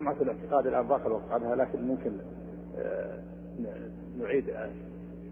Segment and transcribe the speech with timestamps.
[0.00, 2.12] لمعة الاعتقاد الآن باقي الوقت عنها لكن ممكن
[2.78, 3.18] آه،
[4.18, 4.44] نعيد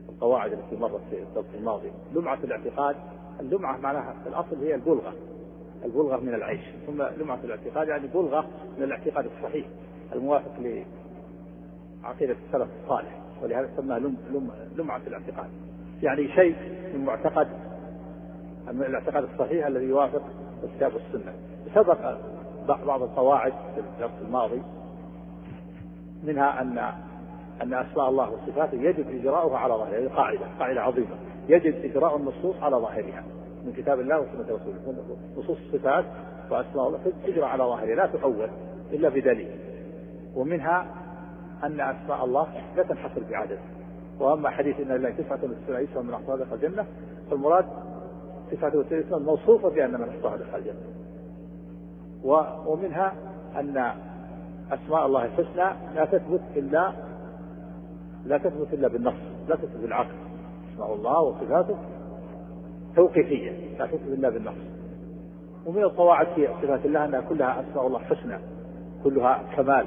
[0.08, 1.90] القواعد التي مرت في الدرس الماضي.
[2.14, 2.96] لمعة الاعتقاد
[3.40, 5.14] اللمعة معناها في الأصل هي البلغة
[5.84, 6.60] البلغة من العيش.
[6.86, 8.46] ثم لمعة الاعتقاد يعني بلغة
[8.78, 9.66] من الاعتقاد الصحيح
[10.12, 15.50] الموافق لعقيدة السلف الصالح ولهذا سماها لم لم لمعة الاعتقاد.
[16.02, 16.56] يعني شيء
[16.94, 17.48] من معتقد
[18.72, 20.22] من الاعتقاد الصحيح الذي يوافق
[20.64, 21.34] الكتاب والسنة
[21.74, 22.16] سبق
[22.66, 24.62] بعض القواعد في الدرس الماضي
[26.22, 26.78] منها أن
[27.62, 31.16] أن أسماء الله وصفاته يجب إجراؤها على ظاهرها هذه قاعدة قاعدة عظيمة.
[31.48, 33.24] يجب إجراء النصوص على ظاهرها
[33.64, 34.96] من كتاب الله وسنة رسوله.
[35.36, 36.04] نصوص الصفات
[36.50, 38.50] وأسماء الله تجرى على ظاهرها لا تؤول
[38.92, 39.50] إلا بدليل.
[40.34, 40.86] ومنها
[41.64, 43.58] أن أسماء الله لا تنحصر بعدد.
[44.20, 46.86] وأما حديث أن لله تسعة وتسعين اسما من أحصاها دخل الجنة
[47.30, 47.64] فالمراد
[48.50, 51.01] تسعة وتسعين اسما موصوفة بأن من أحصاها دخل الجنة.
[52.66, 53.14] ومنها
[53.56, 53.92] أن
[54.72, 56.92] أسماء الله الحسنى لا تثبت إلا
[58.26, 59.14] لا تثبت إلا بالنص
[59.48, 60.14] لا تثبت بالعقل.
[60.74, 61.76] أسماء الله وصفاته
[62.96, 64.54] توقيفية لا تثبت إلا بالنص.
[65.66, 68.38] ومن القواعد في صفات الله أنها كلها أسماء الله حسنى
[69.04, 69.86] كلها كمال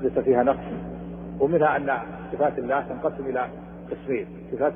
[0.00, 0.72] ليس فيها نقص.
[1.40, 1.98] ومنها أن
[2.32, 3.48] صفات الله تنقسم إلى
[3.90, 4.72] قسمين صفات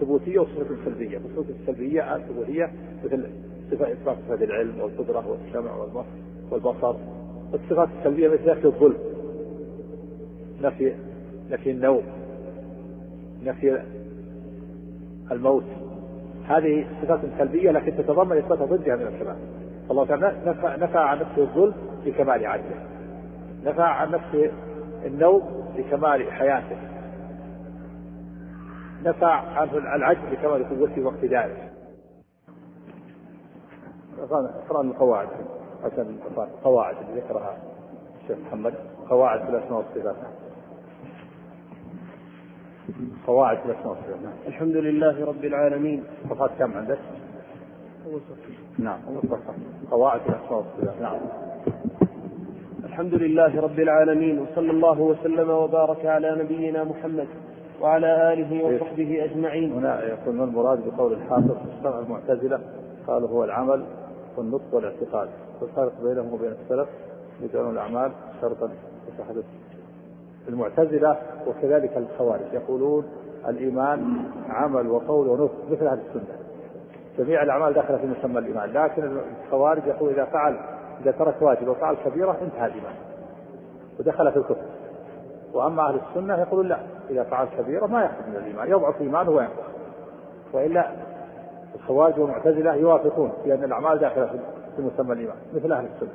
[0.00, 1.18] ثبوتية وصفات سلبية.
[1.18, 2.70] الصفات السلبية الثبوتية
[3.04, 3.26] مثل
[3.72, 5.74] صفة إثبات صفات العلم والقدرة والسمع
[6.50, 6.96] والبصر
[7.52, 8.98] والصفات السلبية مثل نفي الظلم
[10.62, 10.94] نفي
[11.50, 12.02] نفي النوم
[13.44, 13.82] نفي
[15.32, 15.64] الموت.
[16.46, 19.36] هذه صفات سلبية لكن تتضمن إثبات ضدها من الكمال.
[19.90, 21.74] الله تعالى نفى, نفى عن نفسه الظلم
[22.06, 22.86] لكمال عدله.
[23.64, 24.50] نفى عن نفسه
[25.06, 25.42] النوم
[25.78, 26.76] لكمال حياته.
[29.04, 31.71] نفى عنه العجز لكمال قوته واقتداره
[34.22, 35.28] اقرأ القواعد
[35.84, 37.56] عشان القواعد اللي ذكرها
[38.22, 38.74] الشيخ محمد.
[39.10, 40.16] قواعد في الأسماء والصفات.
[43.26, 44.22] قواعد في الأسماء والصفات.
[44.22, 44.32] نعم.
[44.46, 46.04] الحمد لله رب العالمين.
[46.30, 46.98] صفات كم عندك؟
[48.78, 49.00] نعم.
[49.90, 51.02] قواعد في الأسماء والصفات.
[51.02, 51.20] نعم.
[52.84, 57.28] الحمد لله رب العالمين وصلى الله وسلم وبارك على نبينا محمد
[57.80, 59.72] وعلى آله وصحبه أجمعين.
[59.72, 62.60] هنا يقول ما المراد بقول الحافظ الشرع المعتزلة
[63.06, 63.84] قالوا هو العمل
[64.36, 65.28] والنطق والاعتقاد.
[65.60, 66.88] والفرق بينهم وبين السلف
[67.40, 68.70] يجعلون الأعمال شرطا
[69.08, 69.34] لصحة
[70.48, 71.16] المعتزلة
[71.46, 72.52] وكذلك الخوارج.
[72.52, 73.04] يقولون
[73.48, 76.36] الإيمان عمل وقول ونطق مثل أهل السنة.
[77.18, 80.56] جميع الأعمال داخلة في مسمى الإيمان، لكن الخوارج يقول إذا فعل
[81.02, 82.94] إذا ترك واجب وفعل كبيرة انتهى الإيمان
[83.98, 84.66] ودخل في الكفر.
[85.52, 86.78] وأما أهل السنة يقولون لا
[87.10, 89.72] إذا فعل كبيرة ما يخرج من الإيمان يضعف إيمانه وينقص.
[90.52, 90.92] وإلا
[91.74, 94.26] الخوارج والمعتزلة يوافقون في أن الأعمال داخلة
[94.76, 96.10] في مسمى الإيمان مثل أهل السنة.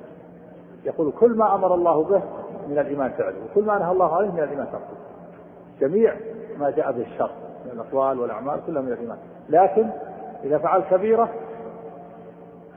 [0.85, 2.21] يقول كل ما أمر الله به
[2.67, 4.97] من الإيمان فعله وكل ما نهى الله عليه من الإيمان تركه
[5.79, 6.15] جميع
[6.59, 7.31] ما جاء به الشر
[7.65, 9.17] من الأقوال والأعمال كلها من الإيمان.
[9.49, 9.89] لكن
[10.43, 11.29] إذا فعل كبيرة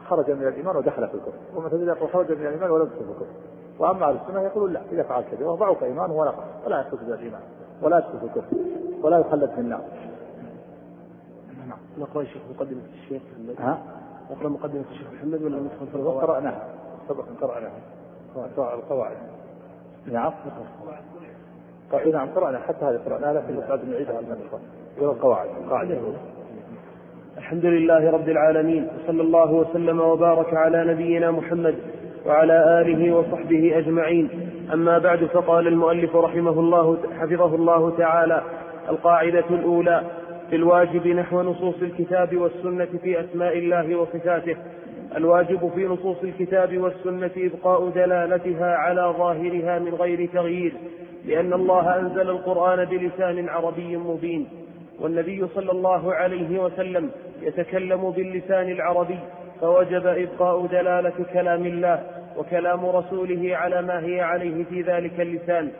[0.09, 1.33] خرج من الإيمان ودخل في الكفر.
[1.55, 3.35] والمعتزلة يقول خرج من الإيمان ولم يدخل في الكفر.
[3.79, 7.41] وأما أهل السنة يقولون لا إذا فعل كذا ضعف ايمانه ونقص ولا يخرج من الإيمان
[7.83, 8.57] ولا يدخل في الكفر
[9.03, 9.81] ولا يخلد في النار.
[11.71, 13.55] نعم نقرا الشيخ مقدمه الشيخ محمد.
[13.61, 13.79] ها؟
[14.31, 16.69] نقرا مقدمة الشيخ محمد ولا ندخل في القواعد؟ قراناها
[17.09, 19.17] سبق أن قراناها القواعد.
[20.07, 20.33] نعم.
[22.13, 22.59] نعم قرأنا.
[22.59, 24.37] حتى هذه قرأناها لكن بعد نعيدها من
[25.03, 25.49] القواعد.
[25.65, 25.99] القاعدة
[27.39, 31.75] الحمد لله رب العالمين وصلى الله وسلم وبارك على نبينا محمد
[32.27, 34.51] وعلى آله وصحبه أجمعين.
[34.73, 38.43] أما بعد فقال المؤلف رحمه الله حفظه الله تعالى
[38.89, 40.20] القاعدة الأولى
[40.51, 44.57] في الواجب نحو نصوص الكتاب والسنة في أسماء الله وصفاته.
[45.17, 50.73] الواجب في نصوص الكتاب والسنة إبقاء دلالتها على ظاهرها من غير تغيير
[51.25, 54.49] لأن الله أنزل القرآن بلسان عربي مبين.
[55.01, 57.11] والنبي صلى الله عليه وسلم
[57.43, 59.19] يتكلم باللسان العربي
[59.61, 62.03] فوجب إبقاء دلالة كلام الله
[62.37, 65.71] وكلام رسوله على ما هي عليه في ذلك اللسان.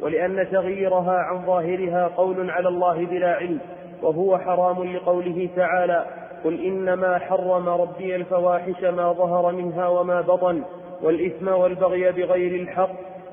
[0.00, 3.58] ولأن تغييرها عن ظاهرها قول على الله بلا علم
[4.04, 6.06] وهو حرام لقوله تعالى
[6.44, 10.62] قل إنما حرم ربي الفواحش ما ظهر منها وما بطن
[11.02, 12.90] والإثم والبغي بغير الحق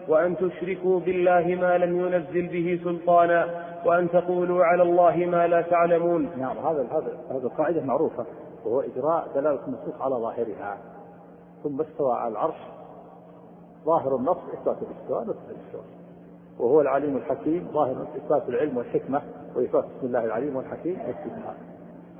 [0.08, 3.48] وأن تشركوا بالله ما لم ينزل به سلطانا
[3.86, 6.30] وأن تقولوا على الله ما لا تعلمون.
[6.38, 8.26] نعم هذا هذا هذه القاعدة معروفة
[8.66, 10.78] وهو إجراء دلالة النصوص على ظاهرها.
[11.64, 12.60] ثم استوى على العرش
[13.86, 15.86] ظاهر النص إثبات الاستواء نصف الاستواء.
[16.60, 19.22] وهو العليم الحكيم ظاهر إثبات العلم والحكمة.
[19.56, 21.00] وإثبات بسم الله العليم والحكيم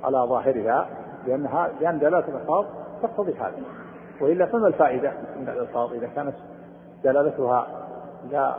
[0.04, 0.88] على ظاهرها
[1.26, 2.64] لأنها لأن دلالة الألفاظ
[3.02, 3.62] تقتضي هذا.
[4.20, 6.34] وإلا فما الفائدة من الألفاظ؟ إذا كانت
[7.04, 7.66] دلالتها
[8.30, 8.56] لا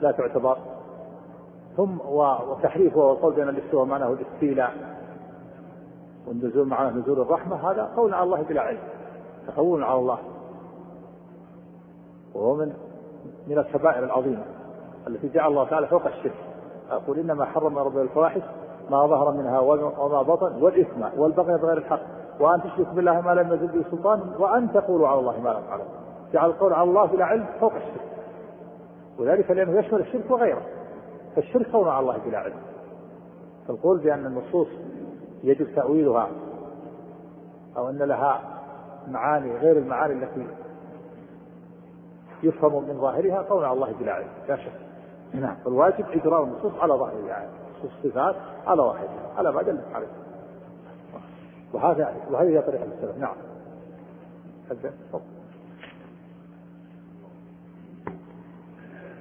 [0.00, 0.58] لا تعتبر.
[1.76, 2.00] ثم
[2.48, 4.72] وتحريفه والقول بأن الاستواء معناه الاستيلاء
[6.26, 8.78] والنزول معناه نزول الرحمة هذا قول على الله بلا علم.
[9.46, 10.18] تخول على الله.
[12.34, 12.72] وهو من
[13.46, 14.44] من الكبائر العظيمة
[15.06, 16.47] التي جعل الله تعالى فوق الشرك.
[16.90, 18.42] أقول إنما حرم رب الفواحش
[18.90, 19.58] ما ظهر منها
[19.98, 22.00] وما بطن والإثم والبغي بغير الحق.
[22.40, 25.88] وأن تشرك بالله ما لم يزل به سلطان وأن تقولوا على الله ما لا تعلمون
[26.32, 28.08] جعل القول على الله بلا علم فوق الشرك.
[29.18, 30.62] وذلك لأنه يشمل الشرك وغيره.
[31.36, 32.60] فالشرك قول على الله بلا علم.
[33.68, 34.68] فالقول بأن النصوص
[35.44, 36.28] يجب تأويلها
[37.76, 38.40] أو أن لها
[39.08, 40.46] معاني غير المعاني التي
[42.42, 44.28] يفهم من ظاهرها قول على الله بلا علم.
[44.48, 44.87] لا شك.
[45.34, 45.56] نعم.
[45.64, 47.48] فالواجب إجراء النصوص على ظاهرها يعني
[47.78, 48.36] نصوص الصفات
[48.66, 50.06] على ظاهرها على ما دلت عليه
[51.72, 53.18] وهذا وهذه طريقة السلف.
[53.18, 53.34] نعم.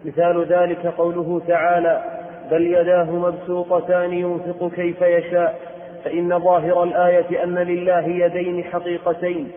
[0.06, 2.04] مثال ذلك قوله تعالى
[2.52, 5.60] بل يداه مبسوطتان ينفق كيف يشاء
[6.04, 9.52] فإن ظاهر الآية أن لله يدين حقيقتين.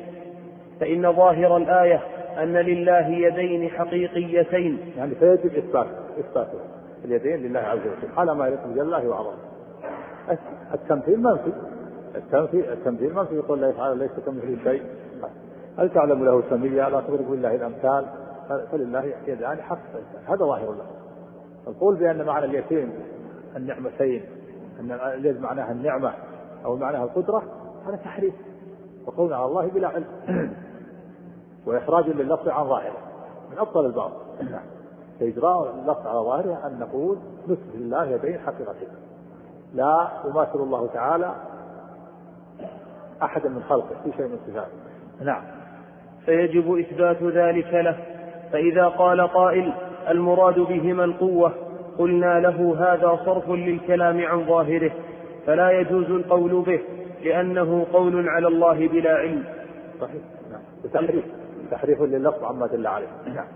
[0.80, 2.00] فإن ظاهر الآية
[2.42, 4.92] أن لله يدين حقيقيتين.
[4.96, 5.86] يعني فيجب إثبات
[6.18, 6.48] إثبات
[7.04, 8.12] اليدين لله عز وجل.
[8.16, 9.38] على ما يليق بجل الله وعظمه
[10.74, 11.52] التمثيل منفي.
[12.16, 13.34] التمثيل التمثيل منفي.
[13.34, 14.82] يقول الله تعالى ليس كمثله شيء.
[15.78, 18.06] هل تعلم له سميا لا تضرب بالله الأمثال.
[18.72, 19.78] فلله يدان حق.
[20.26, 20.86] هذا ظاهر الله
[21.68, 22.92] القول بأن معنى اليتيم
[23.56, 24.22] النعمتين
[24.80, 26.12] أن اليد معناها النعمة
[26.64, 27.42] أو معناها القدرة
[27.86, 28.34] هذا تحريف.
[29.06, 30.04] وقول على الله بلا علم.
[31.66, 32.96] وإخراج لللفظ عن ظاهره.
[33.52, 34.12] من أبطل البعض.
[35.20, 37.18] فإجراء اللفظ على ظاهره أن نقول
[37.48, 38.88] نثبت لله يدين حقيقتين
[39.74, 41.34] لا يماثل الله تعالى
[43.22, 44.72] أحدا من خلقه في شيء من صفاته.
[45.20, 45.42] نعم.
[46.24, 47.96] فيجب إثبات ذلك له.
[48.52, 49.72] فإذا قال قائل
[50.08, 51.52] المراد بهما القوة
[51.98, 54.92] قلنا له هذا صرف للكلام عن ظاهره.
[55.46, 56.80] فلا يجوز القول به
[57.24, 59.44] لأنه قول على الله بلا علم.
[60.00, 60.22] صحيح.
[60.50, 61.39] نعم.
[61.70, 63.08] تحريف لللفظ عما دل عليه.
[63.26, 63.46] نعم.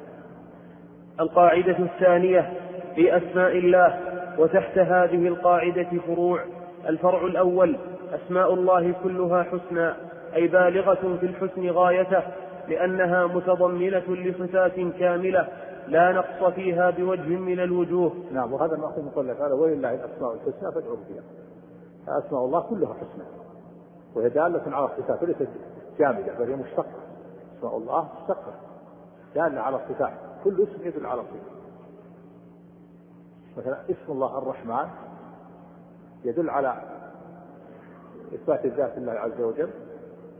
[1.20, 2.52] القاعدة الثانية
[2.94, 4.00] في أسماء الله
[4.38, 6.40] وتحت هذه القاعدة فروع.
[6.88, 7.76] الفرع الأول
[8.14, 9.93] أسماء الله كلها حسنى
[10.34, 12.22] أي بالغة في الحسن غايته
[12.69, 15.49] لأنها متضمنة لصفات كاملة
[15.88, 18.12] لا نقص فيها بوجه من الوجوه.
[18.32, 19.37] نعم وهذا المقصود يقول لك.
[19.40, 23.25] هذا ولله الأسماء الحسنى فادعوه بها أسماء الله كلها حسنى.
[24.14, 25.49] وهي دالة على الصفات وليست
[25.99, 27.04] جامدة بل هي مشتقة.
[27.64, 28.52] أسماء الله مشتقة
[29.34, 30.12] دالة على الصفات
[30.44, 31.55] كل اسم يدل على صفة
[33.56, 34.88] مثلا اسم الله الرحمن
[36.25, 36.82] يدل على
[38.34, 39.70] إثبات الذات لله عز وجل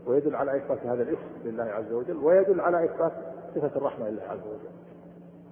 [0.07, 3.11] ويدل على إثبات هذا الاسم لله عز وجل ويدل على إثبات
[3.55, 4.75] صفة الرحمة لله عز وجل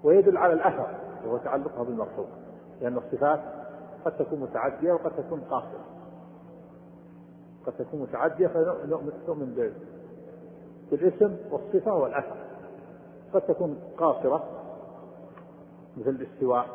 [0.04, 0.88] ويدل على الأثر
[1.26, 2.26] وهو تعلقها بالمرفوع
[2.82, 3.40] لأن الصفات
[4.06, 5.86] قد تكون متعدية وقد تكون قاصرة.
[7.66, 9.54] قد تكون متعدية فنؤمن
[10.92, 12.36] بالاسم والصفة والأثر.
[13.34, 14.44] قد تكون قاصرة
[15.98, 16.66] مثل الاستواء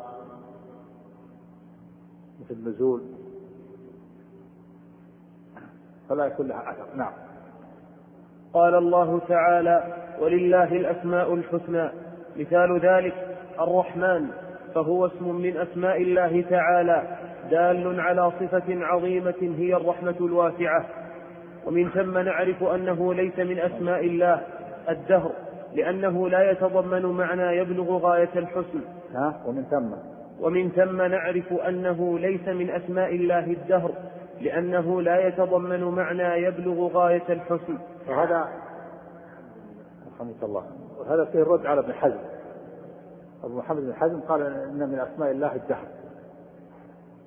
[2.39, 3.01] مثل النزول.
[6.09, 6.95] فلا يكون لها أثر.
[6.95, 7.13] نعم.
[8.53, 11.89] قال الله تعالى ولله الأسماء الحسنى.
[12.35, 14.29] مثال ذلك الرحمن
[14.75, 17.17] فهو اسم من أسماء الله تعالى
[17.49, 20.85] دال على صفة عظيمة هي الرحمة الواسعة.
[21.67, 24.41] ومن ثم نعرف أنه ليس من أسماء الله
[24.89, 25.31] الدهر
[25.73, 28.81] لأنه لا يتضمن معنى يبلغ غاية الحسن.
[29.13, 29.93] ها؟ ومن ثم؟
[30.41, 33.91] ومن ثم نعرف أنه ليس من أسماء الله الدهر
[34.41, 37.77] لأنه لا يتضمن معنى يبلغ غاية الحسن.
[38.09, 38.47] وهذا
[40.15, 40.63] رحمك الله.
[40.99, 42.19] وهذا فيه الرد على ابن حزم.
[43.43, 45.87] أبو محمد بن حزم قال إن من أسماء الله الدهر.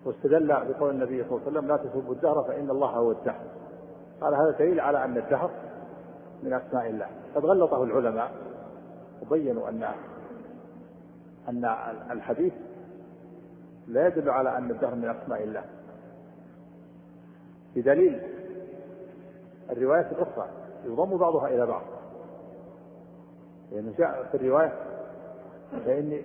[0.06, 3.61] واستدل بقول النبي صلى الله عليه وسلم لا تسبوا الدهر فإن الله هو الدهر.
[4.22, 5.50] قال هذا دليل على أن الدهر
[6.42, 7.06] من أسماء الله.
[7.34, 8.30] قد غلطه العلماء
[9.22, 9.88] وبينوا أن
[11.48, 11.64] أن
[12.10, 12.52] الحديث
[13.86, 15.64] لا يدل على أن الدهر من أسماء الله.
[17.76, 18.22] بدليل
[19.70, 20.46] الروايات الأخرى
[20.84, 21.82] يضم بعضها إلى بعض.
[23.72, 24.72] لأنه جاء في الرواية
[25.84, 26.24] فإني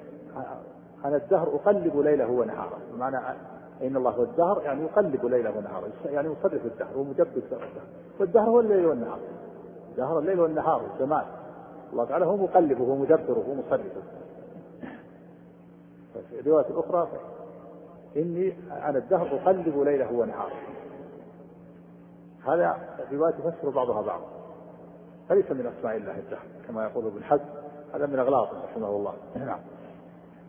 [1.06, 3.18] أنا الدهر أقلب ليله ونهاره بمعنى
[3.82, 7.70] إن الله هو الدهر يعني يقلب ليله ونهاره يعني يصرف الدهر ومدبر الدهر.
[8.20, 9.20] والدهر هو الليل والنهار.
[9.92, 11.26] الدهر الليل والنهار والزمان
[11.92, 14.02] الله تعالى هو مقلبه ومدبره ومصرفه
[16.30, 17.08] في الرواية الأخرى
[18.18, 20.56] إني أنا الدهر أقلب ليله ونهاره
[22.46, 22.78] هذا
[23.12, 24.26] الرواية تفسر بعضها بعضا
[25.30, 27.44] فليس من أسماء الله الدهر كما يقول ابن حزم.
[27.94, 29.14] هذا من أغلاط رحمه الله.
[29.36, 29.60] نعم.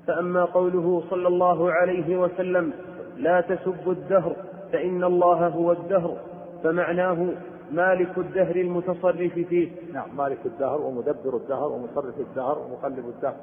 [0.07, 2.73] فأما قوله صلى الله عليه وسلم
[3.19, 4.37] لا تسبوا الدهر
[4.73, 6.17] فإن الله هو الدهر
[6.65, 7.27] فمعناه
[7.73, 9.71] مالك الدهر المتصرف فيه.
[9.93, 13.37] نعم مالك الدهر ومدبر الدهر ومصرف الدهر ومقلب الدهر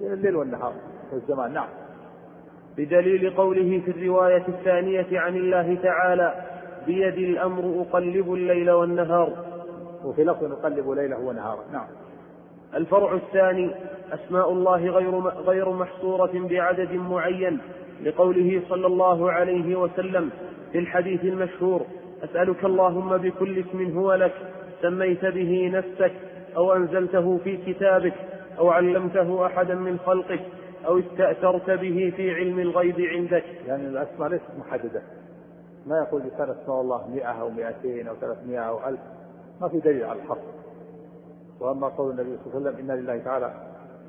[0.00, 0.72] الليل والنهار
[1.12, 1.52] والزمان.
[1.52, 1.68] نعم.
[2.76, 6.34] بدليل قوله في الرواية الثانية عن الله تعالى
[6.86, 9.32] بيد الأمر أقلب الليل والنهار.
[10.04, 11.86] وفي لفظ نقلب ليله ونهاره نعم.
[12.74, 13.74] الفرع الثاني
[14.12, 17.60] أسماء الله غير غير محصورة بعدد معين.
[18.02, 20.30] لقوله صلى الله عليه وسلم
[20.72, 21.82] في الحديث المشهور
[22.24, 24.34] أسألك اللهم بكل اسم هو لك
[24.82, 26.12] سميت به نفسك
[26.56, 28.14] أو أنزلته في كتابك
[28.58, 30.40] أو علمته أحدا من خلقك
[30.86, 33.44] أو استأثرت به في علم الغيب عندك.
[33.66, 35.02] يعني الأسماء ليست محددة.
[35.86, 39.00] ما يقول لسان أسماء الله مئة أو مئتين أو ثلاثمائة أو ألف.
[39.60, 40.52] ما في دليل على الحصر
[41.60, 43.54] وأما قول النبي صلى الله عليه وسلم إن لله تعالى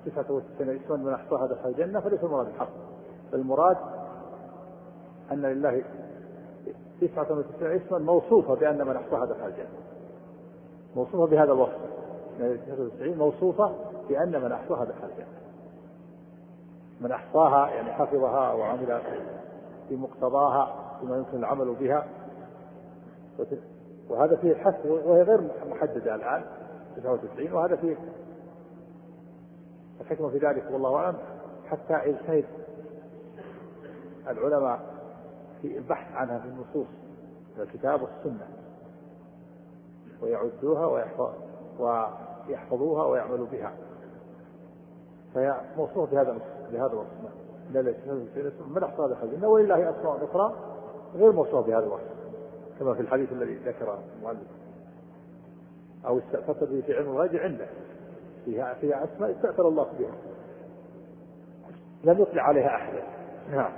[0.06, 2.93] تسعة وستين اسما من أحصاها دخل الجنة فليس المراد الحصر
[3.34, 3.78] المراد
[5.32, 5.84] أن لله
[7.02, 9.70] تسعة وتسعين اسما موصوفة بأن من أحصاها دخل الجنة
[10.96, 11.80] موصوفة بهذا الوصف.
[13.18, 13.76] موصوفة
[14.10, 15.28] بأن من أحصاها دخل الجنة
[17.02, 19.02] من أحصاها يعني حفظها وعمل
[19.90, 22.06] في مقتضاها بما يمكن العمل بها.
[24.10, 26.44] وهذا فيه الحث وهي غير محددة الآن
[26.98, 27.98] 99 وهذا فيه
[30.02, 31.18] الحكمة في ذلك والله أعلم.
[31.68, 32.46] حتى يجتهد
[34.28, 34.80] العلماء
[35.62, 36.88] في البحث عنها في النصوص
[37.60, 38.48] الكتاب والسنة.
[40.22, 41.34] ويعدوها ويحفظ
[41.80, 43.74] ويحفظوها ويعملوا بها.
[45.34, 46.38] فهي موصوفة بهذا
[46.72, 47.10] بهذا الوصف.
[47.72, 47.82] لا
[48.68, 50.54] من أحصى دخل ولله أسماء أخرى
[51.16, 52.14] غير موصوفة بهذا الوصف
[52.80, 54.48] كما في الحديث الذي ذكره المؤلف.
[56.06, 57.68] أو استأثرت به في علم الغيب عنده.
[58.46, 60.16] فيها فيها أسماء استأثر الله بها.
[62.04, 63.04] لم يطلع عليها أحدا
[63.52, 63.72] نعم.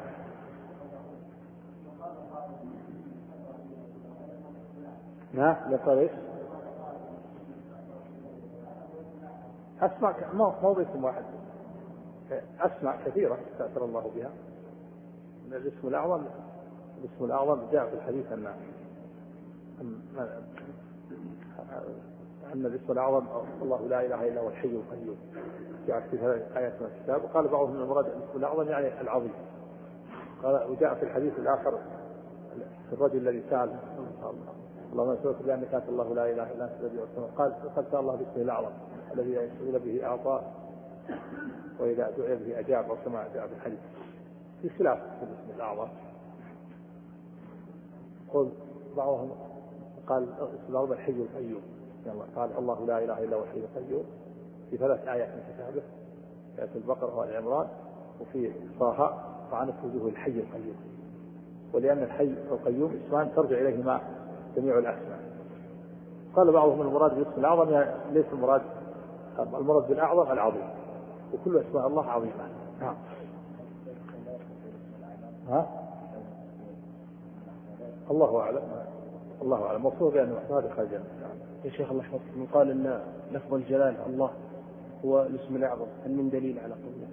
[5.36, 6.12] نعم لقد إيش؟
[9.82, 11.24] أسماء مو باسم واحد.
[12.60, 14.30] أسماء كثيرة استأثر الله بها.
[15.52, 16.26] الاسم الأعظم
[16.98, 18.48] الاسم الأعظم جاء في الحديث أن
[22.54, 23.26] أن الاسم الأعظم
[23.62, 25.18] الله لا إله إلا هو الحي القيوم.
[25.88, 29.34] جاء في ثلاث آيات من الكتاب وقال بعضهم المراد الاسم الأعظم يعني العظيم.
[30.44, 31.80] قال وجاء في الحديث الآخر
[32.90, 33.80] في الرجل الذي سأل
[34.96, 37.00] اللهم نسألك بأنك أنت الله لا إله إلا أنت الذي
[37.38, 38.72] قال قد سأل الله باسمه الأعظم
[39.14, 40.42] الذي يسأل به أعطى
[41.80, 43.80] وإذا دعي به أجاب أو كما جاء في الحديث.
[44.62, 45.88] في خلاف في الاسم الأعظم.
[48.34, 48.52] قل
[48.98, 49.32] بعضهم
[50.08, 51.62] قال اسم الأعظم الحي القيوم
[52.36, 54.04] قال الله لا إله إلا هو الحي القيوم.
[54.72, 55.82] في ثلاث آيات من كتابه
[56.68, 57.68] في البقرة وآل عمران
[58.22, 60.76] وفي طه فعنت وجوه الحي القيوم.
[61.74, 64.02] ولأن الحي القيوم إسمان ترجع إليهما
[64.56, 65.20] جميع الأسماء.
[66.36, 68.62] قال بعضهم المراد بالاسم الأعظم يعني ليس المراد
[69.40, 70.70] المراد بالأعظم العظيم.
[71.34, 72.50] وكل أسماء الله عظيمة.
[72.82, 72.96] نعم.
[75.50, 75.68] ها؟
[78.12, 78.62] الله أعلم.
[79.42, 79.86] الله أعلم.
[79.86, 81.02] مقصود بأنه هذا خارج نعم.
[81.64, 82.38] يا شيخ الله يحفظك.
[82.38, 84.32] من قال أن لفظ الجلال الله
[85.06, 87.08] هو الاسم الأعظم هل من دليل على قوله؟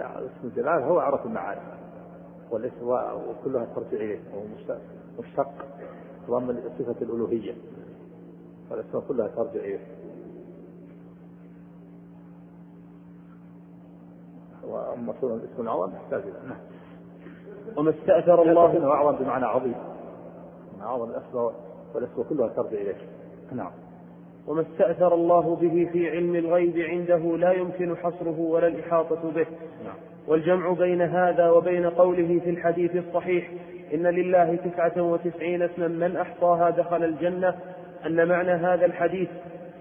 [0.00, 1.60] اسم الجلال هو أعرف المعاني
[2.50, 2.88] والاسم
[3.28, 4.44] وكلها ترجع إليه وهو
[5.18, 5.50] مشتق.
[6.28, 7.54] تضمن صفة الألوهية
[8.70, 9.80] والأسماء كلها ترجع إليه
[14.64, 16.58] وأما الاسم الأعظم يحتاج إلى نعم.
[17.76, 19.74] وما استأثر الله انه أعظم بمعنى عظيم
[20.82, 21.54] أعظم الأسماء
[21.94, 22.96] والأسماء كلها ترجع إليه.
[23.52, 23.70] نعم.
[24.46, 29.46] وما استأثر الله به في علم الغيب عنده لا يمكن حصره ولا الإحاطة به.
[29.84, 29.96] نعم.
[30.28, 33.50] والجمع بين هذا وبين قوله في الحديث الصحيح
[33.94, 37.54] إن لله تسعة وتسعين اسما من أحصاها دخل الجنة.
[38.06, 39.28] أن معنى هذا الحديث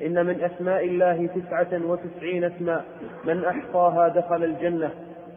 [0.05, 2.81] إن من أسماء الله تسعة وتسعين اسما
[3.25, 4.91] من أحصاها دخل الجنة.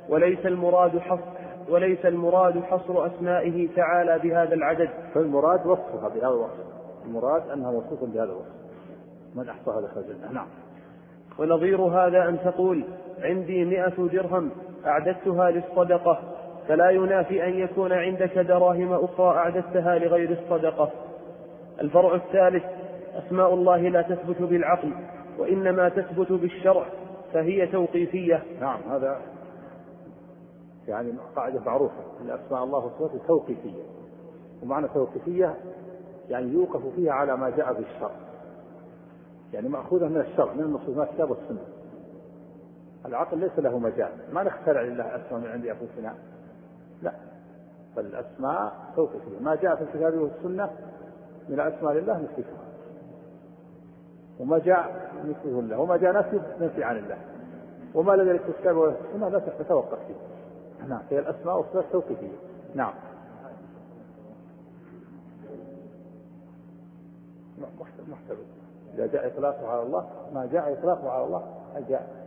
[0.09, 4.89] وليس المراد حصر وليس المراد حصر أسمائه تعالى بهذا العدد.
[5.15, 6.71] فالمراد وصفها بهذا الوصف.
[7.07, 8.61] المراد أنها موصوفة بهذا الوصف.
[9.35, 10.33] من أحصاها دخل الجنة.
[10.33, 10.47] نعم.
[11.39, 12.85] ونظير هذا أن تقول
[13.23, 14.51] عندي مئة درهم
[14.87, 16.21] أعددتها للصدقة.
[16.71, 20.91] فلا ينافي أن يكون عندك دراهم أخرى أعددتها لغير الصدقة.
[21.81, 22.65] الفرع الثالث
[23.15, 24.95] أسماء الله لا تثبت بالعقل
[25.39, 26.87] وإنما تثبت بالشرع
[27.33, 28.43] فهي توقيفية.
[28.61, 29.21] نعم هذا
[30.89, 33.83] يعني قاعدة معروفة أن أسماء الله وصفاته توقيفية.
[34.63, 35.55] ومعنى توقيفية
[36.29, 38.17] يعني يوقف فيها على ما جاء في الشرع.
[39.53, 41.65] يعني مأخوذة من الشرع من النصوص من الكتاب والسنة.
[43.07, 44.11] العقل ليس له مجال.
[44.33, 46.15] ما نخترع لله أسماء من عند أنفسنا.
[47.03, 47.13] لا.
[47.97, 50.71] بل الأسماء توقيفية ما جاء في الكتاب والسنة
[51.49, 52.61] من الأسماء لله نثبتها
[54.41, 55.79] وما جاء مثله الله.
[55.79, 57.19] وما جاء نفي نفي عن الله.
[57.95, 60.15] وما لم يرد في الكتاب والسنة لا تتوقف فيه.
[60.89, 61.03] نعم.
[61.11, 62.37] هي الأسماء والصفات توقيفية
[62.75, 62.93] نعم.
[68.09, 68.45] محتمل.
[68.95, 71.43] إذا جاء إطلاقه على الله ما جاء إطلاقه على الله
[71.89, 72.20] جاء.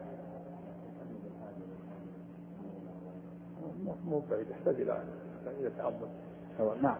[4.05, 4.97] مو بعيد يحتاج إلى
[5.59, 6.95] إلى تأمل نعم.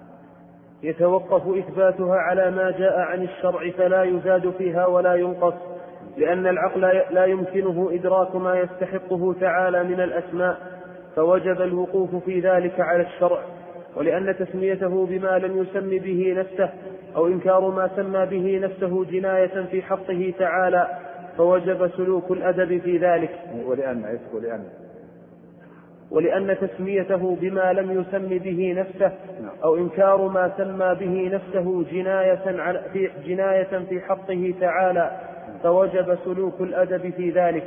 [0.83, 5.53] يتوقف إثباتها على ما جاء عن الشرع فلا يزاد فيها ولا ينقص
[6.17, 6.81] لأن العقل
[7.12, 10.57] لا يمكنه إدراك ما يستحقه تعالى من الأسماء
[11.15, 13.39] فوجب الوقوف في ذلك على الشرع.
[13.95, 16.69] ولأن تسميته بما لم يسم به نفسه
[17.15, 20.88] أو إنكار ما سمى به نفسه جناية في حقه تعالى
[21.38, 23.39] فوجب سلوك الأدب في ذلك.
[23.65, 24.63] ولأن ولأن.
[26.13, 29.12] ولأن تسميته بما لم يسم به نفسه
[29.63, 32.36] أو إنكار ما سمى به نفسه جناية
[32.93, 35.12] في جناية في حقه تعالى
[35.63, 37.63] فوجب سلوك الأدب في ذلك.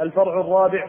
[0.00, 0.86] الفرع الرابع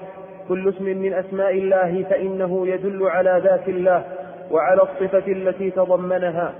[0.47, 4.03] كل اسم من أسماء الله فإنه يدل على ذات الله
[4.51, 6.53] وعلى الصفة التي تضمنها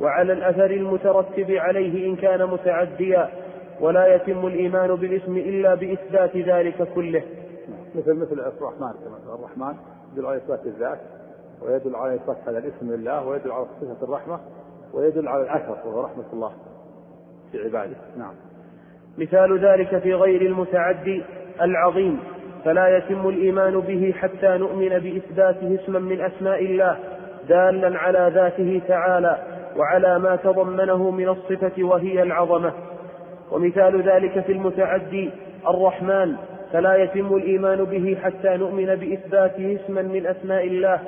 [0.00, 3.28] وعلى الأثر المترتب عليه إن كان متعديا
[3.80, 7.22] ولا يتم الإيمان بالاسم إلا بإثبات ذلك كله
[7.94, 9.74] مثل مثل الرحمن كما الرحمن
[10.12, 10.98] يدل على إثبات الذات
[11.62, 14.40] ويدل على إثبات هذا الاسم لله ويدل على صفة الرحمة
[14.92, 16.52] ويدل على الأثر وهو رحمة الله
[17.52, 17.96] في عباده.
[18.18, 18.34] نعم.
[19.18, 21.22] مثال ذلك في غير المتعدي
[21.62, 22.20] العظيم
[22.64, 26.98] فلا يتم الإيمان به حتى نؤمن بإثباته اسما من أسماء الله
[27.48, 29.38] دالا على ذاته تعالى
[29.76, 32.72] وعلى ما تضمنه من الصفة وهي العظمة.
[33.50, 35.30] ومثال ذلك في المتعدي
[35.68, 36.36] الرحمن
[36.74, 41.00] فلا يتم الإيمان به حتى نؤمن بإثباته اسما من أسماء الله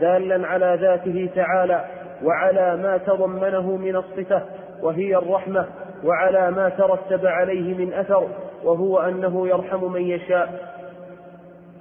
[0.00, 1.84] دالا على ذاته تعالى
[2.24, 4.42] وعلى ما تضمنه من الصفة
[4.82, 5.66] وهي الرحمة
[6.04, 8.28] وعلى ما ترتب عليه من أثر
[8.64, 10.72] وهو أنه يرحم من يشاء.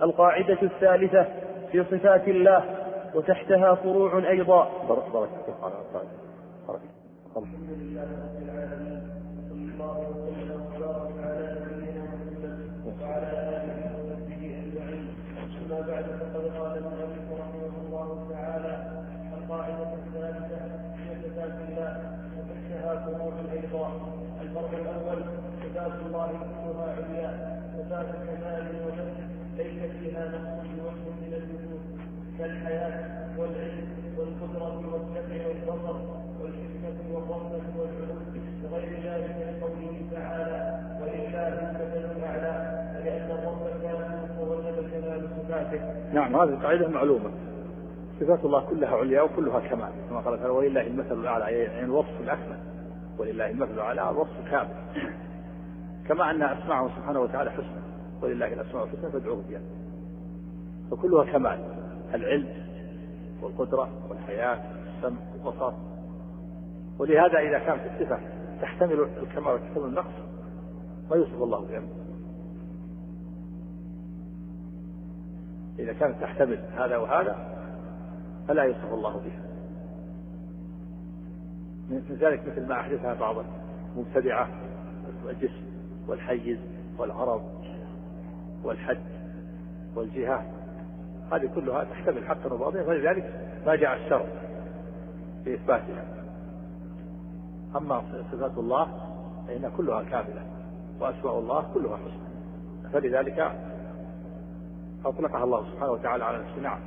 [0.02, 1.26] القاعدة الثالثة
[1.72, 2.64] في صفات الله
[3.16, 4.70] وتحتها فروع أيضا.
[4.90, 5.28] بارك الله
[7.38, 8.31] الحمد لله
[23.72, 23.92] أيضا
[24.42, 25.24] الفرق الأول
[25.64, 29.14] صفات الله كلها عليا صفات كمال وجد
[29.58, 31.82] ليس فيها نقص بوجه من الوجود
[32.38, 32.94] كالحياة
[33.38, 36.00] والعلم والقدرة والسمع والبصر
[36.42, 38.16] والحكمة والرحمة والعلو
[38.64, 45.82] وغير ذلك لقوله تعالى ولله المثل الأعلى لأن الرب كان ووجب كمال صفاته.
[46.14, 47.32] نعم هذه القاعدة معلومة.
[48.20, 52.58] صفات الله كلها عليا وكلها كمال كما قال تعالى ولله المثل الأعلى يعني الوصف الأكمل
[53.18, 54.76] ولله المثل الأعلى الوصف كامل.
[56.08, 57.82] كما أن أسماءه سبحانه وتعالى حسنى
[58.22, 59.62] ولله الأسماء الحسنى فادعوه بها.
[60.92, 61.60] فكلها كمال
[62.14, 62.48] العلم
[63.42, 65.74] والقدرة والحياة والسمع والبصر.
[67.00, 68.20] ولهذا إذا كانت الصفة
[68.62, 70.14] تحتمل الكمال وتحتمل النقص
[71.10, 71.84] ما يوصف الله بها.
[75.80, 77.36] إذا كانت تحتمل هذا وهذا
[78.48, 79.51] فلا يوصف الله بها.
[81.92, 83.36] من ذلك مثل ما أحدثها بعض
[83.96, 84.48] المبتدعة
[85.30, 85.64] الجسم
[86.08, 86.58] والحيز
[86.98, 87.42] والعرض
[88.64, 89.04] والحد
[89.96, 90.46] والجهة.
[91.32, 94.26] هذه كلها تحتمل حقا وباطلا ولذلك ما جاء الشرع
[95.44, 96.06] في إثباتها
[97.76, 98.88] أما صفات الله
[99.48, 100.42] فإن كلها كاملة
[101.00, 102.92] وأسماء الله كلها حسنى.
[102.94, 103.52] فلذلك
[105.06, 106.80] أطلقها الله سبحانه وتعالى على نفسه نعم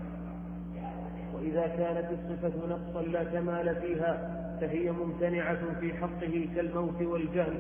[1.34, 4.43] وإذا كانت الصفة نقصا لا كمال فيها.
[4.60, 7.58] فهي ممتنعة في حقه كالموت والجهل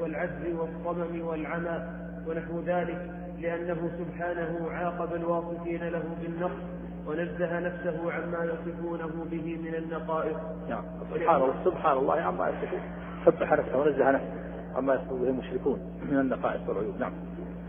[0.00, 1.88] والعجز والصمم والعمى
[2.28, 6.62] ونحو ذلك لأنه سبحانه عاقب الواصفين له بالنقص
[7.06, 10.36] ونزه نفسه عما يصفونه به من النقائص.
[10.68, 10.84] نعم.
[11.14, 12.80] سبحان الله سبحان الله عما يصفون.
[13.26, 14.32] سبح نفسه ونزه نفسه
[14.76, 17.00] عما يصفون به المشركون من النقائص والعيوب.
[17.00, 17.12] نعم.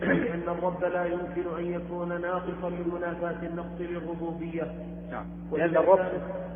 [0.02, 4.72] لأن الرب لا يمكن أن يكون ناقصا لمنافاة النقص للربوبية.
[5.12, 5.26] نعم.
[5.52, 6.00] لأن الرب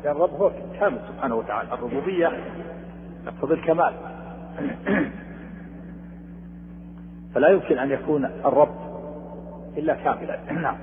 [0.04, 1.74] لأن الرب هو كامل سبحانه وتعالى.
[1.74, 2.32] الربوبية
[3.26, 3.92] تقتضي الكمال.
[7.34, 8.74] فلا يمكن أن يكون الرب
[9.76, 10.52] إلا كاملا.
[10.52, 10.76] نعم.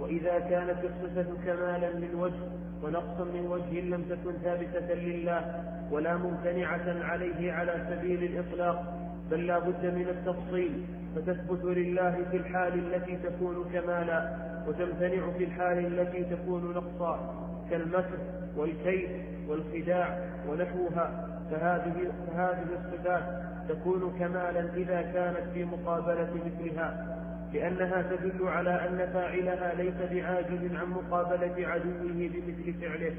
[0.00, 7.04] وإذا كانت الصفة كمالا من وجه ونقصا من وجه لم تكن ثابتة لله ولا ممتنعة
[7.04, 8.94] عليه على سبيل الإطلاق
[9.34, 10.84] بل لا بد من التفصيل
[11.16, 14.36] فتثبت لله في الحال التي تكون كمالا
[14.68, 17.34] وتمتنع في الحال التي تكون نقصا
[17.70, 18.18] كالمكر
[18.56, 19.08] والكيد
[19.48, 20.18] والخداع
[20.48, 23.24] ونحوها فهذه, فهذه الصفات
[23.68, 27.16] تكون كمالا إذا كانت في مقابلة مثلها
[27.52, 33.14] لأنها تدل على أن فاعلها ليس بعاجز عن مقابلة عدوه بمثل فعله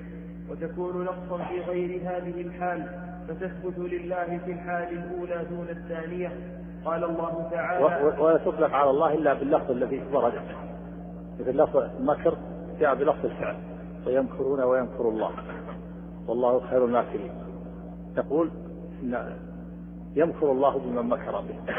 [0.49, 6.31] وتكون نقصا في غير هذه الحال فتثبت لله في الحال الأولى دون الثانية.
[6.85, 7.85] قال الله تعالى
[8.21, 10.33] ولا تطلق على الله إلا باللفظ الذي ورد.
[11.39, 12.37] مثل لفظ المكر
[12.79, 13.55] جاء بلفظ الفعل.
[14.07, 15.31] ويمكرون ويمكر الله.
[16.27, 17.31] والله خير الماكرين.
[18.17, 18.51] يقول
[19.03, 19.35] إن
[20.15, 21.73] يمكر الله بمن مكر به.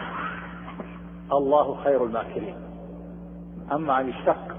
[1.32, 2.54] الله خير الماكرين.
[3.72, 4.56] أما أن يشتق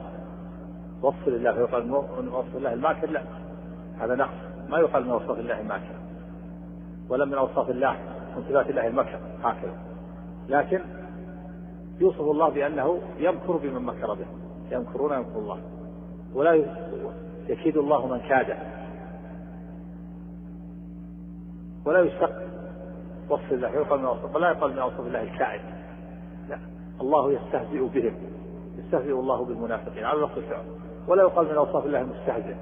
[1.01, 3.21] وصف لله فيقال من وصف الله الماكر لا.
[3.99, 4.29] هذا نقص.
[4.69, 6.06] ما يقال من وصف الله الماكر.
[7.09, 7.91] ولا من أوصاف الله
[8.37, 9.77] من صفات الله المكر هكذا.
[10.49, 10.81] لكن
[11.99, 14.25] يوصف الله بأنه يمكر بمن مكر به.
[14.71, 15.59] يمكرون يمكر الله.
[16.33, 16.65] ولا
[17.47, 18.57] يكيد الله من كاد
[21.85, 22.41] ولا يشتق
[23.29, 25.61] وصف الله يقال من وصف ولا يقال من أوصاف الله الكائن.
[26.49, 26.57] لا.
[27.01, 28.15] الله يستهزئ بهم.
[28.77, 30.65] يستهزئ الله بالمنافقين على الفعل.
[31.07, 32.55] ولا يقال من أوصاف الله المستهزئ.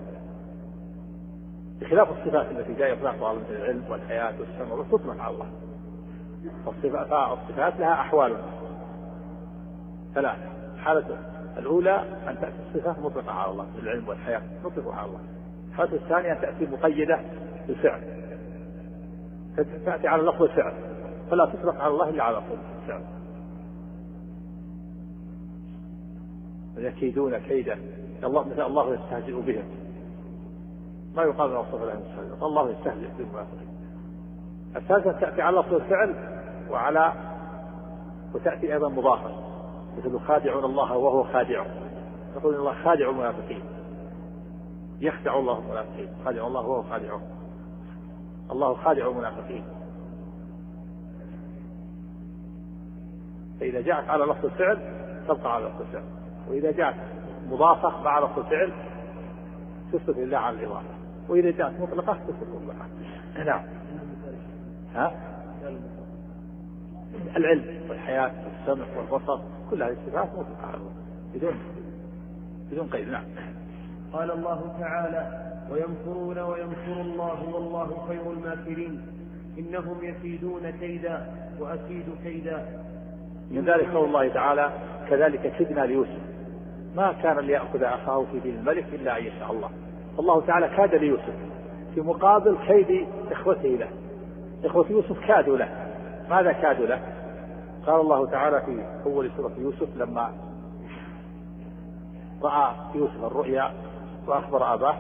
[1.82, 5.48] بخلاف الصفات التي جاء يطلقها مثل العلم والحياة والسمع وتطلق على الله.
[7.34, 8.38] الصفات لها أحوال.
[10.14, 10.38] ثلاث
[10.78, 11.18] حالة
[11.58, 11.96] الأولى
[12.28, 15.20] أن تأتي الصفة مطلقة على الله العلم والحياة مطلقة على الله.
[15.70, 17.20] الحالة الثانية أن تأتي مقيدة
[17.68, 18.02] بالفعل.
[19.86, 20.74] تأتي على لفظ الفعل.
[21.32, 23.02] فلا تطلق على الله إلا على لفظ الفعل.
[26.78, 27.80] يكيدون كيدا.
[28.24, 29.85] الله مثل الله يستهزئ بهم.
[31.16, 33.76] ما يقال من وصف الله المستهزئ الله يستهزئ بالمنافقين
[34.76, 36.16] الثالثة تأتي على لفظ الفعل
[36.70, 37.14] وعلى
[38.36, 39.32] وتأتي أيضا مضافة
[39.98, 41.72] مثل خادعون الله وهو خادعهم.
[42.36, 43.62] يقول الله خادع المنافقين.
[45.02, 46.08] يخدع الله المنافقين.
[46.26, 47.22] خادع الله وهو خادعهم.
[48.52, 49.64] الله خادع المنافقين.
[53.60, 54.78] فإذا جاءت على لفظ الفعل
[55.28, 56.04] تبقى على لفظ الفعل.
[56.50, 56.96] وإذا جاءت
[57.50, 58.74] مضافة مع لفظ الفعل
[59.94, 60.95] تثبت لله على الإضافة.
[61.30, 62.86] وإذا جاءت مطلقة تثبت مطلقة.
[63.46, 63.66] نعم.
[64.96, 65.12] ها؟
[67.38, 70.80] العلم والحياة والسمع والبصر كل هذه الصفات مطلقة.
[71.36, 71.54] بدون
[72.72, 73.10] بدون قيد.
[73.10, 73.24] نعم.
[74.14, 79.02] قال الله تعالى ويمكرون ويمكر الله والله خير الماكرين.
[79.60, 81.26] إنهم يكيدون كيدا
[81.60, 82.66] وأكيد كيدا.
[83.52, 84.72] من ذلك قول الله تعالى
[85.10, 86.22] كذلك كدنا ليوسف.
[86.96, 89.70] ما كان ليأخذ أخاه في دين الملك إلا أن يشاء الله.
[90.20, 91.36] الله تعالى كاد ليوسف
[91.96, 93.88] في مقابل كيد إخوته له.
[94.66, 95.70] إخوة يوسف كادوا له.
[96.30, 97.02] ماذا كادوا له؟
[97.88, 100.34] قال الله تعالى في أول سورة يوسف لما
[102.44, 103.72] رأى يوسف الرؤيا
[104.28, 104.96] وأخبر أباه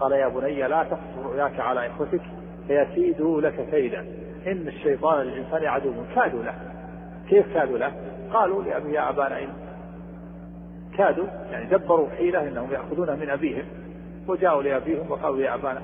[0.00, 2.22] قال يا بني لا تقص رؤياك على إخوتك
[2.66, 4.00] فيكيدوا لك كيدا.
[4.46, 5.92] إن الشيطان للإنسان عدو.
[6.14, 6.54] كادوا له.
[7.28, 7.92] كيف كادوا له؟
[8.32, 9.48] قالوا لأبي يا أبانا
[10.96, 13.64] كادوا يعني دبروا حيلة إنهم يأخذونه من أبيهم.
[14.28, 15.82] وجاءوا لأبيهم وقالوا يا أبانا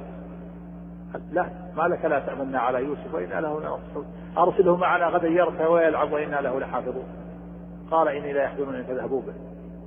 [1.32, 4.06] لا ما لك لا تأمنا على يوسف وإنا له لنصحون
[4.38, 7.04] أرسله معنا غدا يرتى ويلعب وإنا له لحافظون.
[7.90, 9.34] قال إني لا يحزنني أن تذهبوا به.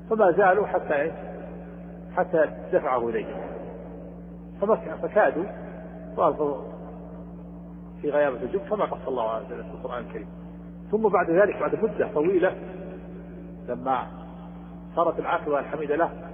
[0.09, 1.11] فما زالوا حتى؟
[2.15, 3.41] حتى دفعه إليهم
[5.01, 5.45] فكادوا
[6.17, 6.57] وألقوا
[8.01, 10.27] في غيابة الجب كما قص الله عز وجل في القرآن الكريم.
[10.91, 12.55] ثم بعد ذلك بعد مدة طويلة
[13.67, 14.07] لما
[14.95, 16.26] صارت العاقبة الحميدة له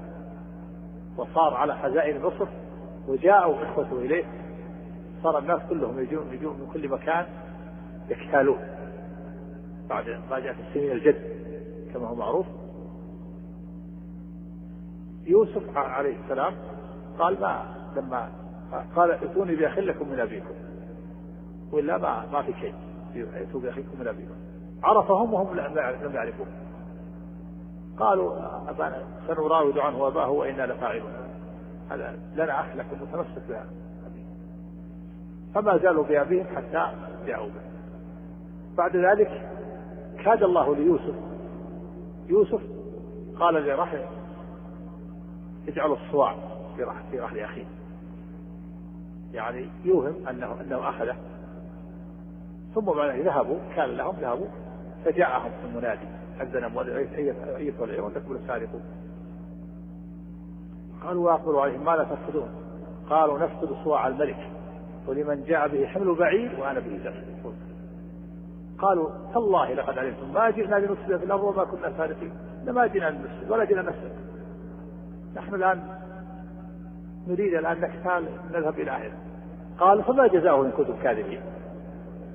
[1.17, 2.47] وصار على خزائن مصر
[3.08, 4.26] وجاءوا إخوته إليه.
[5.23, 7.26] صار الناس كلهم يجون يجون من كل مكان
[8.10, 8.58] يكتالون.
[9.89, 10.06] بعد
[10.43, 11.21] جاءت السنين الجد
[11.93, 12.45] كما هو معروف.
[15.28, 16.54] يوسف عليه السلام
[17.19, 18.30] قال ما لما
[18.95, 20.54] قال ائتوني بأخ لكم من أبيكم.
[21.71, 22.76] ولا ما ما في شيء.
[23.34, 24.36] ائتوا بأخيكم من أبيكم.
[24.84, 25.56] عرفهم وهم
[26.04, 26.47] لم يعرفوه.
[27.99, 28.36] قالوا
[29.27, 31.13] سنراود عنه أباه وإنا لفاعلون.
[31.91, 33.65] هذا لنا أخ لكم متمسك بها.
[35.56, 36.91] فما زالوا بأبيهم حتى
[37.27, 37.62] جاءوا به.
[38.77, 39.49] بعد ذلك
[40.23, 41.15] كاد الله ليوسف.
[42.27, 42.62] يوسف
[43.39, 44.06] قال لرحل
[45.67, 46.36] اجعلوا الصواع
[46.75, 47.65] في رحل في رحل أخيه
[49.34, 51.15] يعني يوهم أنه أنه أخذه.
[52.75, 54.47] ثم بعد ذهبوا كان لهم ذهبوا
[55.06, 56.08] فجاءهم المنادي.
[56.41, 57.36] أذن مؤذن أية
[57.84, 58.82] العير وتكمل السارقون
[61.04, 62.50] قالوا وأقبلوا عليهم ماذا تفقدون؟
[63.10, 64.50] قالوا نفقد صواع الملك
[65.08, 67.34] ولمن جاء به حمل بعير وأنا به زفر
[68.78, 72.32] قالوا تالله لقد علمتم ما جئنا لنفسد في الأرض وما كنا سارقين
[72.67, 74.15] ما جئنا لنفسد ولا جئنا نسرق
[75.36, 75.82] نحن الآن
[77.28, 79.17] نريد الآن نكتال نذهب إلى اهله
[79.80, 81.41] قال فما جزاؤه إن كنتم كاذبين؟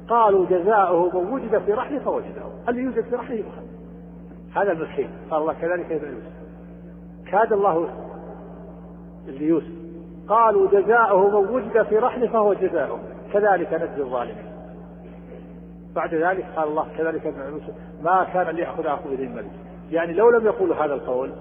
[0.09, 3.45] قالوا جزاؤه من وجد في رحله فوجده هل يوجد في رحله
[4.63, 5.11] هذا المسكين.
[5.31, 6.33] قال الله كذلك يفعل يوسف.
[7.31, 7.89] كاد الله
[9.27, 9.73] ليوسف.
[10.29, 12.99] قالوا جزاؤه من وجد في رحله فهو جزاؤه
[13.33, 14.49] كذلك نجزي الظالمين.
[15.95, 17.75] بعد ذلك قال الله كذلك ابن يوسف.
[18.03, 19.51] ما كان ليأخذ أخوه دين الملك.
[19.91, 21.33] يعني لو لم يقولوا هذا القول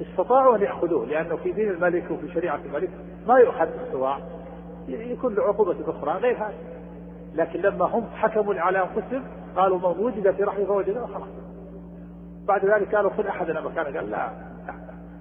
[0.00, 2.90] استطاعوا أن يأخذوه لأنه في دين الملك وفي شريعة الملك
[3.26, 4.18] ما يؤخذ استطاع.
[4.88, 6.54] يكون له عقوبة أخرى غير هذا
[7.34, 9.24] لكن لما هم حكموا على أنفسهم
[9.56, 11.41] قالوا من وجد في رحله فوجده خلاص.
[12.48, 13.98] بعد ذلك قالوا خذ أحدنا مكانه.
[13.98, 14.30] قال لا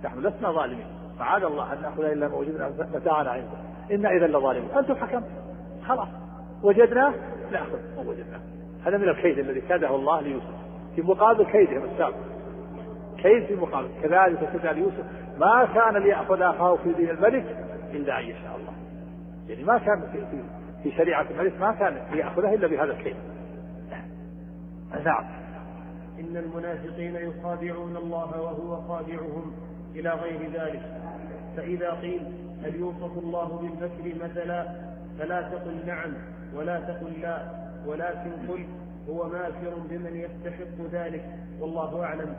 [0.04, 0.86] نحن لسنا ظالمين.
[1.20, 3.58] معاذ الله أن نأخذ إلا ما وجدنا متاعنا عنده
[3.92, 4.72] إنا إذا لظالمون.
[4.78, 5.32] أنتم حكمتم.
[5.88, 6.08] خلاص.
[6.64, 7.14] وجدناه
[7.52, 7.80] نأخذ.
[7.98, 8.40] ما وجدناه
[8.86, 10.54] هذا من الكيد الذي كاده الله ليوسف.
[10.96, 12.16] في مقابل كيدهم السابق.
[13.18, 13.90] كيد في مقابل.
[14.04, 15.04] كذلك كذا ليوسف.
[15.38, 17.46] ما كان ليأخذ أخاه في دين الملك
[17.94, 18.74] إلا أن يشاء الله.
[19.48, 20.44] يعني ما كان في, في,
[20.84, 23.16] في شريعة الملك ما كان ليأخذه إلا بهذا الكيد.
[25.06, 25.41] نعم.
[26.22, 29.54] إن المنافقين يخادعون الله وهو خادعهم
[29.96, 30.82] إلى غير ذلك.
[31.58, 32.22] فإذا قيل
[32.64, 34.76] هل يوصف الله بالمكر مثلا
[35.20, 36.14] فلا تقل نعم
[36.56, 37.52] ولا تقل لا
[37.88, 38.66] ولكن قل
[39.10, 41.26] هو ماكر بمن يستحق ذلك
[41.60, 42.36] والله أعلم.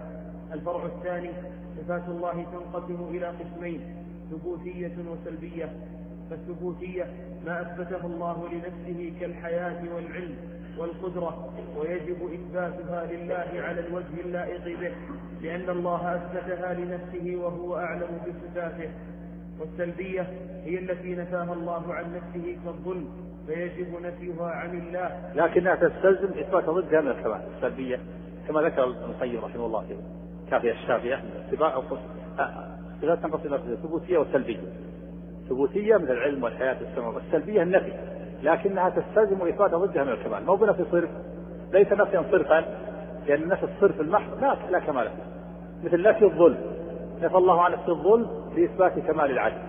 [0.53, 1.31] الفرع الثاني
[1.77, 3.81] صفات الله تنقسم إلى قسمين
[4.31, 5.73] ثبوتية وسلبية.
[6.31, 7.07] فالثبوتية
[7.47, 10.37] ما أثبته الله لنفسه كالحياة والعلم
[10.79, 14.93] والقدرة ويجب إثباتها لله على الوجه اللائق به
[15.43, 18.91] لأن الله أثبتها لنفسه وهو أعلم بصفاته.
[19.61, 20.27] والسلبية
[20.65, 23.09] هي التي نفاها الله عن نفسه كالظلم
[23.47, 25.33] فيجب نفيها عن الله.
[25.35, 28.01] لكنها تستلزم إثبات ضدها من الكمال السلبية
[28.49, 29.97] كما ذكر ابن القيم رحمه الله في
[30.51, 34.61] كافية الشافية اتباع صفات تنقسم إلى ثبوتية وسلبية
[35.49, 37.93] ثبوتية مثل العلم والحياة والسمع والسلبية النفي.
[38.43, 40.47] لكنها تستلزم إثبات ضدها من الكمال.
[40.47, 41.11] مو بنفي صرف
[41.73, 42.65] ليس نفيا صرفا
[43.27, 45.11] لأن نفي الصرف المحض لا لا كمال
[45.85, 46.59] مثل نفي الظلم.
[47.23, 48.27] نفى الله عن نفس الظلم
[48.57, 49.63] لإثبات كمال العدل.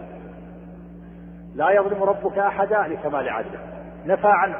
[1.55, 3.59] لا يظلم ربك أحدا لكمال عدله.
[4.05, 4.53] نفى عن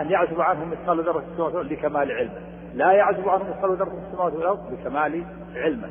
[0.00, 2.40] أن يعزب عنه مثقال ذرة في السماوات والأرض لكمال علمه.
[2.74, 5.24] لا يعزب عنه مثقال ذرة في السماوات والأرض لكمال
[5.56, 5.88] علمه.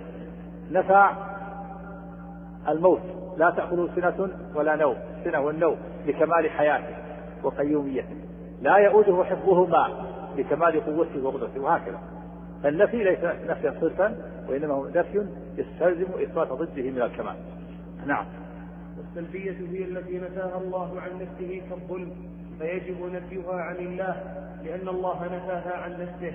[0.71, 1.09] نفى
[2.67, 3.01] الموت.
[3.37, 7.04] لا تأخذه سنة ولا نوم السنة والنوم لكمال حياته.
[7.45, 8.15] وقيوميته
[8.61, 9.87] لا يؤوده حفظهما
[10.37, 11.99] لكمال قوته وقدرته وهكذا.
[12.63, 14.15] فالنفي ليس نفيا صرفا
[14.49, 15.25] وإنما هو نفي
[15.57, 17.35] يستلزم إثبات ضده من الكمال.
[18.05, 18.25] نعم.
[18.97, 22.11] والسلبية هي التي نفاها الله عن نفسه كالظلم
[22.59, 24.15] فيجب نفيها عن الله
[24.63, 26.33] لأن الله نفاها عن نفسه.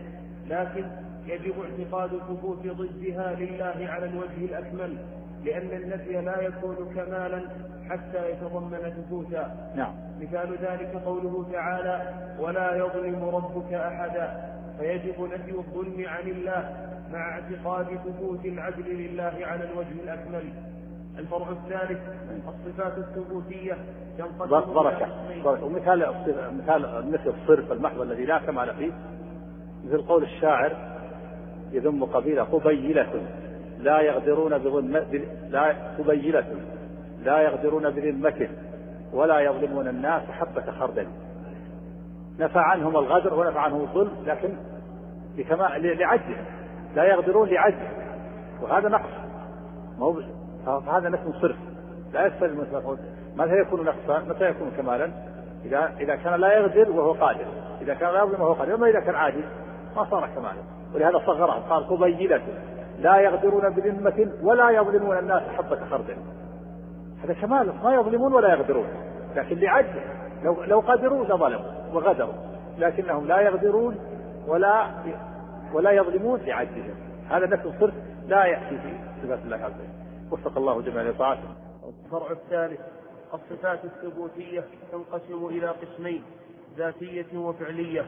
[0.49, 0.85] لكن
[1.27, 4.97] يجب اعتقاد ثبوت ضدها لله على الوجه الأكمل.
[5.45, 7.43] لأن النفي لا يكون كمالا
[7.91, 9.95] حتى يتضمن ثبوتا نعم.
[10.21, 14.51] مثال ذلك قوله تعالى ولا يظلم ربك أحدا.
[14.79, 16.71] فيجب نفي الظلم عن الله
[17.13, 20.53] مع اعتقاد ثبوت العدل لله على الوجه الأكمل.
[21.19, 22.01] الفرع الثالث
[22.49, 23.77] الصفات الثبوتية
[24.19, 25.07] تنقسم بركة
[25.45, 26.15] بركة ومثال
[26.59, 28.93] مثال مثل الصرف المحض الذي لا كمال فيه.
[29.85, 30.77] مثل قول الشاعر
[31.73, 33.23] يذم قبيلة قبيلة
[33.83, 34.97] لا يغدرون بظلم
[35.51, 36.47] لا قبيلة
[37.25, 38.49] لا يغدرون بذمة
[39.13, 41.07] ولا يظلمون الناس حبة خردل.
[42.39, 44.49] نفى عنهم الغدر ونفى عنهم الظلم لكن
[45.39, 46.37] لكمال لعجز.
[46.95, 47.89] لا يغدرون لعجز.
[48.63, 49.11] وهذا نقص.
[50.67, 51.57] فهذا نفس صرف.
[52.13, 52.65] لا يستلزم
[53.37, 55.11] متى يكون نقصا؟ متى يكون كمالا؟
[55.65, 57.47] إذا إذا كان لا يغدر وهو قادر.
[57.81, 58.75] إذا كان لا يظلم وهو قادر.
[58.75, 59.45] أما إذا كان عاجز
[59.97, 60.63] ما صار كمالا.
[60.95, 62.43] ولهذا صغره قال قبيلة
[63.01, 66.17] لا يغدرون بذمة ولا يظلمون الناس حبة خردل.
[67.25, 68.87] هذا كمال ما يظلمون ولا يغدرون.
[69.37, 70.01] لكن لعجز
[70.45, 72.35] لو لو قدروا لظلموا وغدروا.
[72.79, 73.97] لكنهم لا يغدرون
[74.47, 74.87] ولا
[75.73, 76.95] ولا يظلمون لعجزهم.
[77.31, 77.95] هذا نفس صرف
[78.29, 80.33] لا يأتي في صفات الله عز وجل.
[80.33, 81.49] وفق الله جميع لطاعته
[82.05, 82.81] الفرع الثالث
[83.35, 86.23] الصفات الثبوتية تنقسم إلى قسمين
[86.77, 88.05] ذاتية وفعلية.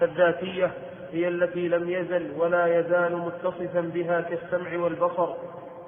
[0.00, 0.70] فالذاتية
[1.12, 5.34] هي التي لم يزل ولا يزال متصفا بها كالسمع والبصر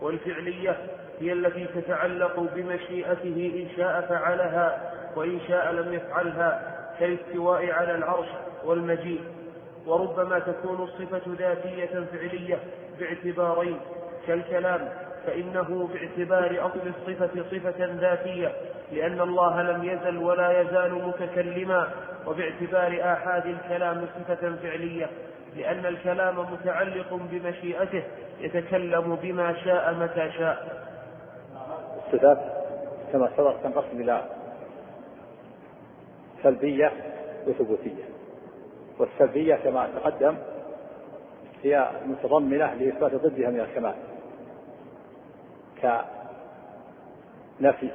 [0.03, 0.77] والفعلية
[1.21, 8.29] هي التي تتعلق بمشيئته إن شاء فعلها وإن شاء لم يفعلها كالاستواء على العرش
[8.65, 9.21] والمجيء.
[9.87, 12.59] وربما تكون الصفة ذاتية فعلية
[13.01, 13.81] باعتبارين
[14.27, 14.89] كالكلام
[15.27, 18.53] فإنه باعتبار أصل الصفة صفة ذاتية
[18.93, 21.89] لأن الله لم يزل ولا يزال متكلما
[22.29, 25.11] وباعتبار آحاد الكلام صفة فعلية
[25.57, 28.03] لأن الكلام متعلق بمشيئته
[28.41, 30.89] يتكلم بما شاء متى شاء.
[32.07, 32.39] الصفات
[33.13, 34.25] كما سبق تنقسم إلى
[36.43, 36.93] سلبية
[37.47, 38.05] وثبوتية.
[38.99, 40.37] والسلبية كما تقدم
[41.63, 43.95] هي متضمنة لإثبات ضدها من الكمال
[47.61, 47.91] كنفي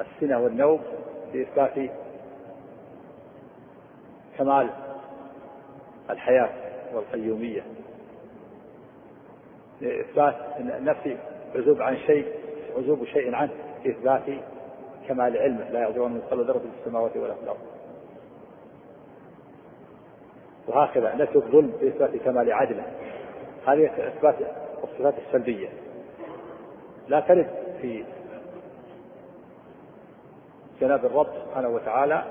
[0.00, 0.80] السنة والنوم
[1.34, 1.90] لإثبات
[4.40, 4.70] كمال
[6.10, 6.50] الحياة
[6.94, 7.62] والقيومية.
[9.80, 11.16] لإثبات نفي
[11.54, 12.26] عزوب عن شيء
[12.76, 13.50] عزوب شيء عنه
[13.84, 14.22] لإثبات
[15.08, 15.70] كمال علمه.
[15.70, 17.60] لا يعذرون من مثقال ذرة في السماوات ولا في الأرض.
[20.68, 22.86] وهكذا نفي الظلم بإثبات كمال عدله.
[23.66, 24.36] هذه إثبات
[24.84, 25.68] الصفات السلبية.
[27.08, 27.50] لا ترد
[27.80, 28.04] في
[30.80, 32.24] جناب الرب سبحانه وتعالى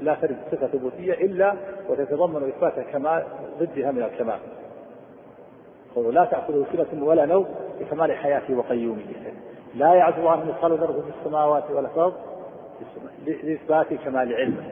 [0.00, 1.54] لا ترد صفة ثبوتية إلا
[1.88, 3.24] وتتضمن إثبات كمال
[3.60, 4.38] ضدها من الكمال.
[5.94, 7.46] قوله لا تأخذه سنة ولا نوم
[7.80, 9.32] بكمال حياته وقيوميته
[9.74, 12.14] لا يعزو عنه مثقال ذرة في السماوات ولا الأرض
[13.26, 14.64] لإثبات كمال علمه.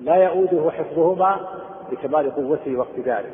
[0.00, 1.40] لا يؤوده حفظهما
[1.90, 3.30] بكمال قوته واقتداره.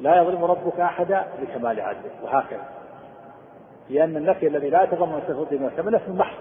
[0.00, 2.10] لا يظلم ربك أحدا بكمال عدله.
[2.24, 2.64] وهكذا.
[3.90, 6.38] لأن النفي الذي لا يتضمن صفة من الكمال نفي محض.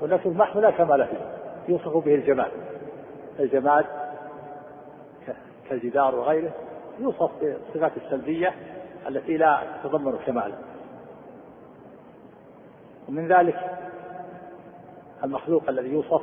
[0.00, 2.50] والنفي المحض لا كمال فيه يوصف به الجمال
[3.38, 3.84] الجمال
[5.68, 6.50] كالجدار وغيره
[7.00, 8.54] يوصف بالصفات السلبية
[9.08, 10.54] التي لا تتضمن كمالا.
[13.08, 13.78] ومن ذلك
[15.24, 16.22] المخلوق الذي يوصف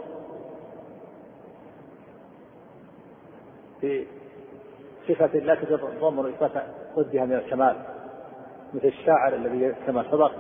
[3.78, 6.64] بصفة لا تتضمن إثبات
[6.96, 7.76] ضدها من الكمال
[8.74, 10.32] مثل الشاعر الذي كما سبق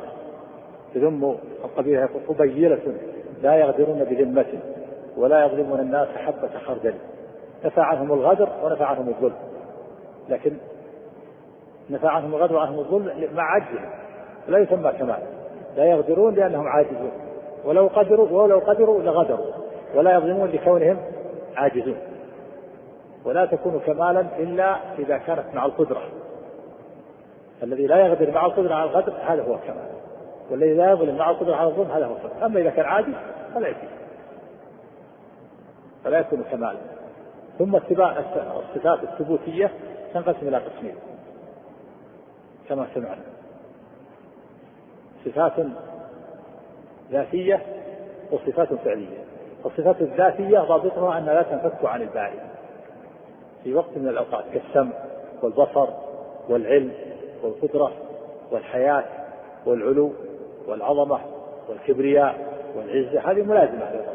[0.96, 3.15] يذم القبيلة يقول قبيلة
[3.46, 4.60] لا يغدرون بذمة
[5.18, 6.94] ولا يظلمون الناس حبة خردل.
[7.66, 9.36] نفى عنهم الغدر ونفى عنهم الظلم.
[10.30, 10.58] لكن
[11.90, 13.90] نفى عنهم الغدر وعنهم الظلم مع عجزهم.
[14.48, 15.20] لا يسمى كمال.
[15.78, 17.12] لا يغدرون لأنهم عاجزون.
[17.66, 19.46] ولو قدروا ولو قدروا لغدروا.
[19.96, 20.98] ولا يظلمون لكونهم
[21.56, 21.98] عاجزون.
[23.26, 26.02] ولا تكون كمالا إلا إذا كانت مع القدرة.
[27.64, 29.95] الذي لا يغدر مع القدرة على الغدر هذا هو الكمال
[30.50, 33.14] والذي لا يظلم مع القدرة على الظلم هذا هو الكمال أما إذا كان عاجز
[33.54, 33.88] فلا يكفي
[36.04, 36.80] فلا يكون كمالا
[37.60, 38.20] ثم اتباع
[38.60, 39.72] الصفات الثبوتية
[40.14, 40.96] تنقسم إلى قسمين
[42.70, 43.22] كما سمعنا.
[45.26, 45.54] صفات
[47.12, 47.62] ذاتية
[48.32, 49.18] وصفات فعلية.
[49.66, 52.40] الصفات الذاتية ضابطها أنها لا تنفك عن الباري
[53.64, 54.92] في وقت من الأوقات كالسمع
[55.42, 55.88] والبصر
[56.50, 56.94] والعلم
[57.44, 57.92] والقدرة
[58.52, 59.04] والحياة
[59.66, 60.14] والعلو
[60.68, 61.20] والعظمة
[61.70, 62.36] والكبرياء
[62.76, 64.06] والعزة هذه ملازمة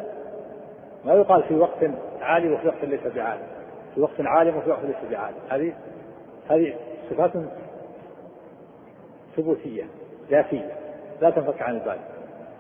[1.05, 3.43] ما يقال في وقت عالي وفي وقت ليس بعالي
[3.95, 5.73] في وقت عالي وفي وقت ليس بعالي هذه
[6.51, 6.75] هذه
[7.11, 7.33] صفات
[9.37, 9.85] ثبوتية
[10.31, 10.77] ذاتية
[11.21, 11.99] لا تنفك عن البال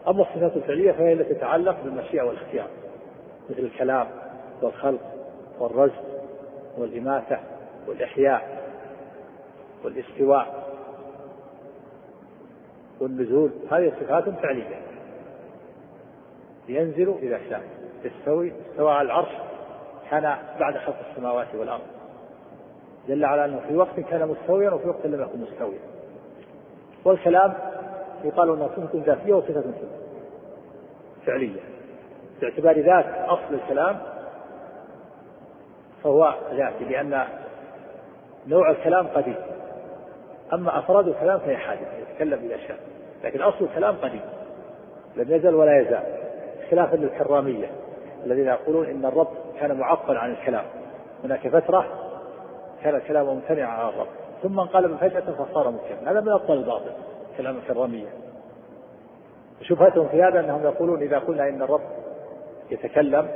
[0.09, 2.67] أما الصفات الفعلية فهي التي تتعلق بالمشيئة والاختيار
[3.51, 4.07] مثل الكلام
[4.63, 5.01] والخلق
[5.59, 6.05] والرزق
[6.79, 7.39] والإماتة
[7.89, 8.61] والإحياء
[9.85, 10.60] والاستواء.
[13.01, 14.81] والنزول هذه صفات فعلية
[16.69, 17.63] ينزل إذا شاء
[18.05, 19.33] يستوي استوى على العرش
[20.11, 21.83] كان بعد خلق السماوات والأرض.
[23.09, 25.79] دل على أنه في وقت كان مستويا وفي وقت لم يكن مستويا.
[27.05, 27.55] والكلام
[28.25, 29.65] يقال انها صفة ذاتية وصفة
[31.27, 31.61] فعلية.
[32.41, 34.01] باعتبار ذات أصل الكلام
[36.03, 37.25] فهو ذاتي لأن
[38.47, 39.37] نوع الكلام قديم.
[40.53, 42.79] أما أفراد الكلام فهي حادثة يتكلم بأشياء
[43.25, 44.23] لكن أصل الكلام قديم.
[45.17, 46.03] لم يزل ولا يزال.
[46.71, 47.71] خلافا للكرامية
[48.27, 49.29] الذين يقولون إن الرب
[49.61, 50.65] كان معطل عن الكلام.
[51.25, 51.87] هناك فترة
[52.83, 54.07] كان الكلام ممتنعا عن الرب.
[54.43, 56.93] ثم انقلب فجأة فصار ممكنا هذا من أبطال الباطل
[57.37, 58.09] كلام الكرامية
[59.63, 61.81] شبهتهم في هذا أنهم يقولون إذا قلنا إن الرب
[62.71, 63.29] يتكلم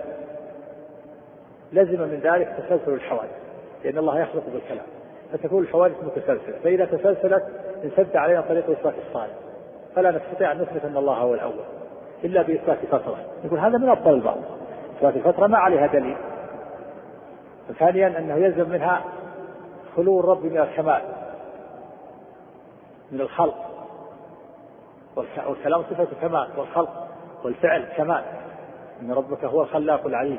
[1.73, 3.31] لزم من ذلك تسلسل الحوادث
[3.85, 4.87] لأن الله يخلق بالكلام.
[5.35, 6.59] فتكون الحوادث متسلسلة.
[6.64, 7.45] فإذا تسلسلت
[7.85, 9.35] انسد علينا طريق إثبات الصالح.
[9.95, 11.64] فلا نستطيع أن نثبت أن الله هو الأول
[12.24, 14.41] إلا بإثبات فترة يقول هذا من أبطال الباطل
[14.97, 16.16] إثبات الفترة ما عليها دليل.
[17.78, 19.05] ثانيا أنه يلزم منها
[19.97, 21.03] خلو الرب من الكمال
[23.12, 23.57] من الخلق.
[25.16, 27.09] والكلام صفة كمال والخلق
[27.45, 28.22] والفعل كمال.
[29.03, 30.39] إن ربك هو الخلاق العليم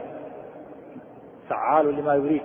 [1.50, 2.42] فعال لما يريد.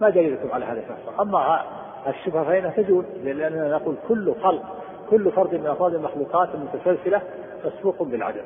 [0.00, 1.62] ما دليلكم على هذا الشخص أما
[2.06, 4.62] الشبهة فإنها تجوز لأننا نقول كل خلق
[5.10, 7.22] كل فرد من أفراد المخلوقات المتسلسلة
[7.64, 8.44] مسبوق بالعدم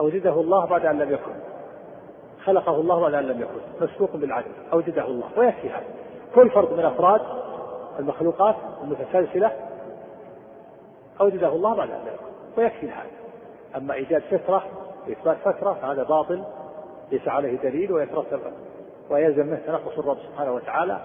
[0.00, 1.32] أوجده الله بعد أن لم يكن.
[2.44, 3.84] خلقه الله بعد أن لم يكن.
[3.86, 4.50] مسبوق بالعدل.
[4.72, 5.26] أوجده الله.
[5.36, 5.84] ويكفي هذا.
[6.34, 7.20] كل فرد من أفراد
[7.98, 9.52] المخلوقات المتسلسلة
[11.20, 12.60] أوجده الله بعد أن لم يكن.
[12.62, 13.10] ويكفي هذا.
[13.76, 14.64] أما إيجاد فطرة
[15.08, 16.44] وإثبات فترة فهذا باطل
[17.12, 18.40] ليس عليه دليل ويترتب.
[19.10, 21.00] ويلزم منه تنقص الرب سبحانه وتعالى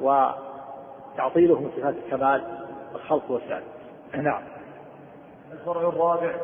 [0.00, 2.64] وتعطيله من صفات الكمال
[2.94, 3.62] الخلق والسعد
[4.14, 4.42] نعم.
[5.52, 6.36] الفرع الرابع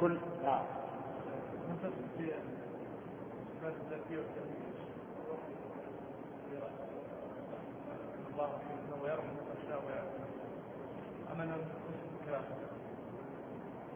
[0.00, 0.62] كل نعم.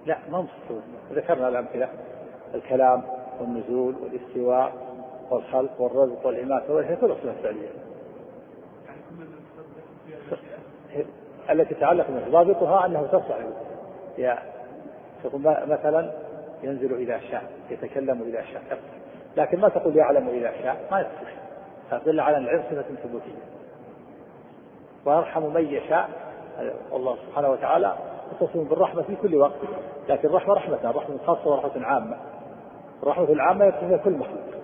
[0.07, 0.47] لا ما
[1.12, 1.88] ذكرنا الأمثلة
[2.55, 3.03] الكلام
[3.40, 4.86] والنزول والاستواء.
[5.30, 7.68] والخلق والرزق والإماتة وهي كل صفة فعلية
[11.50, 13.38] التي تتعلق به ضابطها أنه تصلح
[14.18, 14.38] يا
[15.24, 16.12] تقول مثلا
[16.62, 18.78] ينزل إذا شاء يتكلم إذا شاء
[19.36, 21.32] لكن ما تقول يعلم إذا شاء؟ ما يصح
[21.90, 23.42] تدل على العلم صفة ثبوتية.
[25.06, 26.10] ويرحم من يشاء.
[26.92, 27.96] الله سبحانه وتعالى
[28.32, 29.60] متصل بالرحمة في كل وقت.
[30.08, 32.16] لكن الرحمة رحمة رحمة خاصة ورحمة عامة.
[33.02, 34.55] الرحمة العامة يكون كل مخلوق.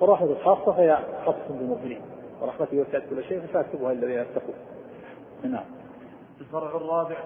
[0.00, 2.00] والرحمة الخاصة فهي خاصة بالمؤمنين.
[2.40, 4.54] ورحمته وسعت كل شيء فسيكتبها الذين يتقون
[5.42, 5.64] نعم.
[6.40, 7.16] الفرع الرابع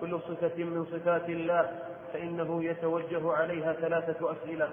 [0.00, 1.70] كل صفة من صفات الله
[2.12, 4.68] فإنه يتوجه عليها ثلاثة أسئلة.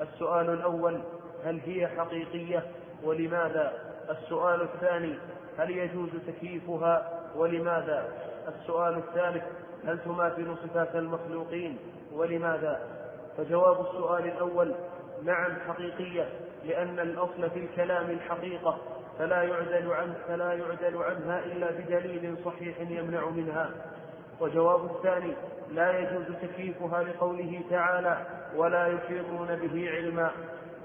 [0.00, 1.00] السؤال الأول
[1.44, 2.62] هل هي حقيقية؟
[3.04, 3.72] ولماذا؟
[4.10, 5.14] السؤال الثاني
[5.58, 8.08] هل يجوز تكييفها؟ ولماذا؟
[8.48, 9.44] السؤال الثالث
[9.86, 11.78] هل تماثل صفات المخلوقين؟
[12.12, 12.80] ولماذا؟
[13.36, 14.74] فجواب السؤال الأول
[15.24, 16.28] نعم حقيقية.
[16.64, 18.78] لأن الأصل في الكلام الحقيقة
[19.18, 23.70] فلا يعدل عن فلا يعدل عنها إلا بدليل صحيح يمنع منها.
[24.40, 25.32] وجواب الثاني
[25.70, 30.30] لا يجوز تكييفها لقوله تعالى ولا يحيطون به علما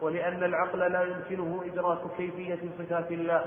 [0.02, 3.46] ولأن العقل لا يمكنه إدراك كيفية صفات الله.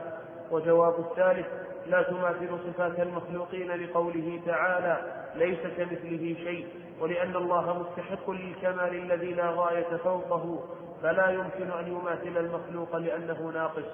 [0.51, 1.47] وجواب الثالث
[1.87, 6.67] لا تماثل صفات المخلوقين لقوله تعالى ليس كمثله شيء
[7.01, 10.65] ولأن الله مستحق للكمال الذي لا غاية فوقه.
[11.03, 13.85] فلا يمكن أن يماثل المخلوق لأنه ناقص.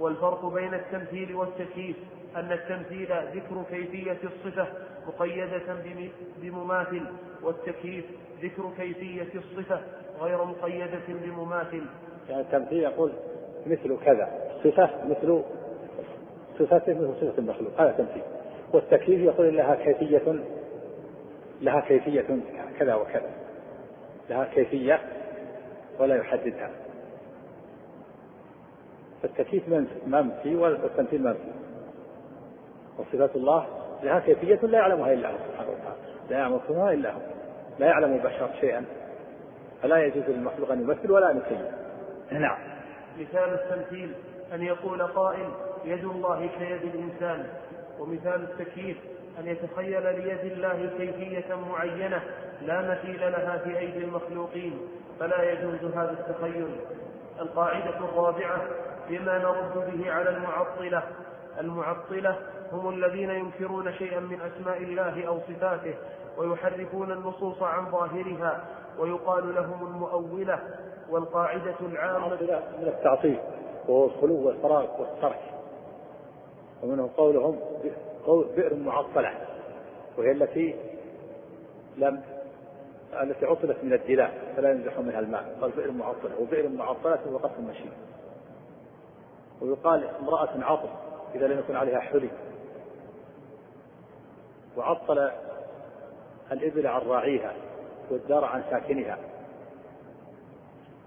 [0.00, 1.96] والفرق بين التمثيل والتكييف
[2.36, 4.66] أن التمثيل ذكر كيفية الصفة
[5.06, 5.62] مقيدة
[6.42, 7.02] بمماثل
[7.42, 8.04] والتكييف
[8.42, 9.80] ذكر كيفية الصفة
[10.20, 11.82] غير مقيدة بمماثل.
[12.28, 13.12] يعني التمثيل يقول
[13.66, 14.28] مثل كذا
[14.64, 15.42] صفة مثل
[16.58, 18.22] صفته مثل صفة المخلوق هذا تمثيل.
[18.72, 20.40] والتكييف يقول لها كيفية
[21.60, 22.40] لها كيفية
[22.78, 23.30] كذا وكذا
[24.30, 25.00] لها كيفية
[25.98, 26.70] ولا يحددها.
[29.22, 29.68] فالتكييف
[30.06, 31.52] منفي والتمثيل منفي.
[32.98, 33.66] وصفات الله
[34.02, 35.96] لها كيفية لا يعلمها إلا هو سبحانه وتعالى.
[36.30, 37.20] لا يعلمها إلا هو.
[37.78, 38.84] لا يعلم البشر شيئا.
[39.82, 41.60] فلا يجوز للمخلوق أن يمثل ولا أن يكيف
[42.30, 42.58] نعم.
[43.18, 44.14] مثال التمثيل
[44.54, 45.50] أن يقول قائل
[45.84, 47.46] يد الله كيد الإنسان.
[47.98, 48.96] ومثال التكييف
[49.38, 52.22] أن يتخيل ليد الله كيفية معينة
[52.62, 54.78] لا مثيل لها في أيدي المخلوقين
[55.20, 56.68] فلا يجوز هذا التخيل.
[57.40, 58.62] القاعدة الرابعة
[59.08, 61.02] بما نرد به على المعطلة.
[61.60, 62.36] المعطلة
[62.72, 65.94] هم الذين ينكرون شيئا من أسماء الله أو صفاته
[66.38, 68.64] ويحرفون النصوص عن ظاهرها
[68.98, 70.58] ويقال لهم المؤولة.
[71.10, 72.26] والقاعدة العامة
[72.78, 73.38] من التعطيل
[73.88, 75.40] وهو الخلو والفراغ والترك.
[76.82, 77.58] ومنه قولهم
[78.28, 79.34] قول بئر معطلة
[80.18, 80.76] وهي التي
[81.96, 82.22] لم
[83.22, 87.88] التي عطلت من الدلاء فلا ينزح منها الماء قال بئر معطلة وبئر معطلة وقف المشي
[89.60, 90.88] ويقال امرأة عطل
[91.34, 92.30] إذا لم يكن عليها حلي.
[94.76, 95.30] وعطل
[96.52, 97.54] الإبل عن راعيها
[98.10, 99.18] والدار عن ساكنها.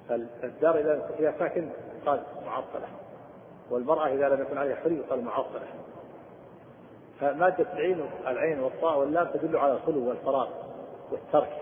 [0.10, 1.70] فالدار إذا فيها ساكن
[2.06, 2.88] قال معطلة
[3.70, 5.68] والمرأة إذا لم يكن عليها حلي قال معطلة.
[7.22, 10.50] فمادة العين العين والطاء واللام تدل على الخلو والفراغ
[11.12, 11.62] والترك.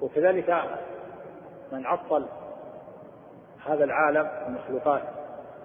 [0.00, 0.64] وكذلك
[1.72, 2.26] من عطل
[3.66, 5.02] هذا العالم المخلوقات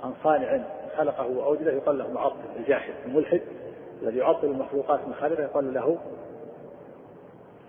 [0.03, 0.63] عن صانع
[0.97, 3.41] خلقه واوجده يقال له معطل الجاحد الملحد
[4.01, 5.97] الذي يعطل المخلوقات من خالقه يقال له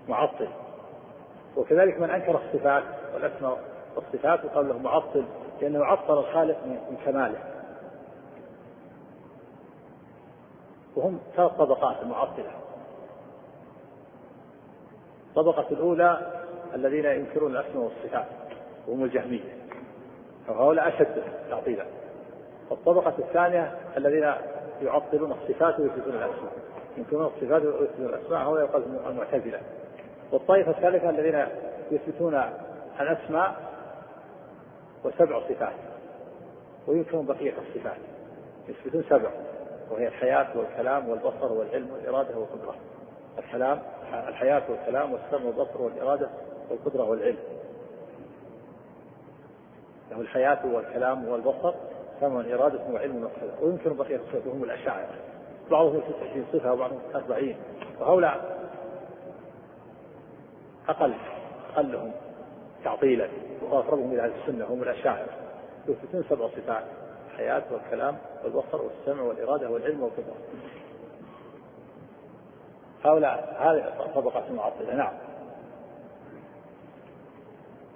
[0.09, 0.49] معطل.
[1.57, 3.59] وكذلك من أنكر الصفات والأسماء
[3.97, 5.25] والصفات يقال له معطل
[5.61, 7.56] لأنه عطل الخالق من كماله.
[10.97, 12.51] وهم ثلاث طبقات المعطله
[15.37, 16.43] الطبقة الأولى
[16.75, 18.27] الذين ينكرون الأسماء والصفات
[18.89, 19.57] وهم الجهمية.
[20.47, 21.85] فهؤلاء أشد تعطيلا.
[22.73, 24.33] الطبقة الثانية الذين
[24.83, 26.53] يعطلون الصفات ويثبتون الأسماء.
[26.97, 29.61] ينكرون الصفات ويثبتون الأسماء هؤلاء يقال المعتزلة.
[30.33, 31.47] والطائفة الثالثة الذين
[31.91, 32.43] يثبتون
[33.01, 33.57] الأسماء
[35.05, 35.75] وسبع صفات
[36.87, 37.99] وينكرون بقية الصفات.
[38.69, 39.31] يثبتون سبع.
[39.91, 42.75] وهي الحياة والكلام والبصر والعلم والإرادة والقدرة.
[43.39, 43.83] الكلام
[44.29, 46.29] الحياة والكلام والسمع والبصر والإرادة
[46.71, 47.39] والقدرة والعلم.
[50.11, 51.75] له الحياة والكلام والبصر
[52.21, 55.15] سمع وإرادة وعلم وقدرة ويمكن بقية الصفات وهم الأشاعرة.
[55.71, 57.55] بعضهم 26 صفة وبعضهم 40
[58.01, 58.57] وهؤلاء
[60.89, 61.15] أقل
[61.75, 62.13] أقلهم
[62.85, 63.29] تعطيلا
[63.63, 65.29] وأقربهم إلى أهل السنة هم الأشاعرة.
[65.89, 66.85] يثبتون سبع صفات.
[67.37, 70.37] الحياة والكلام والبصر والسمع والإرادة والعلم والقدرة.
[73.05, 75.13] هؤلاء هذه طبقة المعطلة نعم.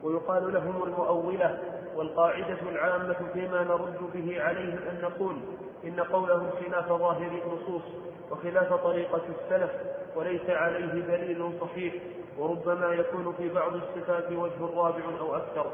[0.02, 1.58] ويقال لهم المؤولة
[1.96, 5.36] والقاعدة العامة فيما نرد به عليهم أن نقول
[5.84, 7.82] إن قولهم خلاف ظاهر النصوص
[8.30, 9.70] وخلاف طريقة السلف
[10.16, 11.94] وليس عليه دليل صحيح
[12.38, 15.66] وربما يكون في بعض الصفات وجه رابع أو أكثر.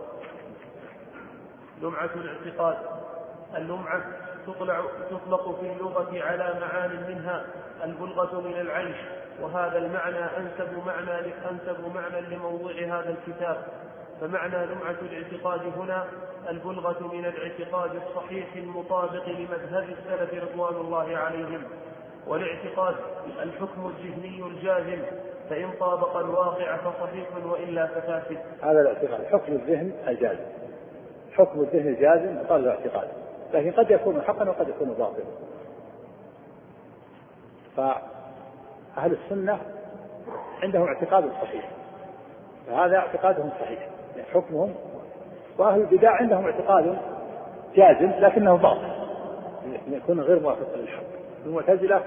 [1.83, 3.06] لمعة الاعتقاد.
[3.57, 4.03] اللمعة
[4.47, 4.81] تطلع
[5.11, 7.47] تطلق في اللغة على معان منها
[7.85, 8.97] البلغة من العيش.
[9.41, 11.11] وهذا المعنى أنسب معنى
[11.51, 13.57] أنسب معنى لموضوع هذا الكتاب.
[14.21, 16.05] فمعنى لمعة الاعتقاد هنا
[16.49, 21.63] البلغة من الاعتقاد الصحيح المطابق لمذهب السلف رضوان الله عليهم.
[22.27, 22.95] والاعتقاد
[23.43, 25.03] الحكم الذهني الجازم
[25.51, 28.39] فإن طابق الواقع فصحيح وإلا ففاسد.
[28.63, 30.45] هذا الاعتقاد حكم الذهن الجازم
[31.33, 33.09] حكم الذهن الجازم يقال له اعتقاد
[33.55, 35.25] لكن قد يكون حقا وقد يكون باطلا.
[37.77, 39.59] فأهل السنة
[40.63, 41.71] عندهم اعتقاد صحيح.
[42.67, 43.89] فهذا اعتقادهم صحيح.
[44.17, 44.75] يعني حكمهم
[45.59, 46.99] وأهل البدع عندهم اعتقاد
[47.75, 48.97] جازم لكنه باطل.
[49.89, 51.03] يكون غير موافق للحق.
[51.47, 52.05] المعتزلة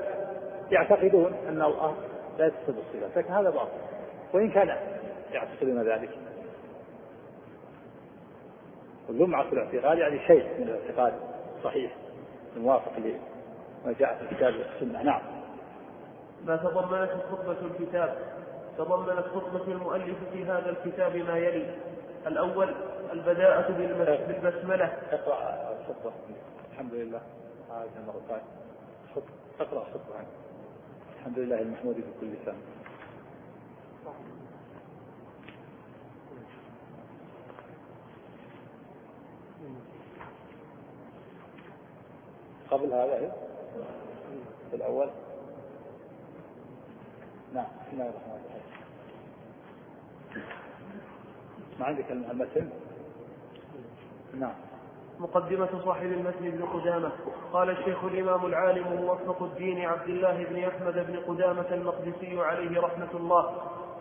[0.71, 1.95] يعتقدون أن الله
[2.37, 3.69] لا يتصف بالصفات لكن هذا باطل.
[4.33, 4.77] وإن كان
[5.31, 6.09] يعتقدون ذلك
[9.09, 11.13] واللمعة في الاعتقاد يعني شيء من الاعتقاد.
[11.60, 11.95] الصحيح
[12.55, 15.03] الموافق لما جاء في الكتاب والسنة.
[15.03, 15.22] نعم.
[16.45, 18.18] ما تضمنت خطبة الكتاب؟
[18.78, 21.76] تضمنت خطبة المؤلف في هذا الكتاب ما يلي.
[22.28, 22.76] الأول
[23.14, 23.72] البداءة
[24.28, 24.86] بالبسملة.
[25.12, 26.14] اقرأ الخطبة.
[26.72, 27.22] الحمد لله.
[27.70, 28.41] هذه المرة
[29.60, 30.16] اقرأ الخطبة
[31.20, 32.55] الحمد لله المحمود في كل لسان
[42.72, 43.32] قبل هذا إيه؟
[44.74, 45.09] الأول.
[47.53, 48.63] نعم بسم الله الرحمن الرحيم.
[51.80, 52.70] ما عندك المتن؟
[54.39, 54.53] نعم.
[55.20, 57.11] مقدمة صاحب المتن ابن قدامة.
[57.53, 63.11] قال الشيخ الإمام العالم موفق الدين عبد الله بن أحمد بن قدامة المقدسي عليه رحمة
[63.13, 63.55] الله.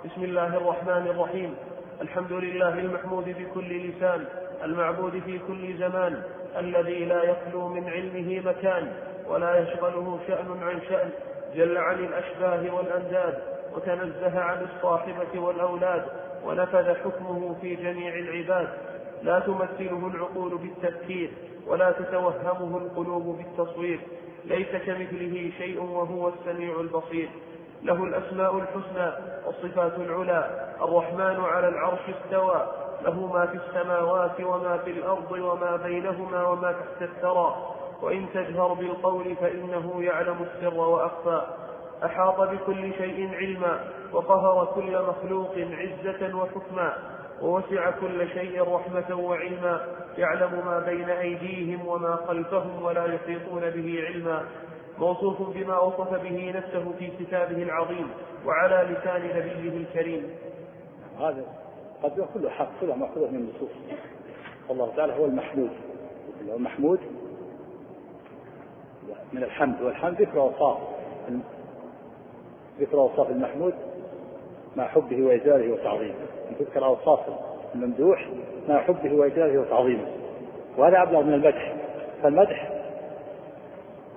[0.04, 1.56] بسم الله الرحمن الرحيم.
[2.02, 4.24] الحمد لله المحمود بكل لسان
[4.64, 6.22] المعبود في كل زمان
[6.58, 8.92] الذي لا يخلو من علمه مكان
[9.28, 11.10] ولا يشغله شأن عن شأن
[11.54, 13.38] جل عن الأشباه والأنداد
[13.74, 16.06] وتنزه عن الصاحبة والأولاد
[16.44, 18.68] ونفذ حكمه في جميع العباد.
[19.22, 21.30] لا تمثله العقول بالتفكير
[21.66, 24.00] ولا تتوهمه القلوب بالتصوير.
[24.44, 27.28] ليس كمثله شيء وهو السميع البصير.
[27.82, 29.12] له الأسماء الحسنى
[29.46, 32.66] والصفات العلى الرحمن على العرش استوى
[33.02, 37.56] له ما في السماوات وما في الأرض وما بينهما وما تحت الثرى.
[38.02, 41.42] وإن تجهر بالقول فإنه يعلم السر وأخفى.
[42.04, 43.80] أحاط بكل شيء علما
[44.12, 46.92] وقهر كل مخلوق عزة وحكما.
[47.42, 49.80] ووسع كل شيء رحمة وعلما
[50.18, 54.44] يعلم ما بين أيديهم وما خلفهم ولا يحيطون به علما.
[55.00, 58.08] موصوف بما وصف به نفسه في كتابه العظيم
[58.46, 60.30] وعلى لسان نبيه الكريم.
[61.18, 61.44] هذا
[62.02, 63.70] قد كله حق كله مأخوذ من النصوص
[64.70, 65.70] الله تعالى هو المحمود.
[66.50, 67.00] هو المحمود
[69.32, 69.82] من الحمد.
[69.82, 70.78] والحمد ذكر أوصاف
[72.80, 73.74] ذكر أوصاف المحمود
[74.76, 76.14] مع حبه وإجلاله وتعظيمه.
[76.50, 77.20] أن تذكر أوصاف
[77.74, 78.28] الممدوح
[78.68, 80.06] مع حبه وإجلاله وتعظيمه.
[80.76, 81.74] وهذا أبلغ من المدح.
[82.22, 82.72] فالمدح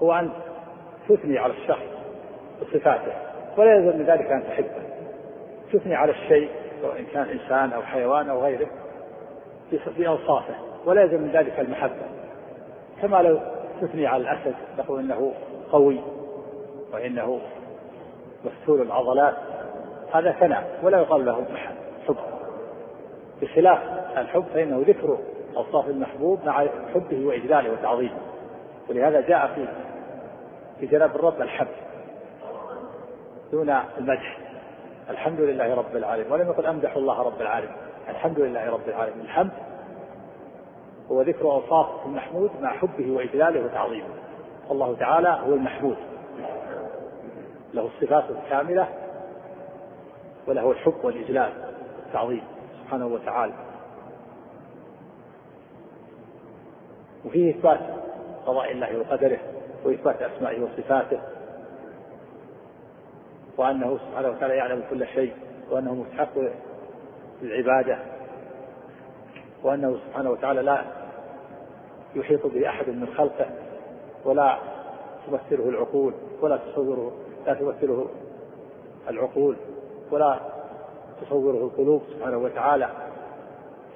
[0.01, 0.29] هو أن
[1.10, 1.86] تثني على الشخص
[2.62, 3.14] بصفاته
[3.58, 4.82] ولا يلزم من ذلك أن تحبه.
[5.74, 6.49] تثني على الشيء
[6.82, 8.68] سواء كان إنسان أو حيوان أو غيره
[9.97, 12.06] بأوصافه ولا يلزم من ذلك المحبة.
[13.02, 13.39] كما لو
[13.82, 15.34] تثني على الأسد تقول إنه
[15.72, 15.99] قوي
[16.93, 17.41] وإنه
[18.45, 19.36] مستور العضلات
[20.14, 21.45] هذا ثناء ولا يقال له
[22.08, 22.16] حب.
[23.41, 23.80] بخلاف
[24.18, 25.18] الحب فإنه ذكر
[25.58, 28.18] أوصاف المحبوب مع حبه وإجلاله وتعظيمه.
[28.89, 29.68] ولهذا جاء في
[30.82, 31.67] في جناب الرب الحب
[33.51, 34.38] دون المدح.
[35.09, 36.32] الحمد لله رب العالمين.
[36.32, 37.75] ولم يقل أمدح الله رب العالمين.
[38.09, 39.21] الحمد لله رب العالمين.
[39.21, 39.51] الحمد
[41.11, 44.07] هو ذكر أوصاف المحمود مع حبه وإجلاله وتعظيمه.
[44.71, 45.97] الله تعالى هو المحمود
[47.73, 48.88] له الصفات الكاملة
[50.47, 51.51] وله الحب والإجلال
[52.03, 52.43] والتعظيم
[52.84, 53.53] سبحانه وتعالى.
[57.25, 57.79] وفيه إثبات
[58.45, 59.39] قضاء الله وقدره.
[59.86, 61.19] وإثبات أسمائه وصفاته
[63.57, 65.34] وأنه سبحانه وتعالى يعلم كل شيء
[65.71, 66.32] وأنه مستحق
[67.41, 67.99] للعبادة
[69.63, 70.86] وأنه سبحانه وتعالى لا
[72.15, 73.49] يحيط به أحد من خلقه
[74.25, 74.57] ولا
[75.27, 77.11] تمثله العقول ولا تصوره
[77.47, 78.07] لا تمثله
[79.09, 79.55] العقول
[80.11, 80.39] ولا
[81.21, 82.89] تصوره القلوب سبحانه وتعالى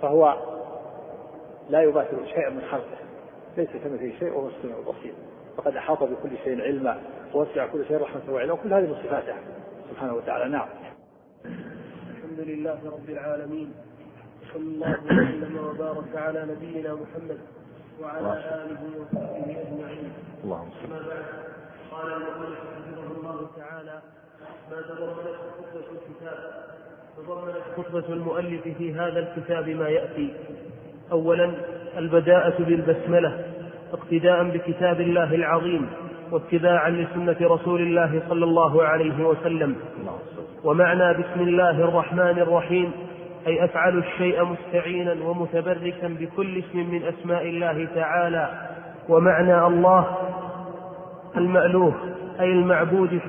[0.01, 0.38] فهو
[1.69, 2.97] لا يماثل شيئا من خلقه
[3.57, 5.13] ليس كمثله شيء وهو السميع البصير.
[5.58, 7.01] فقد أحاط بكل شيء علما
[7.34, 9.36] ووسع كل شيء رحمة وعلما وكل هذه من صفاته
[9.89, 10.49] سبحانه وتعالى.
[10.49, 10.68] نعم.
[11.45, 13.74] الحمد لله رب العالمين
[14.53, 17.39] صلى الله وسلم وبارك على نبينا محمد
[18.01, 20.14] وعلى آله وصحبه أجمعين.
[20.43, 20.93] اللهم صل
[21.91, 24.01] قال المؤلف رحمه الله تعالى
[24.72, 26.38] ما تضمنت خطبة الكتاب.
[27.18, 30.36] تضمنت خطبة المؤلف في هذا الكتاب ما يأتي.
[31.12, 31.51] اولا
[31.97, 33.55] البداءة بالبسملة.
[33.93, 35.88] اقتداء بكتاب الله العظيم
[36.31, 39.75] واتباعا لسنة رسول الله صلى الله عليه وسلم
[40.63, 42.91] ومعنى بسم الله الرحمن الرحيم
[43.47, 48.49] أي أفعل الشيء مستعينا ومتبركا بكل اسم من أسماء الله تعالى
[49.09, 50.05] ومعنى الله
[51.38, 51.93] المألوف
[52.39, 53.19] أي المعبود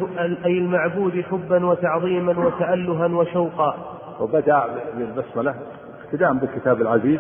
[0.45, 3.97] أي المعبود حبا وتعظيما وتألها وشوقا.
[4.21, 4.65] وبدأ
[4.99, 5.55] بالبسملة
[6.05, 7.19] اقتداء بالكتاب العزيز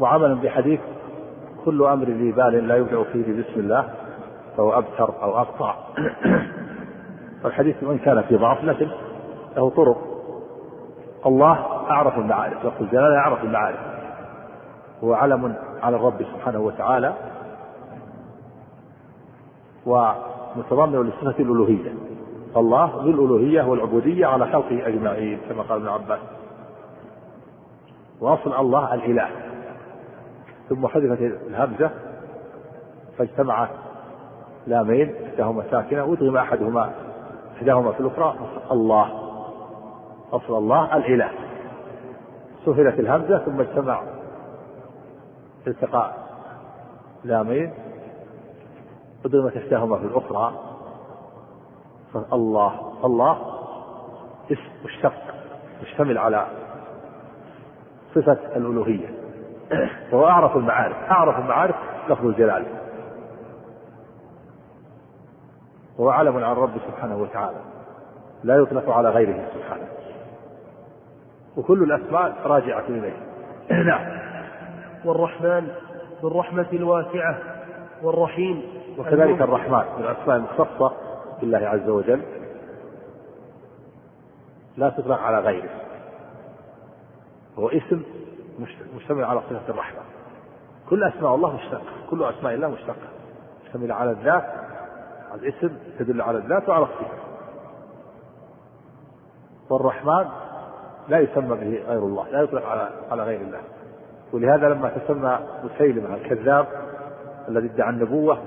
[0.00, 0.80] وعملا بحديث
[1.68, 3.88] كل أمر ذي بال لا يبدأ فيه بسم الله
[4.56, 5.74] فهو أبتر أو أقطع
[7.44, 8.88] الحديث وإن كان في ضعف لكن
[9.56, 9.98] له طرق.
[11.26, 11.52] الله
[11.90, 13.78] أعرف المعارف لفظ الجلالة أعرف المعارف.
[15.04, 17.14] هو علم على الرب سبحانه وتعالى
[19.86, 21.94] ومتضمن لصفة الألوهية.
[22.56, 26.20] الله ذو الألوهية والعبودية على خلقه أجمعين كما قال ابن عباس.
[28.20, 29.47] وأصل الله الإله.
[30.68, 31.90] ثم حذفت الهمزة
[33.18, 33.70] فاجتمعت
[34.66, 36.92] لامين إحداهما ساكنة وادغم أحدهما
[37.56, 38.34] إحداهما في الأخرى
[38.70, 39.10] الله.
[40.32, 41.30] أصل الله الإله.
[42.64, 44.02] سهلت الهمزة ثم اجتمع
[45.66, 46.28] التقاء
[47.24, 47.74] لامين.
[49.24, 50.52] أدغمت إحداهما في الأخرى
[52.32, 52.92] الله.
[53.04, 53.38] الله
[54.52, 55.12] اسم مشتق
[55.82, 56.46] مشتمل على
[58.14, 59.17] صفة الألوهية.
[60.12, 61.76] وهو أعرف المعارف أعرف المعارف
[62.08, 62.64] لفظ الجلال.
[65.98, 67.58] وهو علم عن الرب سبحانه وتعالى
[68.44, 69.88] لا يطلق على غيره سبحانه.
[71.56, 73.16] وكل الأسماء راجعة إليه.
[73.90, 74.18] نعم.
[75.04, 75.68] والرحمن
[76.22, 77.38] بالرحمة الواسعة
[78.02, 78.62] والرحيم.
[78.98, 80.92] وكذلك الرحمن من الأسماء المختصة
[81.40, 82.22] بالله عز وجل.
[84.76, 85.70] لا تطلق على غيره.
[87.58, 88.02] هو اسم
[88.96, 90.00] مشتمل على صفة الرحمة.
[90.90, 93.08] كل أسماء الله مشتقة كل أسماء الله مشتقة.
[93.64, 94.44] مشتملة على الذات
[95.34, 97.18] الاسم تدل على الذات وعلى الصفة.
[99.70, 100.28] والرحمن
[101.08, 103.60] لا يسمى به غير الله لا يطلق على على غير الله.
[104.32, 106.66] ولهذا لما تسمى مسيلمة الكذاب
[107.48, 108.38] الذي ادعى النبوة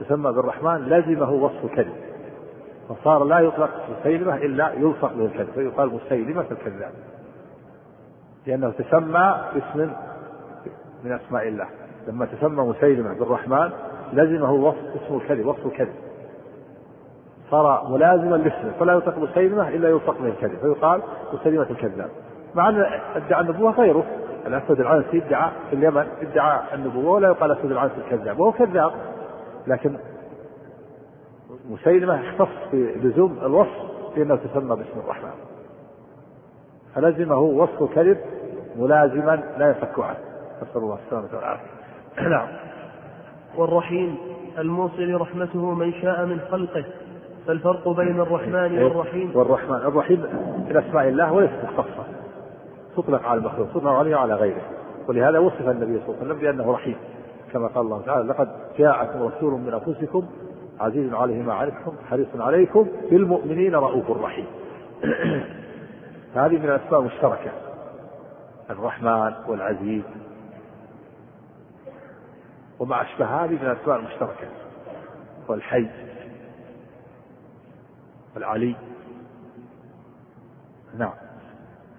[0.00, 1.96] تسمى بالرحمن لزمه وصف الكذب.
[2.88, 3.70] فصار لا يطلق
[4.00, 6.92] مسيلمة إلا يلصق به الكذب فيقال مسيلمة الكذاب.
[8.46, 9.92] لأنه تسمى باسم
[11.04, 11.66] من أسماء الله.
[12.08, 13.70] لما تسمى مسيلمة بالرحمن
[14.12, 15.94] لزمه وصف اسم الكذب وصف الكذب.
[17.50, 22.10] صار ملازما لاسمه فلا يطلق مسيلمة إلا يلصق به الكذب فيقال مسيلمة الكذاب.
[22.54, 24.04] مع أن ادعى النبوة غيره.
[24.46, 28.92] الأسود العنسي ادعى في اليمن ادعى النبوة ولا يقال الأسود العنسي الكذاب وهو كذاب.
[29.66, 29.96] لكن
[31.70, 33.76] مسيلمة اختص بلزوم الوصف
[34.16, 35.51] لأنه تسمى باسم الرحمن.
[36.94, 38.18] فلزمه وصف الكذب
[38.76, 40.18] ملازما لا يفك عنه.
[40.62, 41.66] نسأل الله السلامة والعافية.
[42.36, 42.48] نعم.
[43.56, 44.16] والرحيم
[44.58, 46.84] الموصل رحمته من شاء من خلقه.
[47.46, 48.84] فالفرق بين الرحمن إيه.
[48.84, 49.32] والرحيم.
[49.34, 50.20] والرحمن الرحيم
[50.68, 52.04] من أسماء الله وليست مختصة.
[52.96, 54.62] تطلق على المخلوق تطلق عليه وعلى غيره.
[55.08, 56.96] ولهذا وصف النبي صلى الله عليه وسلم بأنه رحيم.
[57.52, 60.26] كما قال الله تعالى لقد جاءكم رسول من أنفسكم
[60.80, 64.46] عزيز عليه ما عنتم حريص عليكم بالمؤمنين رؤوف رحيم.
[66.34, 67.52] هذه من الاسماء المشتركة.
[68.70, 70.02] الرحمن والعزيز.
[72.78, 74.48] وما أشبه هذه من الأسماء المشتركة.
[75.48, 75.86] والحي.
[78.34, 78.76] والعلي.
[80.98, 81.12] نعم.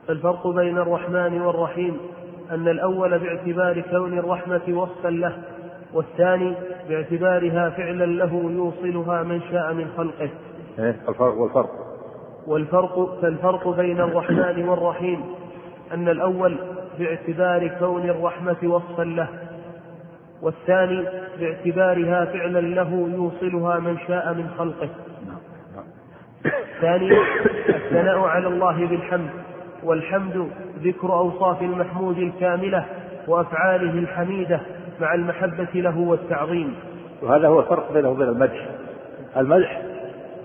[0.07, 1.97] فالفرق بين الرحمن والرحيم
[2.51, 5.43] أن الأول باعتبار كون الرحمة وصفا له
[5.93, 6.55] والثاني
[6.89, 10.29] باعتبارها فعلا له يوصلها من شاء من خلقه.
[10.79, 11.82] إيه الفرق والفرق.
[12.47, 15.21] والفرق فالفرق بين الرحمن والرحيم
[15.93, 16.57] أن الأول
[16.99, 19.27] باعتبار كون الرحمة وصفا له
[20.41, 21.05] والثاني
[21.39, 24.89] باعتبارها فعلا له يوصلها من شاء من خلقه.
[26.81, 27.17] ثانيا
[27.69, 29.29] الثناء على الله بالحمد
[29.83, 30.49] والحمد
[30.83, 32.85] ذكر أوصاف المحمود الكاملة
[33.27, 34.59] وأفعاله الحميدة
[35.01, 36.75] مع المحبة له والتعظيم.
[37.21, 38.69] وهذا هو الفرق بينه وبين المدح.
[39.37, 39.81] المدح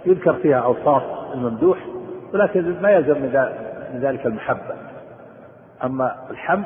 [0.09, 1.03] يذكر فيها أوصاف
[1.35, 1.79] الممدوح
[2.35, 3.23] ولكن ما يلزم
[3.93, 4.75] من ذلك المحبة.
[5.85, 6.65] أما الحمد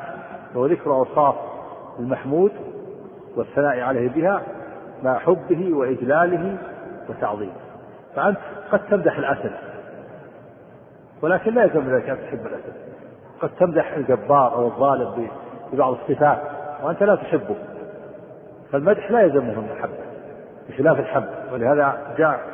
[0.55, 1.35] هو ذكر أوصاف
[1.99, 2.51] المحمود
[3.35, 4.41] والثناء عليه بها
[5.03, 6.57] مع حبه وإجلاله
[7.09, 7.51] وتعظيمه.
[8.15, 8.37] فأنت
[8.71, 9.51] قد تمدح الأسد
[11.21, 12.73] ولكن لا يلزم ذلك أن تحب الأسد.
[13.41, 15.27] قد تمدح الجبار أو الظالم
[15.73, 16.37] ببعض الصفات
[16.83, 17.55] وأنت لا تحبه.
[18.71, 20.03] فالمدح لا يلزمه المحبة
[20.69, 21.29] بخلاف الحمد.
[21.53, 22.52] ولهذا جاء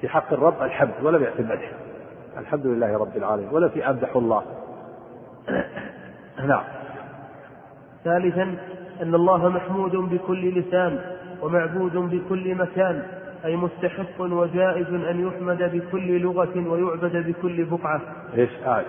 [0.00, 1.70] في حق الرب الحمد ولم يأتي المدح
[2.38, 2.66] الحمد.
[2.66, 4.42] لله رب العالمين ولا في أمدح الله.
[6.46, 6.64] نعم.
[8.04, 8.42] ثالثا
[9.02, 11.00] أن الله محمود بكل لسان
[11.42, 13.02] ومعبود بكل مكان
[13.44, 18.00] أي مستحق وجائز أن يحمد بكل لغة ويعبد بكل بقعة.
[18.36, 18.86] إيش آية؟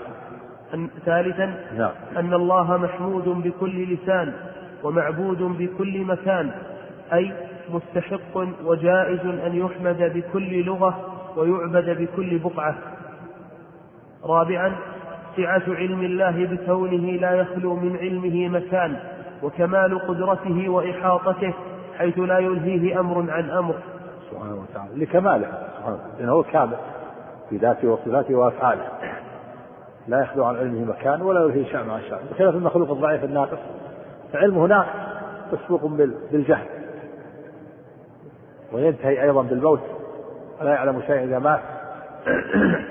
[0.74, 1.46] أن ثالثا
[1.78, 1.92] نعم.
[2.18, 4.34] أن الله محمود بكل لسان
[4.84, 6.52] ومعبود بكل مكان
[7.14, 7.34] أي
[7.72, 10.98] مستحق وجائز أن يحمد بكل لغة
[11.38, 12.76] ويعبد بكل بقعة.
[14.24, 14.76] رابعا
[15.38, 18.98] سعة علم الله بكونه لا يخلو من علمه مكان
[19.44, 21.54] وكمال قدرته وإحاطته
[21.98, 23.76] حيث لا يلهيه أمر عن أمر.
[24.32, 25.48] سبحانه وتعالى لكماله
[25.78, 26.78] سبحانه لأنه كامل
[27.50, 28.88] في ذاته وصفاته وأفعاله.
[30.08, 33.60] لا يخلو عن علمه مكان ولا يلهيه شأن عن شأن بخلاف المخلوق الضعيف الناقص
[34.34, 34.90] فعلمه ناقص
[35.54, 35.86] مسبوق
[36.32, 36.77] بالجهل.
[38.72, 39.82] وينتهي أيضا بالموت.
[40.62, 41.62] ولا يعلم شيئا إذا مات.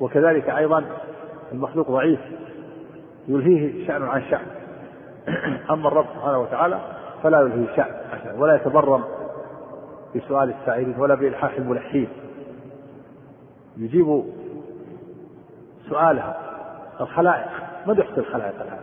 [0.00, 0.84] وكذلك أيضا
[1.52, 2.20] المخلوق ضعيف.
[3.28, 4.46] يلهيه شأن عن شأن.
[5.70, 6.80] أما الرب سبحانه وتعالى
[7.22, 9.04] فلا يلهيه شأن عن شأن ولا يتبرم
[10.16, 12.08] بسؤال السائلين ولا بإلحاح الملحين
[13.76, 14.24] يجيب
[15.88, 16.36] سؤالها
[17.00, 17.48] الخلائق.
[17.86, 18.82] ما يحصي الخلائق الآن؟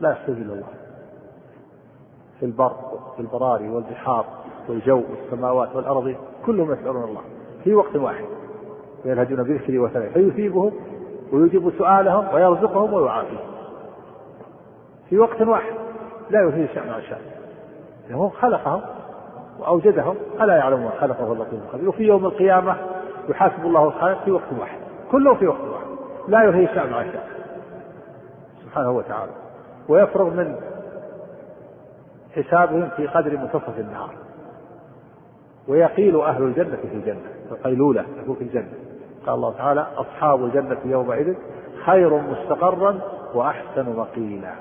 [0.00, 0.68] لا يحصي إلا الله.
[2.40, 2.76] في البر
[3.16, 4.26] في البراري والبحار.
[4.68, 6.16] والجو والسماوات والأرض
[6.46, 7.20] كلهم يسألون الله
[7.64, 8.24] في وقت واحد.
[9.04, 10.72] ويلهجون بذكري وثنائي فيثيبهم
[11.32, 13.48] ويجيب سؤالهم ويرزقهم ويعافيهم.
[15.08, 15.72] في وقت واحد
[16.30, 17.20] لا يثير شأن عن شأن.
[18.10, 18.80] هو خلقهم
[19.58, 22.76] وأوجدهم ألا يعلمون خلقه اللطيف الخبير وفي يوم القيامة
[23.28, 24.78] يحاسب الله الخالق في وقت واحد.
[25.12, 25.86] كله في وقت واحد.
[26.28, 27.28] لا يلهي شأن عن شأن.
[28.64, 29.32] سبحانه وتعالى.
[29.88, 30.56] ويفرغ من
[32.36, 34.27] حسابهم في قدر منتصف النهار.
[35.68, 38.72] ويقيل أهل الجنة في الجنة القيلولة له في الجنة.
[39.26, 41.34] قال الله تعالى أصحاب الجنة يومئذ
[41.84, 43.00] خير مستقرا
[43.34, 44.54] وأحسن مقيلا.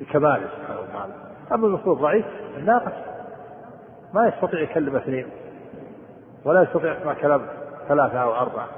[0.00, 1.12] بكماله سبحانه وتعالى.
[1.52, 2.26] أما المفروض ضعيف
[2.64, 2.92] ناقص
[4.14, 5.26] ما يستطيع يكلم اثنين
[6.44, 7.46] ولا يستطيع يسمع كلام
[7.88, 8.68] ثلاثة أو أربعة.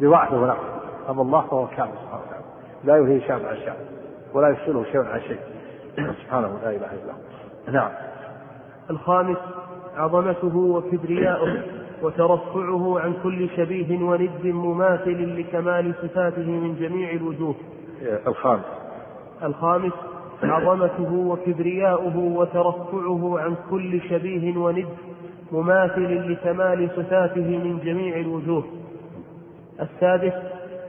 [0.00, 0.64] بضعفه ونقص
[1.08, 2.44] أما الله فهو كامل سبحانه وتعالى.
[2.84, 3.72] لا يلهي شيء عن شيء
[4.34, 5.40] ولا يفصله شيء عن شيء.
[5.96, 7.14] سبحانه لا إله إلا الله
[7.72, 8.07] نعم.
[8.90, 9.36] الخامس
[9.96, 11.62] عظمته وكبرياؤه
[12.02, 17.54] وترفعه عن كل شبيه وند مماثل لكمال صفاته من جميع الوجوه.
[18.26, 18.64] الخامس.
[19.42, 19.92] الخامس
[20.42, 24.86] عظمته وكبرياؤه وترفعه عن كل شبيه وند
[25.52, 28.64] مماثل لكمال صفاته من جميع الوجوه.
[29.80, 30.32] السادس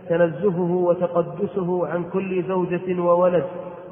[0.10, 3.46] تنزهه وتقدسه عن كل زوجة وولد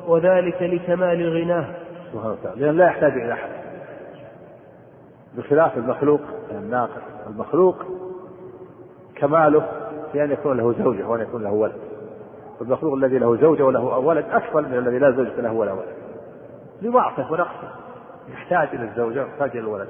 [0.07, 1.65] وذلك لكمال غناه.
[2.13, 2.61] سبحانه وتعالى.
[2.61, 3.66] لأن لا يحتاج إلى أحد.
[5.37, 6.21] بخلاف المخلوق
[6.51, 7.75] الناقص المخلوق
[9.15, 9.67] كماله
[10.11, 11.77] في أن يكون له زوجة وأن يكون له ولد.
[12.59, 15.95] والمخلوق الذي له زوجة وله ولد أكثر من الذي لا زوجة له ولا ولد.
[16.81, 17.71] لضعفه ونقصة.
[18.29, 19.87] يحتاج إلى الزوجة ويحتاج إلى الولد.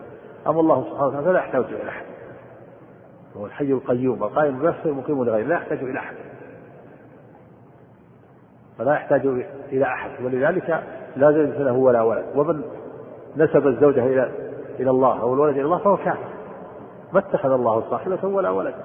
[0.47, 2.05] أما الله سبحانه وتعالى فلا يحتاج إلى أحد.
[3.37, 5.47] هو الحي القيوم القائم بنفسه المقيم لغيره.
[5.47, 6.15] لا يحتاج إلى أحد.
[8.77, 9.25] فلا يحتاج
[9.71, 10.25] إلى أحد.
[10.25, 10.83] ولذلك
[11.15, 12.25] لا زوجة له ولا ولد.
[12.35, 12.61] ومن
[13.37, 14.46] نسب الزوجة إلى
[14.79, 16.27] إلى الله أو الولد إلى الله فهو كافر.
[17.13, 18.75] ما اتخذ الله صاحبة ولا ولد.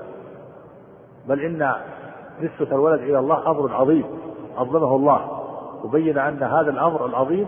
[1.28, 1.72] بل إن
[2.40, 4.05] نسبة الولد إلى الله أمر عظيم.
[4.59, 5.43] عظمه الله.
[5.84, 7.47] وبين أن هذا الأمر العظيم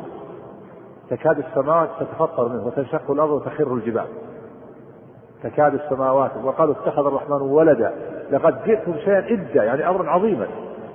[1.10, 4.06] تكاد السماوات تتفطر منه وتنشق الأرض وتخر الجبال.
[5.42, 7.94] تكاد السماوات وقالوا اتخذ الرحمن ولدا.
[8.30, 10.46] لقد جئتم شيئا إدا يعني أمرا عظيما.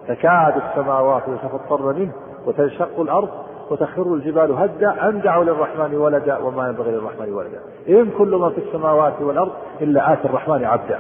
[0.08, 2.12] تكاد السماوات يتفطرن منه
[2.46, 3.30] وتنشق الأرض
[3.72, 7.60] وتخر الجبال هدا أن دعوا للرحمن ولدا وما ينبغي للرحمن ولدا.
[7.90, 9.52] إن كل ما في السماوات والأرض
[9.82, 11.00] إلا آتي الرحمن عبدا.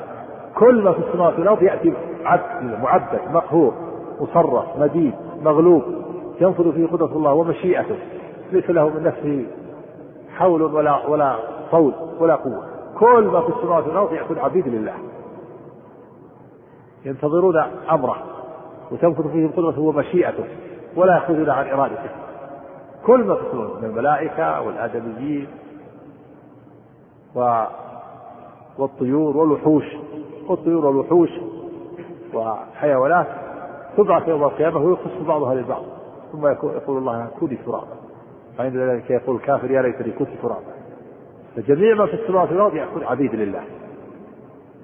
[0.55, 1.93] كل ما في السماوات والأرض يأتي
[2.25, 3.73] عبد معبد مقهور
[4.19, 5.83] مصرف مديد مغلوب.
[6.41, 7.95] ينفذ فيه قدرة الله ومشيئته.
[8.51, 9.45] ليس له من نفسه
[10.37, 11.35] حول ولا ولا
[11.71, 12.63] طول ولا قوة.
[12.99, 14.93] كل ما في السماوات والأرض يكون عبيد لله.
[17.05, 18.17] ينتظرون أمره.
[18.91, 20.43] وتنفذ فيهم قدرته ومشيئته.
[20.95, 22.28] ولا يخرجون عن إرادته.
[23.05, 25.47] كل السماوات من الملائكة والآدميين
[27.35, 27.63] و
[28.77, 29.83] والطيور والوحوش
[30.47, 31.29] والطيور والوحوش
[32.33, 33.27] وحيوانات
[33.97, 35.83] تبعث يوم القيامة ويقص بعضها للبعض.
[36.31, 37.87] ثم يقول الله كوني ترابا.
[38.57, 40.73] فعند ذلك يقول الكافر يا ليتني كنت ترابا.
[41.55, 43.63] فجميع ما في السماوات والأرض يكون عبيد لله.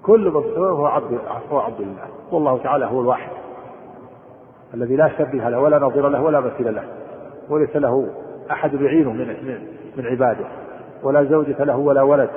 [0.04, 1.20] كل السماوات هو عبد
[1.52, 2.08] هو عبد لله.
[2.32, 3.32] والله تعالى هو الواحد.
[4.74, 6.84] الذي لا شبه له ولا نظير له ولا مثيل له.
[7.50, 8.10] وليس له
[8.52, 9.28] أحد يعينه من
[9.98, 10.46] من عباده
[11.04, 12.30] ولا زوجة له ولا ولد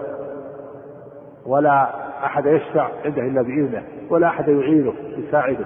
[1.47, 1.91] ولا
[2.25, 5.65] أحد يشفع عنده إلا بإذنه ولا أحد يعينه يساعده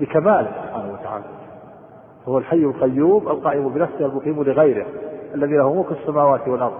[0.00, 1.24] بكماله سبحانه وتعالى.
[2.28, 4.86] هو الحي القيوم القائم بنفسه المقيم لغيره
[5.34, 6.78] الذي له ملك السماوات والأرض.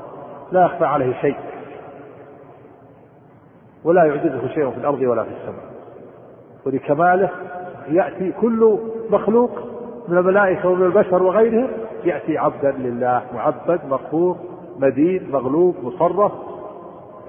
[0.53, 1.37] لا يخفى عليه شيء.
[3.85, 5.65] ولا يعجزه شيء في الأرض ولا في السماء.
[6.67, 7.31] ولكماله
[7.89, 8.79] يأتي كل
[9.11, 9.51] مخلوق
[10.09, 11.69] من الملائكة ومن البشر وغيرهم
[12.05, 14.37] يأتي عبدا لله معبد مقهور
[14.79, 16.33] مدين مغلوب مصرف.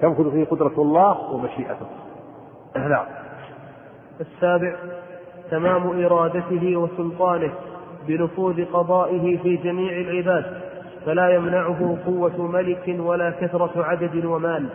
[0.00, 1.86] تنفذ فيه قدرة الله ومشيئته.
[2.76, 3.06] نعم.
[4.20, 4.76] السابع
[5.50, 7.52] تمام إرادته وسلطانه
[8.06, 10.44] بنفوذ قضائه في جميع العباد
[11.06, 14.68] فلا يمنعه قوة ملك ولا كثرة عدد ومال.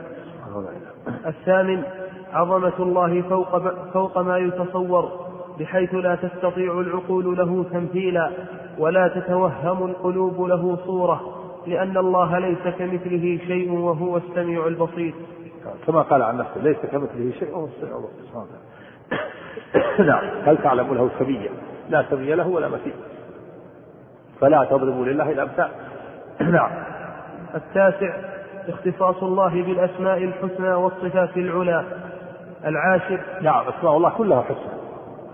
[1.25, 1.83] الثامن
[2.33, 5.34] عظمة الله فوق فوق ما يتصور.
[5.59, 8.31] بحيث لا تستطيع العقول له تمثيلا
[8.77, 15.13] ولا تتوهم القلوب له صورة لأن الله ليس كمثله شيء وهو السميع البصير.
[15.87, 18.45] كما قال عن نفسه ليس كمثله شيء وهو السميع البصير.
[20.09, 20.23] نعم.
[20.45, 21.49] هل تعلم له سميا
[21.89, 22.93] لا سمي له ولا مثيل
[24.41, 25.69] فلا تضربوا لله الأمثال.
[26.55, 26.71] نعم.
[27.55, 28.15] التاسع
[28.67, 31.85] اختصاص الله بالأسماء الحسنى والصفات العلى.
[32.65, 34.74] العاشر نعم أسماء الله كلها حسنى.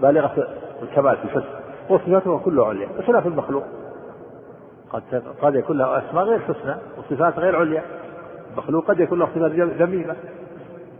[0.01, 0.47] بالغة
[0.81, 3.63] الكمال في الحسن وصفاته كلها عليا بخلاف المخلوق.
[4.89, 7.83] قد قد يكون له أسماء غير حسنى وصفات غير عليا.
[8.53, 10.15] المخلوق قد يكون له صفات ذميمة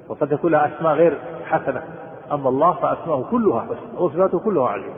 [0.10, 1.84] وقد يكون له أسماء غير حسنة.
[2.32, 4.94] أما الله فأسماءه كلها حسنى وصفاته كلها عليا.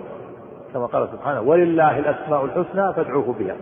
[0.74, 3.56] كما قال سبحانه ولله الأسماء الحسنى فادعوه بها.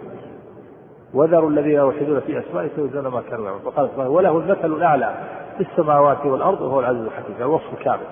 [1.14, 3.66] وذروا الذين يوحدون في اسمائه سيجزون ما كانوا يعملون.
[3.66, 5.16] وقال سبحانه وله المثل الأعلى
[5.58, 7.36] في السماوات والأرض وهو العزيز الحكيم.
[7.40, 8.06] الوصف كامل.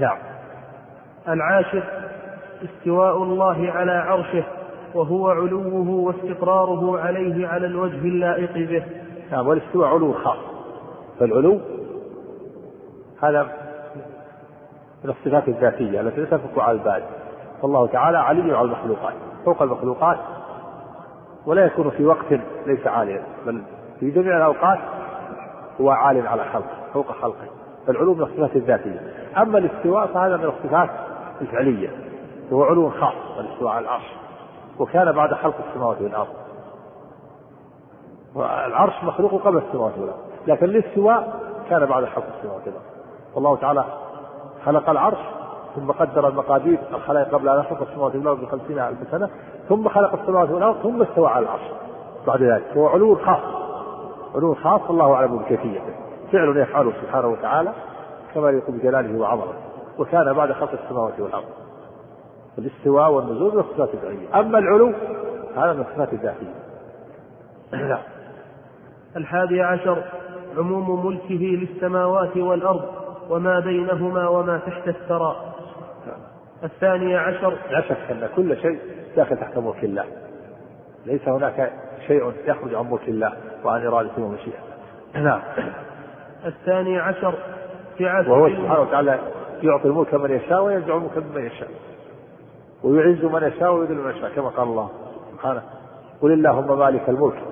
[0.00, 0.33] نعم.
[1.28, 1.82] العاشر
[2.64, 4.44] استواء الله على عرشه
[4.94, 8.84] وهو علوه واستقراره عليه على الوجه اللائق به.
[9.32, 10.38] نعم والاستواء علو خاص.
[11.20, 11.60] فالعلو
[13.22, 13.42] هذا
[15.04, 17.02] من الصفات الذاتية التي لا تنفك على البال
[17.62, 19.14] فالله تعالى علي على المخلوقات
[19.44, 20.18] فوق المخلوقات
[21.46, 22.32] ولا يكون في وقت
[22.66, 23.22] ليس عاليا.
[23.46, 23.62] بل
[24.00, 24.78] في جميع الأوقات
[25.80, 27.46] هو عال على خلقه فوق خلقه.
[27.86, 29.00] فالعلو من الصفات الذاتية.
[29.36, 30.90] أما الاستواء فهذا من الصفات
[31.40, 31.90] الفعلية
[32.50, 34.12] وهو علو خاص الاستواء على العرش
[34.78, 36.28] وكان بعد خلق السماوات والأرض.
[38.34, 42.84] والعرش مخلوق قبل السماوات والأرض لكن الاستواء كان بعد خلق السماوات والأرض.
[43.34, 43.84] والله تعالى
[44.64, 45.18] خلق العرش
[45.76, 49.30] ثم قدر المقادير الخلائق قبل أن يخلق السماوات والأرض بخمسين ألف سنة
[49.68, 51.62] ثم خلق السماوات والأرض ثم استوى على العرش
[52.26, 52.76] بعد ذلك.
[52.76, 53.40] هو علو خاص
[54.34, 55.94] علو خاص الله أعلم بكيفيته.
[56.32, 57.72] فعل يفعله سبحانه وتعالى
[58.34, 59.73] كما يليق بجلاله وعظمته.
[59.98, 61.44] وكان بعد خلق السماوات والأرض.
[62.58, 64.92] الاستواء والنزول من الصفات الفعليه أما العلو
[65.56, 66.54] هذا من الصفات الذاتيه
[67.88, 68.02] نعم.
[69.16, 70.04] الحادي عشر
[70.56, 72.84] عموم ملكه للسماوات والأرض
[73.30, 75.54] وما بينهما وما تحت الثرى.
[76.64, 77.58] الثاني عشر.
[77.70, 78.78] لا شك أن كل شيء
[79.16, 80.04] داخل تحت ملك الله.
[81.06, 81.72] ليس هناك
[82.06, 83.32] شيء يخرج عن ملك الله
[83.64, 84.58] وعن إرادته ومشيئته.
[85.14, 85.40] نعم.
[86.46, 87.34] الثاني عشر
[88.00, 89.18] وهو سبحانه وتعالى
[89.64, 91.68] يعطي الملك من يشاء وينزع الملك ممن يشاء.
[92.84, 94.90] ويعز من يشاء ويذل من يشاء كما قال الله
[95.32, 95.62] سبحانه
[96.22, 97.42] قل اللهم مالك الملك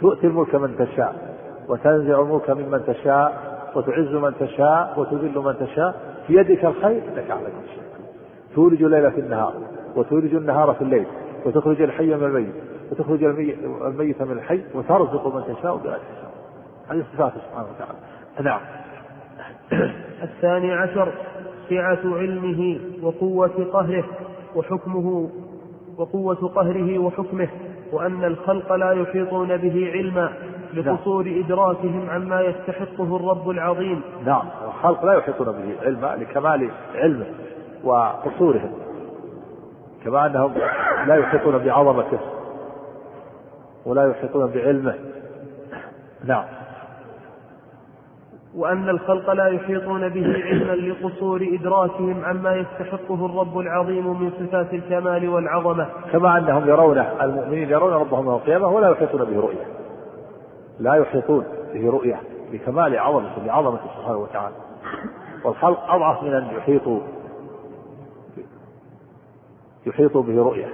[0.00, 1.36] تؤتي الملك من تشاء
[1.68, 5.94] وتنزع الملك ممن تشاء وتعز من تشاء وتذل من تشاء
[6.26, 7.82] في يدك الخير إنك على كل شيء
[8.54, 9.54] تولج الليل في النهار
[9.96, 11.06] وتولج النهار في الليل
[11.46, 12.54] وتخرج الحي من الميت
[12.92, 16.32] وتخرج الميت من الحي وترزق من تشاء بغير حساب
[16.88, 17.98] هذه صفاته سبحانه وتعالى.
[18.40, 18.60] نعم.
[20.22, 21.12] الثاني عشر
[21.70, 24.04] سعة علمه وقوة قهره
[24.56, 25.30] وحكمه
[25.98, 27.48] وقوة قهره وحكمه
[27.92, 30.32] وأن الخلق لا يحيطون به علما
[30.74, 31.44] لقصور نعم.
[31.44, 34.02] إدراكهم عما يستحقه الرب العظيم.
[34.24, 37.26] نعم الخلق لا يحيطون به علما لكمال علمه
[37.84, 38.72] وقصورهم
[40.04, 40.52] كما أنهم
[41.06, 42.20] لا يحيطون بعظمته
[43.86, 44.94] ولا يحيطون بعلمه.
[46.24, 46.44] نعم.
[48.56, 55.28] وأن الخلق لا يحيطون به علما لقصور إدراكهم عما يستحقه الرب العظيم من صفات الكمال
[55.28, 55.86] والعظمة.
[56.12, 59.66] كما أنهم يرون المؤمنين يرون ربهم يوم القيامة ولا يحيطون به رؤية.
[60.80, 61.44] لا يحيطون
[61.74, 62.20] به رؤية
[62.52, 64.54] لكمال عظمته لعظمته سبحانه وتعالى.
[65.44, 67.00] والخلق أضعف من أن يحيطوا
[69.86, 70.68] يحيطوا به رؤية.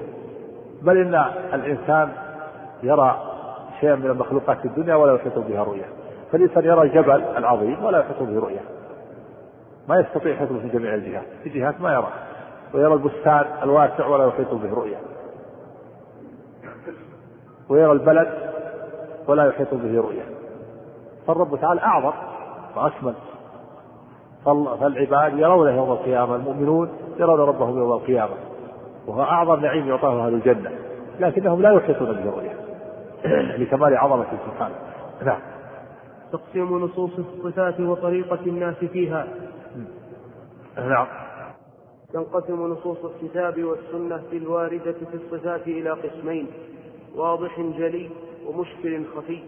[0.82, 1.24] بل إن
[1.54, 2.08] الإنسان
[2.82, 3.22] يرى
[3.80, 5.97] شيئا من المخلوقات في الدنيا ولا يحيط بها رؤية.
[6.32, 8.60] فالإنسان يرى الجبل العظيم ولا يحيط به رؤية.
[9.88, 11.26] ما يستطيع يحيط في جميع الجهات.
[11.42, 12.08] في جهات ما يرى.
[12.74, 14.96] ويرى البستان الواسع ولا يحيط به رؤية.
[17.68, 18.28] ويرى البلد
[19.28, 20.22] ولا يحيط به رؤية.
[21.26, 22.12] فالرب تعالى أعظم
[22.76, 23.14] وأكمل.
[24.80, 28.34] فالعباد يرونه يوم القيامة المؤمنون يرون ربهم يوم القيامة.
[29.06, 30.70] وهو أعظم نعيم يعطاه أهل الجنة.
[31.20, 32.54] لكنهم لا يحيطون به رؤية.
[33.56, 34.74] لكمال عظمته سبحانه
[35.22, 35.40] نعم.
[36.32, 39.28] تقسيم نصوص الصفات وطريقة الناس فيها.
[40.76, 41.06] نعم.
[42.12, 46.46] تنقسم نصوص الكتاب والسنة في الواردة في الصفات إلى قسمين
[47.14, 48.10] واضح جلي
[48.46, 49.42] ومشكل خفي.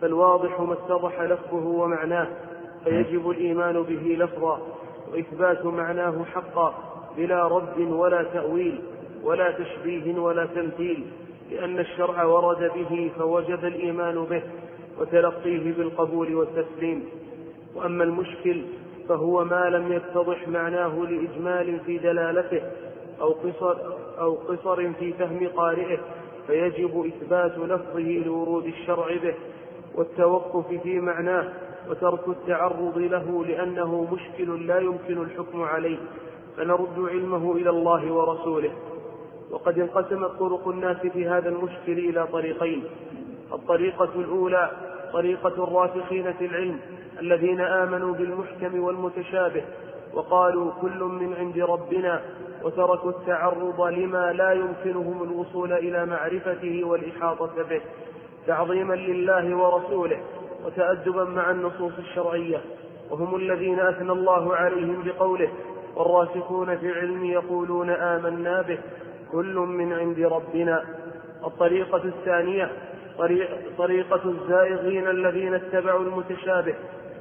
[0.00, 2.28] فالواضح ما اتضح لفظه ومعناه
[2.84, 4.60] فيجب الإيمان به لفظا
[5.12, 6.74] وإثبات معناه حقا
[7.16, 8.80] بلا رد ولا تأويل
[9.24, 11.06] ولا تشبيه ولا تمثيل
[11.50, 14.42] لأن الشرع ورد به فوجب الإيمان به.
[15.00, 17.04] وتلقيه بالقبول والتسليم.
[17.74, 18.62] وأما المشكل
[19.08, 22.62] فهو ما لم يتضح معناه لإجمال في دلالته
[23.20, 23.76] أو قصر,
[24.20, 25.98] أو قصر في فهم قارئه
[26.46, 29.34] فيجب إثبات لفظه لورود الشرع به
[29.94, 31.52] والتوقف في معناه
[31.90, 35.98] وترك التعرض له لأنه مشكل لا يمكن الحكم عليه.
[36.56, 38.72] فنرد علمه إلى الله ورسوله.
[39.50, 42.84] وقد انقسمت طرق الناس في هذا المشكل إلى طريقين.
[43.52, 44.70] الطريقة الأولى
[45.12, 46.78] طريقة الراسخين في العلم
[47.20, 49.62] الذين آمنوا بالمحكم والمتشابه
[50.14, 52.22] وقالوا كل من عند ربنا
[52.62, 57.80] وتركوا التعرض لما لا يمكنهم الوصول إلى معرفته والإحاطة به
[58.46, 60.20] تعظيما لله ورسوله
[60.66, 62.60] وتأدبا مع النصوص الشرعية
[63.10, 65.48] وهم الذين أثنى الله عليهم بقوله
[65.96, 68.78] والراسخون في العلم يقولون آمنا به
[69.32, 70.84] كل من عند ربنا.
[71.46, 72.70] الطريقة الثانية
[73.78, 76.74] طريقة الزائغين الذين اتبعوا المتشابه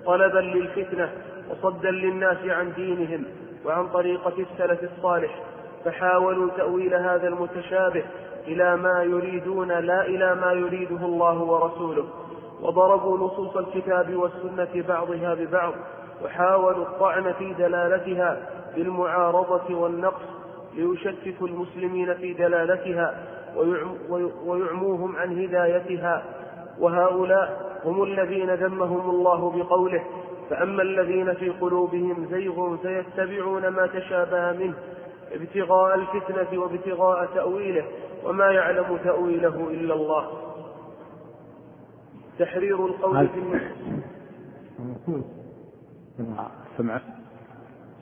[0.05, 1.09] طلبا للفتنة
[1.49, 3.25] وصدا للناس عن دينهم
[3.65, 5.41] وعن طريقة السلف الصالح
[5.85, 8.03] فحاولوا تأويل هذا المتشابه
[8.47, 12.05] إلى ما يريدون لا إلى ما يريده الله ورسوله.
[12.61, 15.73] وضربوا نصوص الكتاب والسنة بعضها ببعض
[16.23, 20.21] وحاولوا الطعن في دلالتها بالمعارضة والنقص
[20.75, 23.13] ليشككوا المسلمين في دلالتها
[24.45, 26.23] ويعموهم عن هدايتها.
[26.79, 30.03] وهؤلاء هم الذين ذمهم الله بقوله
[30.49, 34.73] فأما الذين في قلوبهم زيغ فيتبعون ما تشابه منه
[35.31, 37.85] ابتغاء الفتنة وابتغاء تأويله
[38.25, 40.27] وما يعلم تأويله إلا الله.
[42.39, 43.41] تحرير القول في
[46.77, 47.01] سمع.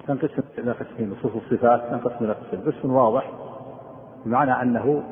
[0.07, 2.71] تنقسم إلى قسمين نصوص الصفات تنقسم إلى قسمين.
[2.71, 3.31] قسم واضح
[4.25, 5.03] بمعنى أنه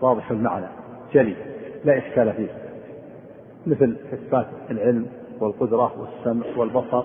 [0.00, 0.66] واضح المعنى.
[1.12, 1.36] جلي
[1.84, 2.48] لا إشكال فيه.
[3.66, 5.06] مثل إثبات العلم
[5.40, 7.04] والقدرة والسمع والبصر.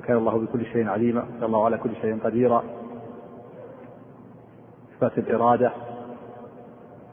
[0.00, 1.20] وكان الله بكل شيء عليما.
[1.22, 2.64] وكان الله على كل شيء قديرا.
[4.96, 5.72] إثبات الإرادة.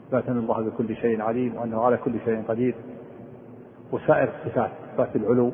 [0.07, 2.75] إثبات أن الله بكل شيء عليم وأنه على كل شيء قدير.
[3.91, 5.51] وسائر الصفات إثبات العلو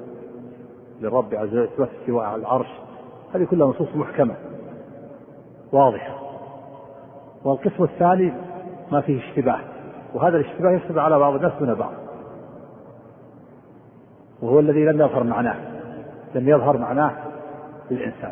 [1.02, 2.68] للرب عز وجل إثبات استواء على العرش.
[3.36, 4.36] هذه كلها نصوص محكمة.
[5.72, 6.22] واضحة.
[7.44, 8.34] والقسم الثاني
[8.92, 9.60] ما فيه اشتباه.
[10.14, 11.92] وهذا الاشتباه يشتبه على بعض الناس دون بعض.
[14.42, 15.56] وهو الذي لم يظهر معناه.
[16.36, 17.12] لم يظهر معناه
[17.92, 18.32] للإنسان.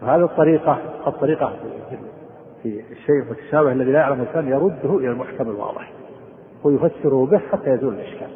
[0.00, 1.52] فهذه الطريقة الطريقة
[2.62, 5.92] في الشيء المتشابه الذي لا يعلم الإنسان يرده إلى المحكم الواضح.
[6.64, 8.30] ويفسره به حتى يزول الإشكال.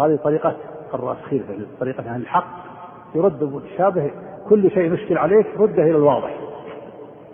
[0.00, 0.56] هذه طريقة
[0.94, 2.66] الراسخين في طريقة أهل الحق.
[3.14, 4.10] يرد المتشابه
[4.48, 6.38] كل شيء مشكل عليك رده إلى الواضح.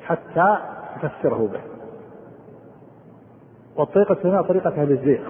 [0.02, 0.56] حتى
[1.02, 1.71] تفسره به.
[3.76, 5.20] والطريقة هنا طريقة أهل الزيغ.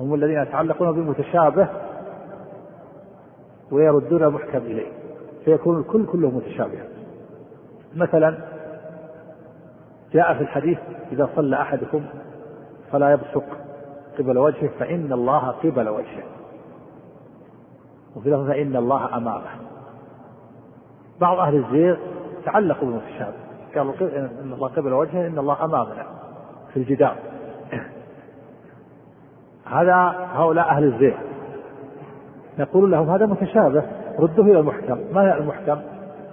[0.00, 1.68] هم الذين يتعلقون بالمتشابه
[3.70, 4.92] ويردون المحكم إليه.
[5.44, 6.84] فيكون الكل كله متشابها
[7.96, 8.38] مثلا
[10.12, 10.78] جاء في الحديث
[11.12, 12.04] إذا صلى أحدكم
[12.92, 13.44] فلا يبصق
[14.18, 16.24] قبل وجهه فإن الله قبل وجهه.
[18.16, 19.50] وفي لفظ فإن الله أمامه.
[21.20, 21.96] بعض أهل الزيغ
[22.44, 23.36] تعلقوا بالمتشابه
[23.74, 23.94] قالوا
[24.42, 26.06] إن الله قبل وجهه إن الله أمامنا
[26.72, 27.16] في الجدار.
[29.70, 29.94] هذا
[30.32, 31.14] هؤلاء أهل الزيغ.
[32.58, 33.82] نقول لهم هذا متشابه
[34.18, 34.98] ردوه إلى المحكم.
[35.12, 35.80] ما هي المحكم؟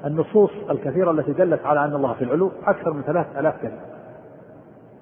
[0.06, 3.80] النصوص الكثيرة التي دلت على أن الله في العلو أكثر من ثلاث آلاف كلمة.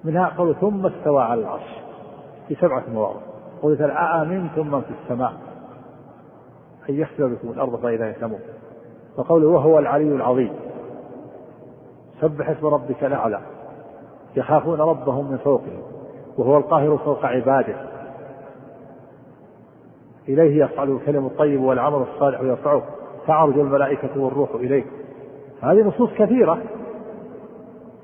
[0.04, 1.80] منها قول ثم استوى على العرش
[2.48, 3.20] في سبعة مواضع.
[3.62, 5.32] قول تعالى أأمنتم من في السماء؟
[6.90, 8.40] أن يخسف بكم الأرض فإذا يسمون
[9.16, 10.52] وقوله وهو العلي العظيم.
[12.20, 13.40] سبح اسم ربك الأعلى.
[14.36, 15.82] يخافون ربهم من فوقهم.
[16.38, 17.93] وهو القاهر فوق عباده.
[20.28, 22.82] إليه يصعد الكلم الطيب والعمل الصالح يرفعه.
[23.26, 24.84] تعرج الملائكة والروح إليه.
[25.62, 26.58] هذه نصوص كثيرة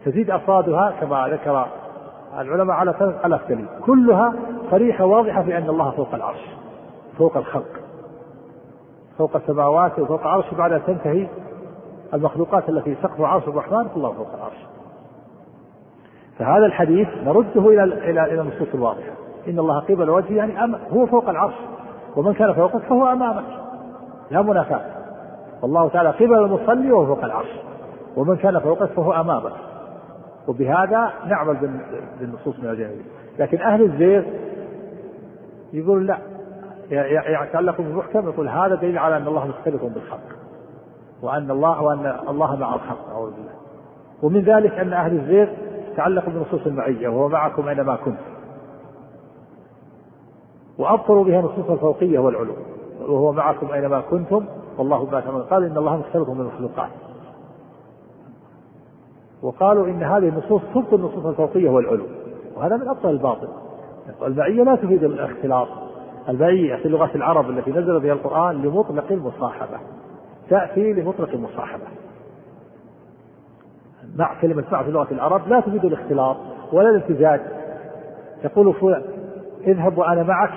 [0.05, 1.67] تزيد أفرادها كما ذكر
[2.39, 3.67] العلماء على ثلاث آلاف دليل.
[3.87, 4.35] كلها
[4.71, 6.47] صريحة واضحة في أن الله فوق العرش
[7.19, 7.81] فوق الخلق
[9.19, 11.29] فوق السماوات وفوق العرش بعد أن تنتهي
[12.15, 14.67] المخلوقات التي سقف عرش الرحمن الله فوق العرش.
[16.39, 19.13] فهذا الحديث نرده إلى إلى إلى النصوص الواضحة.
[19.49, 21.55] إن الله قبل وجهه يعني هو فوق العرش.
[22.17, 23.45] ومن كان فوقك فهو أمامك.
[24.31, 24.81] لا منافاة.
[25.63, 27.61] والله تعالى قبل المصلي وهو فوق العرش.
[28.17, 29.53] ومن كان فوقك فهو أمامك.
[30.49, 31.57] وبهذا نعمل
[32.21, 33.03] بالنصوص من الجانب
[33.39, 34.23] لكن أهل الزيغ
[35.73, 36.19] يقول لا.
[36.91, 40.37] يتعلق بالمحكم يقول هذا دليل على أن الله مختلف بالخلق
[41.23, 43.53] وأن الله وأن الله مع الخلق أعوذ بالله.
[44.23, 45.49] ومن ذلك أن أهل الزيغ
[45.97, 47.09] تعلق بنصوص المعية.
[47.09, 48.19] وهو معكم أينما كنت
[50.81, 52.53] وأبطلوا بها نصوص الفوقية والعلو.
[53.01, 54.45] وهو معكم أينما كنتم
[54.79, 56.91] والله ما تعملون قال إن الله مختلف من المخلوقات.
[59.43, 62.05] وقالوا إن هذه النصوص تبطل النصوص الفوقية والعلو.
[62.57, 63.49] وهذا من أبطل الباطل.
[64.23, 65.69] المعية لا تفيد الاختلاط.
[66.29, 69.79] المعية في لغة العرب التي نزل بها القرآن لمطلق المصاحبة.
[70.51, 71.85] تأتي لمطلق المصاحبة.
[74.17, 76.37] مع كلمة مع في لغة العرب لا تفيد الاختلاط
[76.73, 77.41] ولا الامتزاج
[78.45, 79.03] يقول فلان
[79.67, 80.53] اذهب وأنا معك.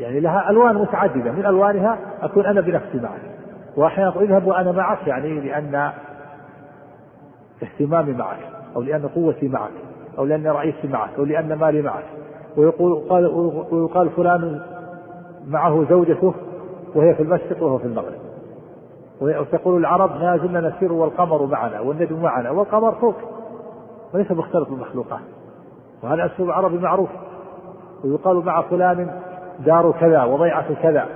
[0.00, 3.20] يعني لها ألوان متعددة من ألوانها أكون أنا بنفسي معك.
[3.76, 5.92] وأحيانا أقول اذهب وأنا معك يعني لأن
[7.62, 8.38] اهتمامي معك
[8.76, 9.72] أو لأن قوتي معك
[10.18, 12.04] أو لأن رئيسي معك أو لأن مالي معك.
[12.56, 13.26] ويقول قال
[13.70, 14.60] ويقال فلان
[15.48, 16.34] معه زوجته
[16.94, 18.18] وهي في المشرق وهو في المغرب.
[19.20, 23.14] وتقول العرب ما زلنا نسير والقمر معنا والنجم معنا والقمر فوق
[24.14, 25.20] وليس مختلط بالمخلوقات.
[26.02, 27.08] وهذا أسلوب عربي معروف.
[28.04, 29.10] ويقال مع فلان
[29.66, 31.06] دار كذا وضيعة كذا.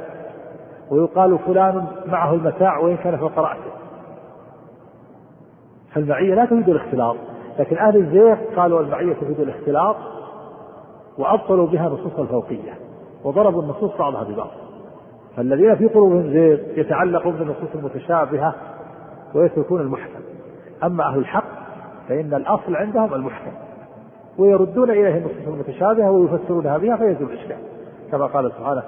[0.91, 3.73] ويقال فلان معه المتاع وإن كان فوق رأسه
[5.93, 7.17] فالمعية لا تفيد الاختلاط.
[7.59, 9.97] لكن أهل الزيغ قالوا المعية تفيد الاختلاط
[11.19, 12.73] وأبطلوا بها نصوص الفوقية
[13.25, 14.51] وضربوا النصوص بعضها ببعض.
[15.37, 18.55] فالذين في قلوبهم زيغ يتعلقون بالنصوص المتشابهة
[19.35, 20.21] ويتركون المحكم.
[20.85, 21.45] أما أهل الحق
[22.09, 23.53] فإن الأصل عندهم المحكم.
[24.39, 27.57] ويردون إليه النصوص المتشابهة ويفسرونها بها فيزول الإشكال
[28.11, 28.83] كما قال سبحانه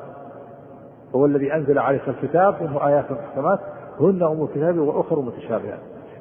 [1.15, 3.59] هو الذي أنزل عليك الكتاب منه آيات محكمات
[4.01, 5.79] هن أم الكتاب وأخر متشابهات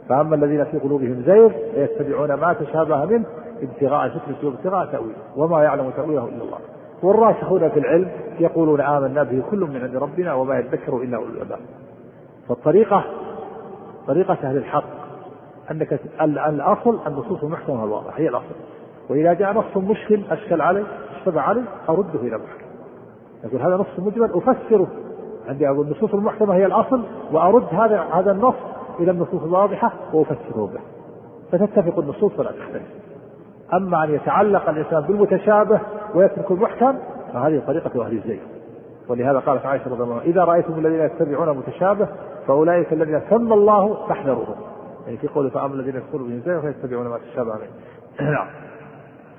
[0.10, 3.26] فأما الذين في قلوبهم زيغ فيتبعون ما تشابه منه
[3.62, 6.58] ابتغاء الفتنة وابتغاء تأويله وما يعلم تأويله إلا الله.
[7.04, 11.60] والراسخون في العلم يقولون آمنا به كل من عند ربنا وما يذكر إلا أولو الألباب.
[12.50, 13.04] فالطريقة
[14.08, 14.84] طريقة أهل الحق
[15.72, 18.56] أنك الأصل النصوص المحكمة الواضحة هي الأصل.
[19.10, 20.84] وإذا جاء نص مشكل أشكل عليه
[21.18, 22.68] أشتبه عليه أرده إلى المحكم
[23.44, 24.88] يقول هذا نص مجمل أفسره.
[25.48, 28.56] عندي أقول النصوص المحكمة هي الأصل وأرد هذا هذا النص
[29.00, 30.80] إلى النصوص الواضحة وأفسره به.
[31.52, 32.84] فتتفق النصوص ولا تختلف.
[33.74, 35.80] أما أن يتعلق الإنسان بالمتشابه
[36.16, 36.98] ويترك المحكم
[37.34, 38.40] فهذه طريقة أهل الزيغ
[39.08, 42.08] ولهذا قالت عائشة رضي الله عنها إذا رأيتم الذين يتبعون المتشابه
[42.48, 44.56] فأولئك الذين سمى الله فاحذروهم.
[45.06, 47.68] يعني في قوله فأما الذين يدخلوا بهم زيغ فيتبعون ما تشابه عليه.
[48.34, 48.48] نعم.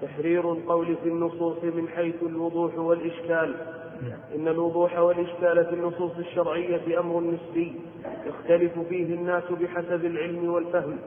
[0.02, 3.54] تحرير القول في النصوص من حيث الوضوح والإشكال.
[4.34, 7.80] إن الوضوح والإشكال في النصوص الشرعية أمر نسبي
[8.26, 10.98] يختلف فيه الناس بحسب العلم والفهم.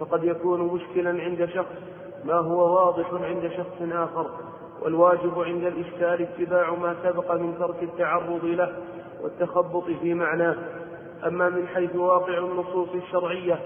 [0.00, 1.76] فقد يكون مشكلا عند شخص
[2.24, 4.30] ما هو واضح عند شخص آخر
[4.82, 8.72] والواجب عند الإشكال اتباع ما سبق من ترك التعرض له
[9.22, 10.56] والتخبط في معناه.
[11.26, 13.58] أما من حيث واقع النصوص الشرعية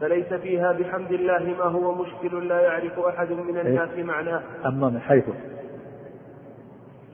[0.00, 4.42] فليس فيها بحمد الله ما هو مشكل لا يعرف أحد من الناس معناه.
[4.66, 5.24] أما من حيث.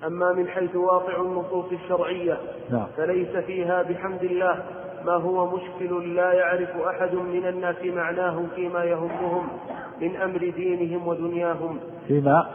[0.07, 2.39] أما من حيث واقع النصوص الشرعية.
[2.71, 2.87] نعم.
[2.97, 4.65] فليس فيها بحمد الله
[5.05, 9.49] ما هو مشكل لا يعرف أحد من الناس معناه فيما يهمهم
[10.01, 11.79] من أمر دينهم ودنياهم.
[12.09, 12.47] فيما؟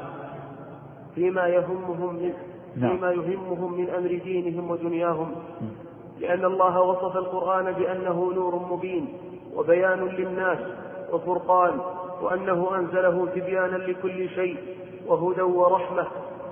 [1.16, 2.34] فيما يهمهم من
[2.76, 2.98] نعم.
[2.98, 5.32] فيما يهمهم من أمر دينهم ودنياهم.
[6.20, 9.08] لأن الله وصف القرآن بأنه نور مبين.
[9.58, 10.60] وبيان للناس
[11.12, 11.80] وفرقان
[12.22, 14.58] وأنه أنزله تبيانا لكل شيء
[15.08, 16.08] وهدى ورحمة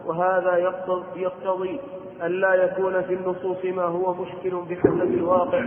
[0.06, 0.58] وهذا
[1.16, 1.80] يقتضي
[2.24, 5.66] أن لا يكون في النصوص ما هو مشكل بحسب الواقع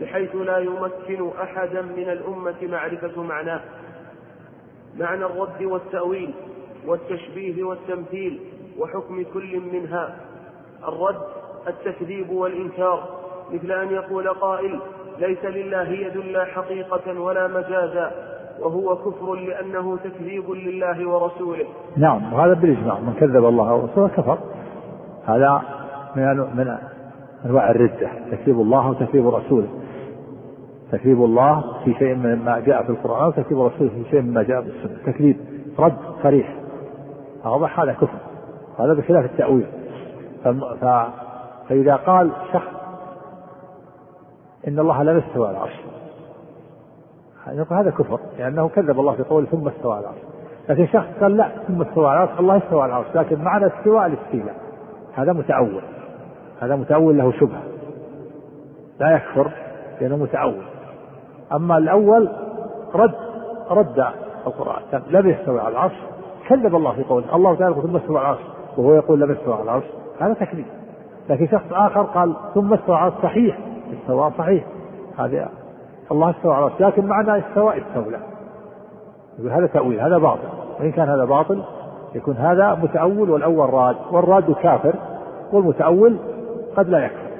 [0.00, 3.60] بحيث لا يمكن أحدا من الأمة معرفة معناه.
[4.96, 6.34] معنى الرد والتأويل
[6.86, 8.40] والتشبيه والتمثيل
[8.78, 10.16] وحكم كل منها.
[10.88, 11.22] الرد
[11.68, 13.21] التكذيب والإنكار.
[13.52, 14.80] مثل أن يقول قائل
[15.18, 18.10] ليس لله يد لا حقيقة ولا مجازا
[18.60, 21.64] وهو كفر لأنه تكذيب لله ورسوله.
[21.96, 24.38] نعم وهذا بالإجماع من كذب الله ورسوله كفر.
[25.26, 25.62] هذا
[26.16, 26.78] من من
[27.46, 29.68] أنواع الردة تكذيب الله وتكذيب رسوله.
[30.92, 34.68] تكذيب الله في شيء مما جاء في القرآن وتكذيب رسوله في شيء مما جاء في
[34.68, 35.12] السنة.
[35.12, 35.36] تكذيب
[35.78, 36.56] رد صريح
[37.44, 38.18] واضح هذا كفر
[38.78, 39.66] هذا بخلاف التأويل.
[41.68, 42.81] فإذا قال شخص
[44.68, 45.80] إن الله لم يستوى على العرش.
[47.70, 50.18] هذا كفر لأنه كذب الله في قوله ثم استوى على العرش.
[50.68, 53.06] لكن شخص قال لا ثم استوى على العرش الله استوى على العرش.
[53.14, 54.56] لكن معنى استواء الاستيلاء
[55.14, 55.82] هذا متأول
[56.60, 57.62] هذا متأول له شبهة.
[59.00, 59.50] لا يكفر
[60.00, 60.62] لأنه متأول
[61.52, 62.32] أما الأول
[62.94, 63.14] رد
[63.70, 64.04] رد
[64.46, 65.02] القرآن.
[65.10, 65.96] لم يستوي على العرش
[66.48, 68.40] كذب الله في قوله الله تعالى ثم استوى على العرش
[68.76, 69.84] وهو يقول لم يستوى على العرش.
[70.20, 70.66] هذا تكذيب.
[71.28, 73.58] لكن شخص آخر قال ثم استوى على العرش صحيح.
[73.92, 74.64] استوى صحيح.
[75.18, 75.48] هذا
[76.12, 78.20] الله استوى على لكن معنى استوى استولى
[79.38, 80.48] يقول هذا تأويل هذا باطل.
[80.80, 81.62] وإن كان هذا باطل
[82.14, 83.96] يكون هذا متأول والأول راد.
[84.10, 84.94] والراد كافر
[85.52, 86.16] والمتأول
[86.76, 87.32] قد لا يكفر.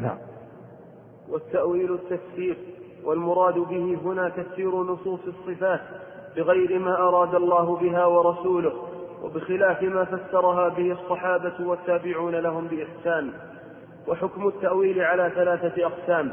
[0.00, 0.16] نعم.
[1.28, 2.56] والتأويل التفسير
[3.04, 5.80] والمراد به هنا تفسير نصوص الصفات
[6.36, 8.72] بغير ما أراد الله بها ورسوله
[9.24, 13.30] وبخلاف ما فسرها به الصحابة والتابعون لهم بإحسان.
[14.08, 16.32] وحكم التأويل على ثلاثة أقسام.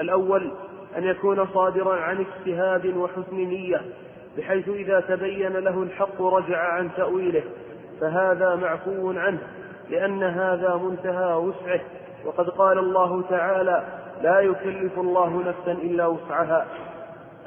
[0.00, 0.52] الأول
[0.96, 3.80] أن يكون صادرا عن اجتهاد وحسن نية
[4.38, 7.42] بحيث إذا تبين له الحق رجع عن تأويله.
[8.00, 9.38] فهذا معفو عنه
[9.90, 11.80] لأن هذا منتهى وسعه.
[12.24, 13.84] وقد قال الله تعالى
[14.22, 16.66] لا يكلف الله نفسا إلا وسعها.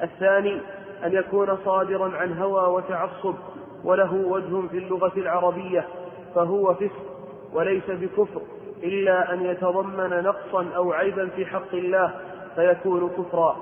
[0.04, 0.62] الثاني
[1.04, 3.36] أن يكون صادرا عن هوى وتعصب
[3.84, 5.88] وله وجه في اللغة العربية
[6.36, 7.06] فهو فسق
[7.54, 8.42] وليس بكفر.
[8.84, 12.14] إلا أن يتضمن نقصا أو عيبا في حق الله
[12.56, 13.58] فيكون كفرا.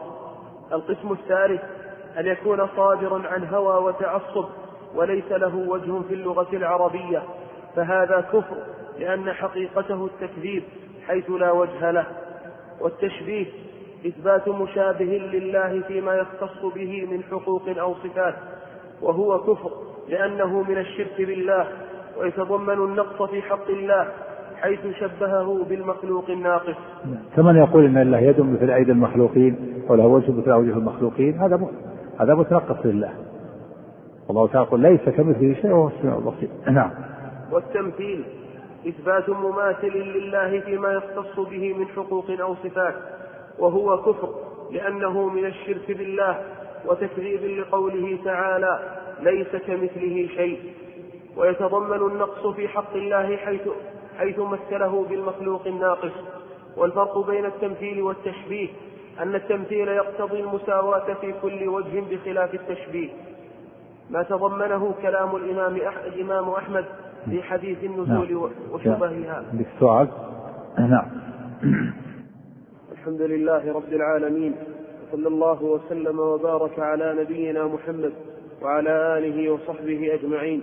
[0.71, 1.61] القسم الثالث
[2.19, 4.45] أن يكون صادرا عن هوى وتعصب
[4.95, 7.23] وليس له وجه في اللغة العربية.
[7.75, 8.57] فهذا كفر
[8.99, 10.63] لأن حقيقته التكذيب
[11.07, 12.05] حيث لا وجه له.
[12.79, 13.45] والتشبيه
[14.07, 18.35] إثبات مشابه لله فيما يختص به من حقوق أو صفات.
[19.01, 19.71] وهو كفر
[20.07, 21.67] لأنه من الشرك بالله
[22.17, 24.07] ويتضمن النقص في حق الله
[24.63, 26.75] حيث شبهه بالمخلوق الناقص.
[27.35, 31.67] كمن يقول إن الله يد مثل أيدي المخلوقين وله وجه مثل أوجه المخلوقين هذا
[32.19, 33.11] هذا متنقص لله.
[34.27, 36.49] والله تعالى يقول ليس كمثله شيء وهو السميع البصير.
[36.71, 36.91] نعم.
[37.51, 38.23] والتمثيل
[38.87, 42.95] إثبات مماثل لله فيما يختص به من حقوق أو صفات
[43.59, 44.29] وهو كفر
[44.71, 46.41] لأنه من الشرك بالله
[46.85, 48.79] وتكذيب لقوله تعالى
[49.19, 50.59] ليس كمثله شيء.
[51.37, 53.61] ويتضمن النقص في حق الله حيث
[54.17, 56.11] حيث مثله بالمخلوق الناقص.
[56.77, 58.69] والفرق بين التمثيل والتشبيه
[59.19, 63.09] أن التمثيل يقتضي المساواة في كل وجه بخلاف التشبيه.
[64.09, 65.75] ما تضمنه كلام الإمام
[66.07, 66.85] الإمام أحمد
[67.29, 68.49] في حديث النزول نعم.
[68.71, 69.43] وشبهها.
[69.53, 70.07] بالسؤال
[70.79, 71.05] نعم.
[72.91, 74.55] الحمد لله رب العالمين
[75.11, 78.13] صلى الله وسلم وبارك على نبينا محمد
[78.61, 80.61] وعلى آله وصحبه أجمعين.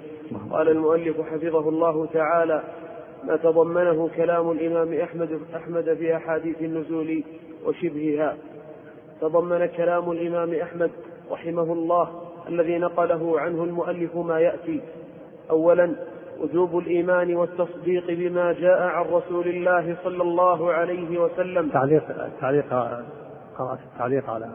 [0.51, 2.63] قال المؤلف حفظه الله تعالى
[3.25, 7.25] ما تضمنه كلام الإمام أحمد أحمد في أحاديث النزول
[7.67, 8.37] وشبهها.
[9.21, 10.91] تضمن كلام الإمام أحمد
[11.31, 14.81] رحمه الله الذي نقله عنه المؤلف ما يأتي.
[15.51, 15.97] أولا
[16.41, 21.69] وجوب الإيمان والتصديق بما جاء عن رسول الله صلى الله عليه وسلم.
[21.69, 22.05] تعليق
[22.41, 22.69] تعليق
[23.59, 24.51] قرأت التعليق على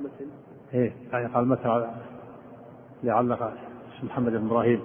[0.00, 0.26] مثل؟
[0.74, 1.90] إيه تعليق على المتن على
[3.02, 3.52] لعلق
[4.02, 4.80] محمد بن إبراهيم.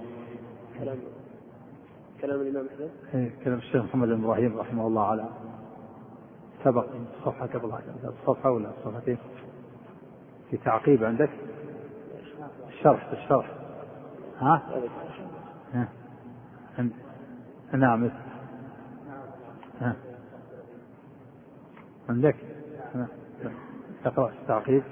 [0.80, 0.98] كلام
[2.22, 5.30] كلام الإمام أحمد؟ إيه كلام الشيخ محمد بن إبراهيم رحمه الله على
[6.64, 6.86] سبق
[7.26, 7.74] صفحة قبل
[8.04, 9.18] الصفحة ولا صفحتين.
[10.50, 11.30] في تعقيب عندك؟
[12.68, 13.52] الشرح الشرح.
[14.40, 14.62] ها؟
[15.74, 15.88] ها.
[17.74, 18.10] نعم.
[19.82, 19.96] نعم
[22.10, 22.36] عندك؟
[24.04, 24.84] تقرأ التعقيب.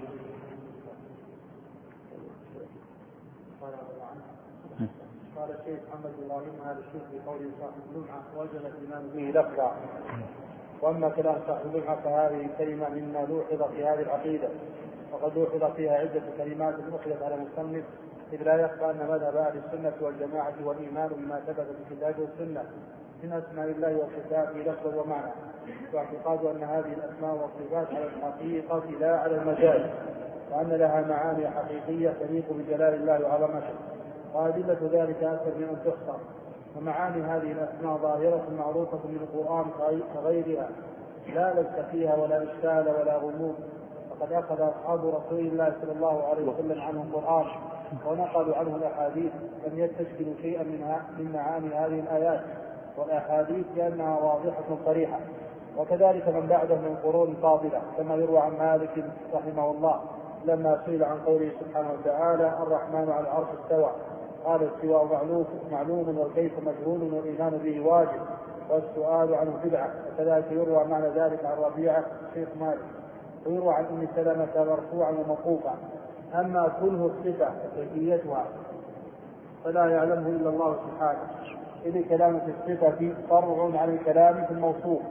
[5.45, 9.75] قال الشيخ محمد إبراهيم هذا الشيخ بقوله صاحب اللمعه وجب الإيمان به لفظا.
[10.81, 14.49] وأما كلام صاحب اللمعه فهذه كلمة مما لوحظ في هذه العقيدة
[15.13, 17.83] وقد لوحظ فيها عدة كلمات أخذت على المصنف
[18.33, 22.63] إذ لا يخفى أن مذهب أهل السنة والجماعة والإيمان بما ثبت في الكتاب والسنة
[23.23, 25.31] من أسماء الله وصفاته لفظا ومعنى.
[25.93, 29.89] واعتقاد أن هذه الأسماء والصفات على الحقيقة لا على المجاز
[30.51, 33.94] وأن لها معاني حقيقية تليق بجلال الله وعظمته.
[34.35, 36.17] وأدلة ذلك أكثر من أن تحصى
[36.77, 39.65] ومعاني هذه الأسماء ظاهرة معروفة من القرآن
[40.13, 40.69] كغيرها.
[41.35, 43.55] لا لبس فيها ولا إشكال ولا غموض.
[44.11, 47.45] وقد أخذ أصحاب رسول الله صلى الله عليه وسلم عنه القرآن
[48.07, 49.31] ونقلوا عنه الأحاديث.
[49.67, 52.41] لم يستشكلوا شيئا منها من معاني هذه الآيات.
[52.97, 55.19] والأحاديث لأنها واضحة صريحة.
[55.77, 59.99] وكذلك من بعده من قرون فاضلة كما يروى عن مالك رحمه الله
[60.45, 63.91] لما سئل عن قوله سبحانه وتعالى الرحمن على العرش استوى.
[64.45, 68.21] قال الاستواء معلوم معلوم والكيف مجهول والإيمان به واجب
[68.69, 72.03] والسؤال عنه بدعه وكذلك يروى معنى ذلك عن ربيعة
[72.33, 72.79] شيخ مالك.
[73.45, 75.75] ويروى عن أم سلمة مرفوعا وموقوفا.
[76.35, 78.45] أما كله الصفة وكيفيتها
[79.63, 81.19] فلا يعلمه إلا الله سبحانه.
[81.85, 85.01] اذ الكلام في الصفة فرع عن الكلام في الموصوف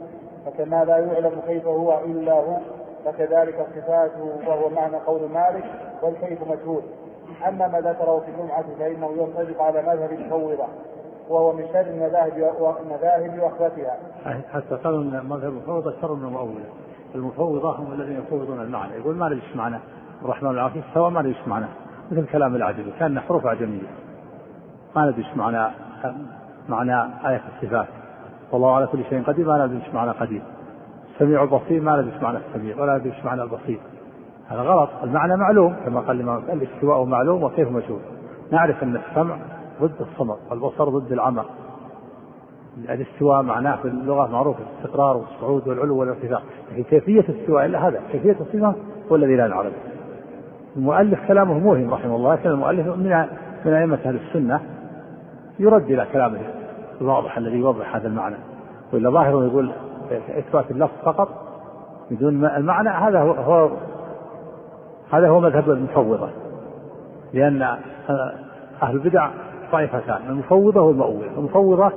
[0.45, 2.57] فكما لا يعلم كيف هو إلا هو
[3.05, 5.63] فكذلك صفاته وهو معنى قول مالك
[6.01, 6.81] والكيف مجهول.
[7.47, 10.65] أما ما ذكره في الجمعه فإنه ينطبق على مذهب المفوضة
[11.29, 12.33] وهو من شر المذاهب
[12.81, 13.97] المذاهب واخبثها.
[14.53, 16.65] حتى قالوا إن مذهب المفوضة شر من المؤوله.
[17.15, 19.79] المفوضة هم الذين يفوضون المعنى، يقول ما ندري إيش معنى
[20.21, 21.65] الرحمن العرش استوى ما ندري إيش معنى
[22.11, 23.87] مثل كلام العجمي كان حروف عجميه.
[24.95, 25.71] ما ندري إيش معنى
[26.69, 27.87] معنى آية الصفات.
[28.51, 30.41] والله على كل شيء قدير ما ندري إيش معنى قدير.
[31.13, 33.79] السميع البصير ما ندري إيش معنى السميع ولا ندري إيش معنى البصير.
[34.47, 34.89] هذا غلط.
[35.03, 37.99] المعنى معلوم كما قال الإمام الاستواء معلوم وكيف مجهول
[38.51, 39.37] نعرف أن السمع
[39.81, 41.43] ضد الصمت والبصر ضد العمى
[42.89, 46.39] الاستواء معناه في اللغة معروف الاستقرار والصعود والعلو والارتفاع.
[46.71, 48.75] لكن كيفية الاستواء إلا هذا؟ كيفية الصفة
[49.11, 49.73] هو الذي لا نعرف.
[50.75, 53.25] المؤلف كلامه موهم رحمه الله لكن المؤلف من
[53.65, 54.61] من أئمة أهل السنة
[55.59, 56.39] يرد إلى كلامه.
[57.01, 58.35] الواضح الذي يوضح هذا المعنى.
[58.93, 59.71] وإلا ظاهره يقول
[60.11, 61.29] إثبات اللفظ فقط
[62.11, 63.69] بدون المعنى هذا هو
[65.11, 66.29] هذا هو مذهب المفوضة
[67.33, 67.61] لأن
[68.83, 69.29] أهل البدع
[69.71, 71.91] طائفتان المفوضة والمؤولة المفوضة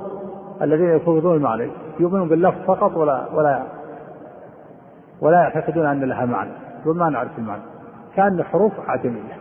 [0.61, 3.63] الذين يفوضون المعنى يؤمنون باللفظ فقط ولا ولا
[5.21, 7.61] ولا يعتقدون أن لها معنى يقول ما نعرف المعنى.
[8.15, 9.37] كان حروف عجمية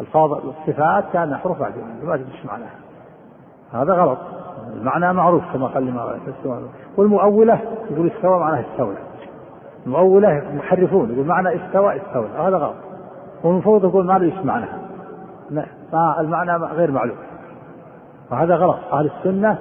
[0.00, 2.70] الفاظ الصفات كان حروف عجمية ما تدري معناها.
[3.72, 4.18] هذا غلط.
[4.72, 6.20] المعنى معروف كما قال الإمام
[6.96, 7.60] والمؤولة
[7.90, 8.98] يقول استوى معناه استولى
[9.86, 12.74] المؤولة محرفون يقول معنى استوى استوى هذا غلط.
[13.44, 14.78] والمفوض يقول ما إيش معناها
[16.20, 17.16] المعنى غير معلوم.
[18.30, 18.78] وهذا غلط.
[18.92, 19.58] أهل السنة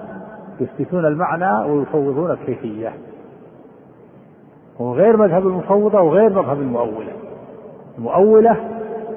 [0.59, 2.93] يثبتون المعنى ويفوضون الكيفية.
[4.79, 7.11] وغير مذهب المفوضة وغير مذهب المؤولة.
[7.97, 8.55] المؤولة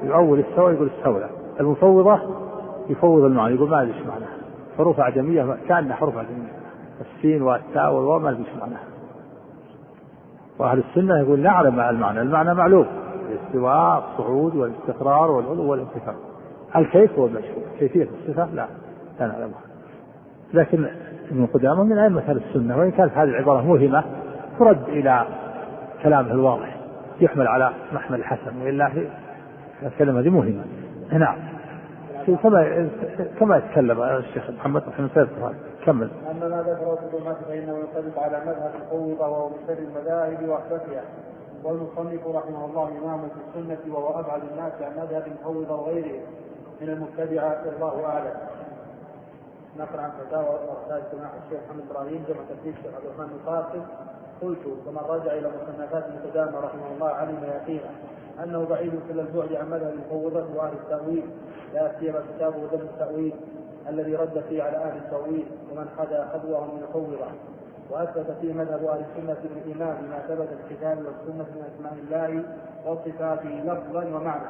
[0.05, 1.29] يؤول استوى يقول استولى
[1.61, 2.19] المفوضة
[2.89, 4.37] يفوض المعنى يقول ما أدري إيش معناها.
[4.79, 6.53] حروف أعجمية كأنها حروف أعجمية
[7.01, 8.92] السين والتاء والواو ما أدري إيش معناها.
[10.59, 12.87] وأهل السنة يقول نعلم المعنى المعنى معلوم.
[13.31, 16.15] الاستواء الصعود والاستقرار والعلو والانتفاع.
[16.77, 18.67] الكيف هو المشهور كيفية الصفة؟ لا
[19.21, 19.61] لا نعلمها
[20.55, 20.87] لكن
[21.31, 24.05] ابن قدامة من أئمة أهل السنة وإن كانت هذه العبارة موهمة
[24.59, 25.27] ترد إلى
[26.03, 26.77] كلامه الواضح
[27.21, 28.63] يحمل على محمل الحسن.
[28.63, 28.91] وإلا
[29.83, 30.65] الكلمة هذه موهمة
[31.13, 31.37] نعم.
[32.43, 32.89] كما
[33.41, 35.55] كما يتكلم الشيخ محمد رحمه الله.
[35.87, 36.11] كمل.
[36.31, 41.05] أما ما ذكره في الظلمات فإنه ينطبق على مذهب الفوضى وهو من شر المذاهب واحدثها
[41.65, 46.21] والمصنف رحمه الله إمام في السنة وهو أبعد الناس عن مذهب الفوضى وغيره
[46.81, 48.35] من المبتدعه والله أعلم.
[49.79, 53.83] نقرأ عن فتاوى ورسائل سماحه الشيخ محمد إبراهيم جمع تكليف الشيخ عبد الرحمن القاسم
[54.43, 57.91] قلت ومن رجع إلى مصنفات المتدامه رحمه الله علم يقينا
[58.45, 61.25] أنه بعيد كل البعد عن مذهب الفوضى وأهل التأويل
[61.75, 63.35] لا سيما كتابه ذم التاويل
[63.89, 67.17] الذي رد فيه على أهل التأويل ومن حدا خذوهم من الفوضى
[67.91, 72.45] وأثبت فيه مذهب أهل السنة بالايمان بما ثبت في الكتاب والسنة من أسماء الله
[72.87, 74.49] وصفاته لفظا ومعنى.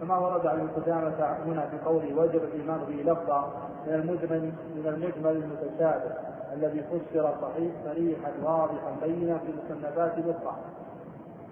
[0.00, 1.12] كما ورد عن القدامى
[1.46, 3.52] هنا في قوله وجب الإيمان به لفظا
[3.86, 6.12] من المجمل من المجمل المتشابه
[6.52, 10.56] الذي فسر صحيح صريحا واضحا بينا في المصنفات الاخرى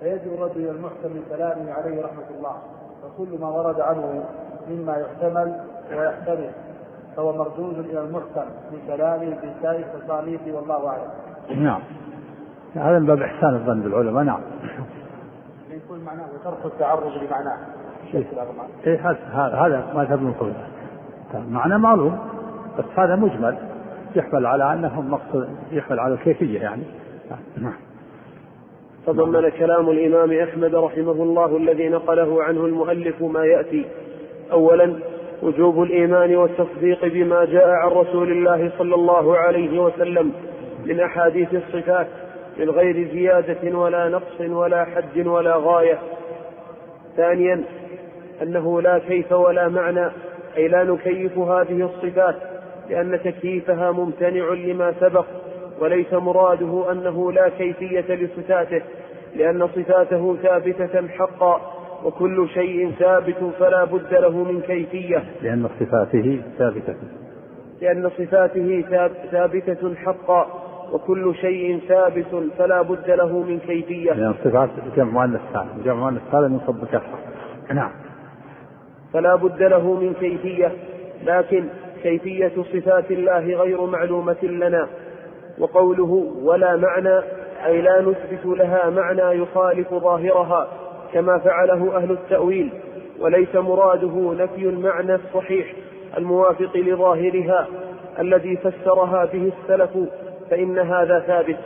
[0.00, 2.56] فيجب الرد إلى المحكم من كلامه عليه رحمة الله.
[3.04, 4.24] وكل ما ورد عنه
[4.68, 5.60] مما يحتمل
[5.90, 6.50] ويحتمل.
[7.18, 11.10] فهو مردود إلى المحكم من كلامه في سائر تصانيفه والله أعلم.
[11.64, 11.80] نعم.
[12.74, 14.40] هذا من باب إحسان الظن بالعلماء نعم.
[15.70, 17.58] يكون معناه وترك التعرض لمعناه.
[18.86, 20.52] إيه هذا هذا ما ذهب من قبل.
[21.50, 22.18] معنى معلوم
[22.78, 23.58] بس هذا مجمل
[24.16, 26.82] يحمل على انه مقصود يحمل على الكيفية يعني.
[27.56, 27.74] نعم.
[29.06, 33.86] تضمن كلام الإمام أحمد رحمه الله الذي نقله عنه المؤلف ما يأتي.
[34.52, 34.98] أولا
[35.42, 40.32] وجوب الإيمان والتصديق بما جاء عن رسول الله صلى الله عليه وسلم
[40.84, 42.06] من أحاديث الصفات
[42.58, 45.98] من غير زيادة ولا نقص ولا حد ولا غاية.
[47.16, 47.64] ثانيا
[48.42, 50.10] أنه لا كيف ولا معنى
[50.56, 52.36] أي لا نكيف هذه الصفات
[52.90, 55.26] لأن تكييفها ممتنع لما سبق
[55.80, 58.82] وليس مراده أنه لا كيفية لصفاته
[59.36, 61.77] لأن صفاته ثابتة حقا.
[62.04, 65.24] وكل شيء ثابت فلا بد له من كيفية.
[65.42, 66.96] لأن صفاته ثابتة.
[67.80, 68.84] لأن صفاته
[69.30, 70.46] ثابتة حقا
[70.92, 74.12] وكل شيء ثابت فلا بد له من كيفية.
[74.12, 77.00] لأن الصفات جمع مؤنث سالم جمع مؤنث سالم ينصب
[77.74, 77.90] نعم.
[79.12, 80.72] فلا بد له من كيفية.
[81.24, 81.64] لكن
[82.02, 84.88] كيفية صفات الله غير معلومة لنا.
[85.58, 87.20] وقوله ولا معنى
[87.66, 90.68] أي لا نثبت لها معنى يخالف ظاهرها.
[91.12, 92.70] كما فعله أهل التأويل
[93.20, 95.72] وليس مراده نفي المعنى الصحيح
[96.18, 97.66] الموافق لظاهرها
[98.18, 99.90] الذي فسرها به السلف
[100.50, 101.56] فإن هذا ثابت.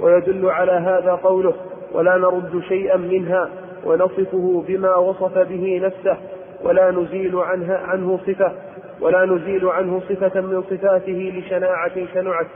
[0.00, 1.54] ويدل على هذا قوله
[1.92, 3.48] ولا نرد شيئا منها
[3.84, 6.16] ونصفه بما وصف به نفسه
[6.64, 8.52] ولا نزيل عنها عنه صفة
[9.00, 12.46] ولا نزيل عنه صفة من صفاته لشناعة شنعت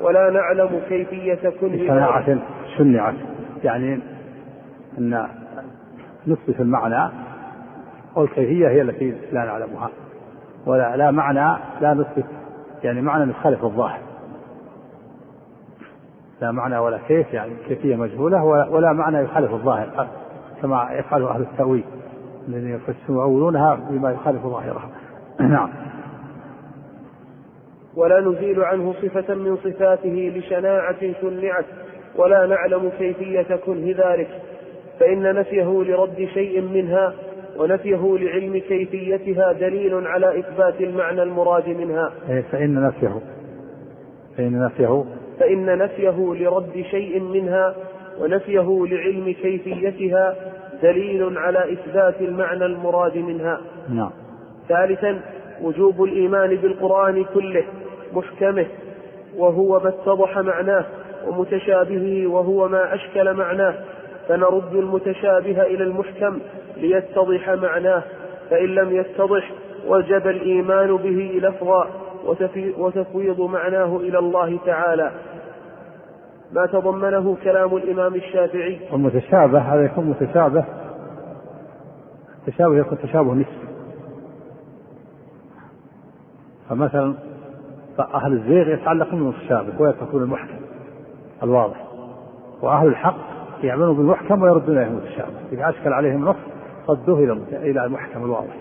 [0.00, 2.38] ولا نعلم كيفية كنه شناعة
[2.78, 3.14] شنعت
[3.64, 4.00] يعني
[4.98, 5.26] أن
[6.26, 7.12] نصف المعنى.
[8.16, 9.90] والكيفية هي التي لا نعلمها.
[10.66, 12.26] ولا لا معنى لا نثبت
[12.82, 14.00] يعني معنى يخالف الظاهر.
[16.40, 20.08] لا معنى ولا كيف يعني كيفية مجهولة ولا معنى يخالف الظاهر
[20.62, 21.84] كما يفعله أهل التأويل
[22.48, 24.88] الذين يفسرونها بما يخالف ظاهرها.
[25.40, 25.70] نعم.
[27.96, 31.64] ولا نزيل عنه صفة من صفاته لشناعة شنعت
[32.16, 34.28] ولا نعلم كيفية كنه ذلك.
[35.00, 37.14] فإن نفيه لرد شيء منها
[37.56, 42.12] ونفيه لعلم كيفيتها دليل على إثبات المعنى المراد منها.
[42.28, 43.20] إيه، فإن نفيه.
[44.36, 45.04] فإن نفيه.
[45.40, 47.74] فإن نفيه لرد شيء منها
[48.20, 50.34] ونفيه لعلم كيفيتها
[50.82, 53.60] دليل على إثبات المعنى المراد منها.
[53.88, 54.10] نعم.
[54.68, 55.20] ثالثا
[55.62, 57.64] وجوب الإيمان بالقرآن كله
[58.12, 58.66] محكمه
[59.36, 60.84] وهو ما اتضح معناه
[61.26, 63.74] ومتشابهه وهو ما أشكل معناه.
[64.28, 66.38] فنرد المتشابه إلى المحكم
[66.76, 68.02] ليتضح معناه
[68.50, 69.50] فإن لم يتضح
[69.86, 71.86] وجب الإيمان به لفظا
[72.78, 75.10] وتفويض معناه إلى الله تعالى.
[76.52, 80.64] ما تضمنه كلام الإمام الشافعي؟ المتشابه هذا يكون متشابه.
[82.48, 83.64] التشابه يكون تشابه نسبي
[86.68, 87.14] فمثلا
[87.98, 90.56] فأهل الزيغ يتعلقون بالمتشابه ويتركون المحكم
[91.42, 91.84] الواضح
[92.62, 93.33] وأهل الحق
[93.64, 96.36] يعملون بالمحكم ويردون إليه المتشابه إذا أشكل عليهم نص
[96.88, 97.32] ردوه إلى
[97.70, 98.56] إلى المحكم الواضح.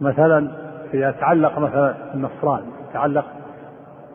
[0.00, 0.50] مثلا
[0.94, 2.62] إذا تعلق مثلا النصران
[2.92, 3.24] تعلق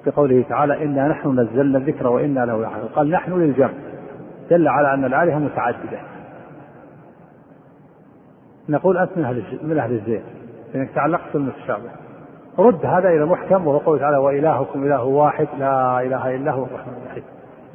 [0.06, 3.74] بقوله تعالى إنا نحن نزلنا الذكر وإنا له لحافظون قال نحن للجمع.
[4.50, 6.00] دل على أن الآلهة متعددة.
[8.70, 10.24] نقول أنت من أهل من أهل الزين
[10.74, 12.01] لأنك تعلقت بالمتشابه.
[12.60, 16.94] رد هذا إلى محكم وهو قوله تعالى وإلهكم إله واحد لا إله إلا هو الرحمن
[17.04, 17.24] الرحيم.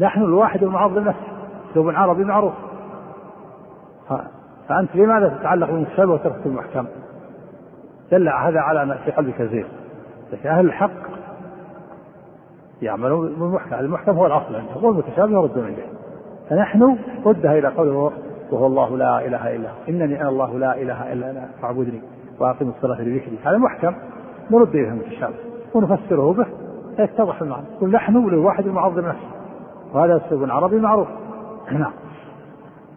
[0.00, 1.26] نحن الواحد المعظم نفسه
[1.70, 2.52] أسلوب عربي معروف.
[4.68, 6.86] فأنت لماذا تتعلق بالمتشابه وترك المحكم؟
[8.12, 9.66] دل هذا على أن في قلبك زين
[10.32, 10.90] لكن أهل الحق
[12.82, 15.86] يعملون بالمحكم المحكم هو الأصل عندهم والمتشابه يردون إليه.
[16.50, 18.12] فنحن ردها إلى قوله
[18.52, 19.74] وهو الله لا إله إلا هو.
[19.88, 22.02] إنني أنا الله لا إله إلا أنا فاعبدني
[22.40, 23.94] وأقم الصلاة لذكري هذا محكم.
[24.51, 25.35] نرد إليه المتشابه
[25.74, 26.47] ونفسره به
[26.97, 27.66] فيتضح المعنى.
[27.81, 29.31] قل نحن للواحد المعظم نفسه
[29.94, 31.09] وهذا أسلوب عربي معروف.
[31.73, 31.93] نعم.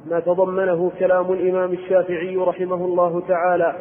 [0.09, 3.75] ما تضمنه كلام الإمام الشافعي رحمه الله تعالى.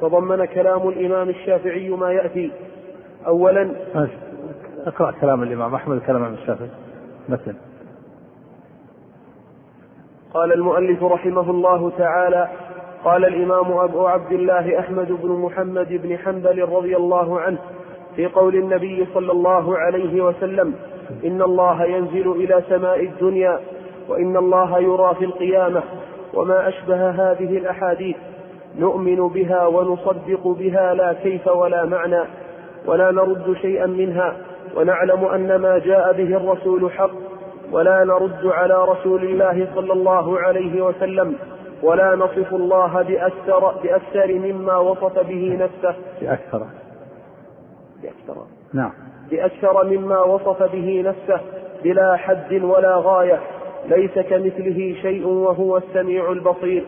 [0.00, 2.52] تضمن كلام الإمام الشافعي ما يأتي.
[3.26, 3.70] أولا
[4.86, 6.68] أقرأ كلام الإمام أحمد كلام الشافعي.
[7.28, 7.54] مثلا.
[10.34, 12.48] قال المؤلف رحمه الله تعالى
[13.06, 17.58] قال الإمام أبو عبد الله أحمد بن محمد بن حنبل رضي الله عنه
[18.16, 20.74] في قول النبي صلى الله عليه وسلم
[21.24, 23.60] إن الله ينزل إلى سماء الدنيا
[24.08, 25.82] وإن الله يرى في القيامة
[26.34, 28.16] وما أشبه هذه الأحاديث
[28.78, 32.22] نؤمن بها ونصدق بها لا كيف ولا معنى
[32.86, 34.36] ولا نرد شيئا منها
[34.76, 37.10] ونعلم أن ما جاء به الرسول حق
[37.72, 41.36] ولا نرد على رسول الله صلى الله عليه وسلم.
[41.86, 45.94] ولا نصف الله بأكثر, بأكثر مما وصف به نفسه.
[46.22, 46.66] بأكثر.
[48.02, 48.42] بأكثر.
[48.74, 48.92] نعم.
[49.30, 51.40] بأكثر مما وصف به نفسه.
[51.84, 53.40] بلا حد ولا غاية.
[53.88, 56.84] ليس كمثله شيء وهو السميع البصير.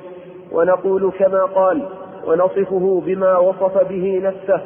[0.52, 1.88] ونقول كما قال
[2.26, 4.60] ونصفه بما وصف به نفسه.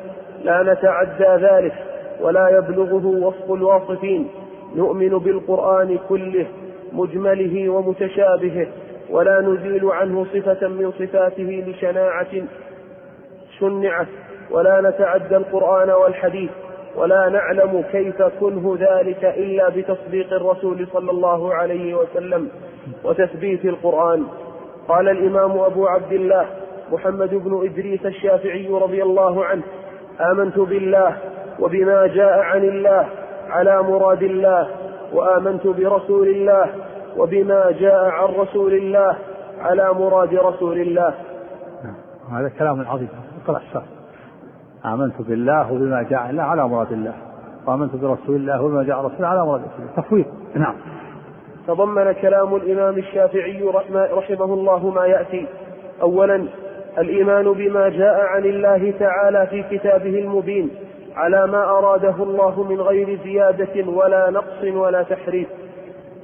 [0.45, 1.75] لا نتعدى ذلك.
[2.21, 4.29] ولا يبلغه وصف الواصفين.
[4.77, 6.47] نؤمن بالقرآن كله
[6.93, 8.67] مجمله ومتشابهه.
[9.13, 12.33] ولا نزيل عنه صفة من صفاته لشناعة
[13.59, 14.07] شنعت
[14.51, 16.51] ولا نتعدى القرآن والحديث
[16.97, 22.49] ولا نعلم كيف كنه ذلك إلا بتصديق الرسول صلى الله عليه وسلم
[23.05, 24.27] وتثبيت القرآن.
[24.89, 26.47] قال الإمام أبو عبد الله
[26.93, 29.63] محمد بن إدريس الشافعي رضي الله عنه
[30.21, 31.17] آمنت بالله
[31.61, 33.09] وبما جاء عن الله
[33.51, 34.69] على مراد الله
[35.13, 36.67] وآمنت برسول الله
[37.17, 39.17] وبما جاء عن رسول الله
[39.61, 41.15] على مراد رسول الله.
[42.33, 43.09] هذا كلام عظيم
[43.45, 43.85] اقرأ الشرح.
[44.85, 47.15] آمنت بالله وبما جاء الله على مراد الله.
[47.67, 49.93] وآمنت برسول الله وبما جاء رسول على مراد الله.
[49.97, 50.27] تفويض.
[50.55, 50.75] نعم.
[51.67, 53.63] تضمن كلام الإمام الشافعي
[54.13, 55.47] رحمه الله ما يأتي.
[56.03, 56.47] أولا
[56.99, 60.71] الإيمان بما جاء عن الله تعالى في كتابه المبين
[61.17, 65.49] على ما أراده الله من غير زيادة ولا نقص ولا تحريف.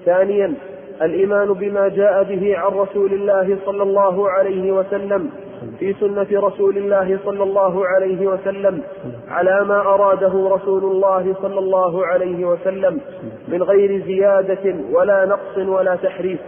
[0.04, 0.54] ثانيا
[1.02, 5.30] الإيمان بما جاء به عن رسول الله صلى الله عليه وسلم
[5.78, 8.82] في سنة رسول الله صلى الله عليه وسلم
[9.28, 13.00] على ما أراده رسول الله صلى الله عليه وسلم
[13.48, 16.38] من غير زيادة ولا نقص ولا تحريف.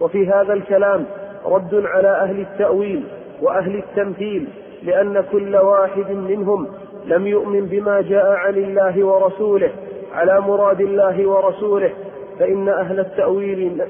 [0.00, 1.04] وفي هذا الكلام
[1.46, 3.04] رد على أهل التأويل
[3.42, 4.48] وأهل التمثيل
[4.82, 6.66] لأن كل واحد منهم
[7.06, 9.70] لم يؤمن بما جاء عن الله ورسوله
[10.14, 11.90] على مراد الله ورسوله
[12.38, 13.82] فإن أهل التأويل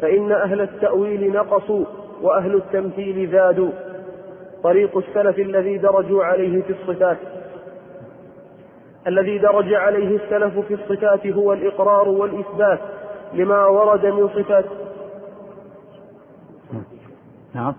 [0.00, 1.84] فإن أهل التأويل نقصوا
[2.22, 3.70] وأهل التمثيل زادوا.
[4.62, 7.16] طريق السلف الذي درجوا عليه في الصفات.
[9.06, 12.80] الذي درج عليه السلف في الصفات هو الإقرار والإثبات
[13.34, 14.64] لما ورد من صفات.
[17.54, 17.74] نعم.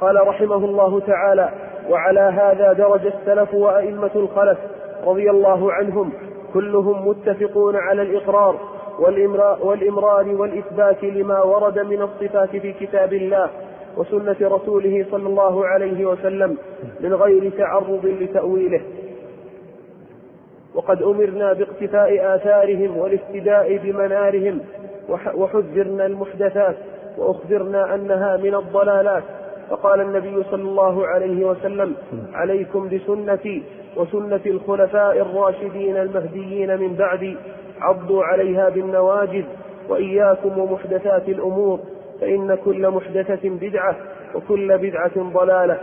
[0.00, 1.52] قال رحمه الله تعالى
[1.88, 4.58] وعلى هذا درج السلف وأئمة الخلف
[5.06, 6.12] رضي الله عنهم
[6.54, 8.60] كلهم متفقون على الإقرار
[9.62, 13.50] والإمرار والإثبات لما ورد من الصفات في كتاب الله
[13.96, 16.58] وسنة رسوله صلى الله عليه وسلم
[17.00, 18.80] من غير تعرض لتأويله.
[20.74, 24.60] وقد أمرنا باقتفاء آثارهم والافتداء بمنارهم
[25.34, 26.76] وحذرنا المحدثات
[27.18, 29.22] وأخبرنا أنها من الضلالات.
[29.70, 31.94] فقال النبي صلى الله عليه وسلم
[32.32, 33.62] عليكم بسنتي
[33.96, 37.36] وسنة الخلفاء الراشدين المهديين من بعدي
[37.80, 39.44] عضوا عليها بالنواجذ
[39.88, 41.80] وإياكم ومحدثات الأمور
[42.20, 43.96] فإن كل محدثة بدعة
[44.34, 45.80] وكل بدعة ضلالة.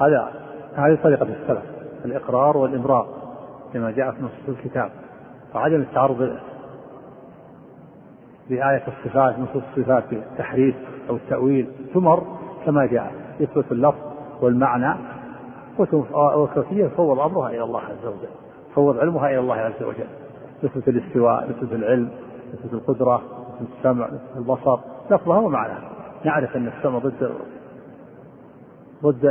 [0.00, 0.32] هذا
[0.74, 1.62] هذه طريقة السلف
[2.04, 3.06] الإقرار والإمراء
[3.74, 4.90] لما جاء في نصوص الكتاب
[5.54, 6.38] وعدم التعرض
[8.50, 10.74] بآية الصفات نصوص الصفات بالتحريف
[11.10, 12.22] أو التأويل تمر
[12.66, 13.98] كما جاء يثبت اللفظ
[14.40, 14.94] والمعنى
[16.14, 18.28] وكفية فوض أمرها إلى الله عز وجل.
[18.74, 20.06] فوض علمها إلى الله عز وجل.
[20.64, 22.08] نثبت الاستواء نثبت العلم
[22.54, 23.22] نثبت القدرة
[23.60, 24.78] نثبت السمع نثبت البصر
[25.10, 25.90] لفظها ومعناها
[26.24, 27.30] نعرف أن السمع ضد
[29.02, 29.24] ضد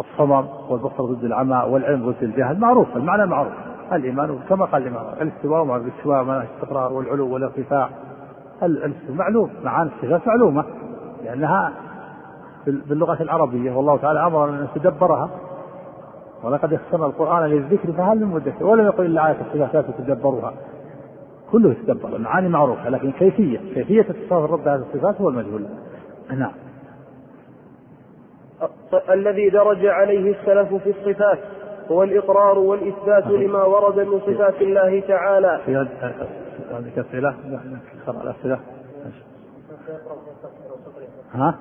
[0.00, 2.58] الصمم والبصر ضد العمى والعلم ضد الجهل.
[2.58, 3.52] معروف المعنى معروف.
[3.92, 5.06] الإيمان كما قال الإمام.
[5.20, 7.90] الاستواء مع الاستواء مع الاستقرار والعلو والارتفاع.
[9.10, 10.64] معلوم معاني الصفات معلومة
[11.24, 11.72] لأنها
[12.66, 15.30] باللغة العربية والله تعالى أمر أن نتدبرها
[16.44, 20.54] ولقد يسرنا القرآن للذكر فهل من مدكر ولم يقل إلا آية الصفات لا تتدبرها
[21.52, 25.66] كله يتدبر المعاني معروفة لكن كيفية كيفية اتصاف الرب بهذه الصفات هو المجهول
[26.30, 26.52] نعم
[29.10, 31.38] الذي درج عليه السلف في الصفات
[31.90, 35.76] هو الإقرار والإثبات لما ورد من صفات الله تعالى في
[36.72, 37.34] عندك أسئلة؟
[38.08, 38.60] الأسئلة
[41.32, 41.54] ها؟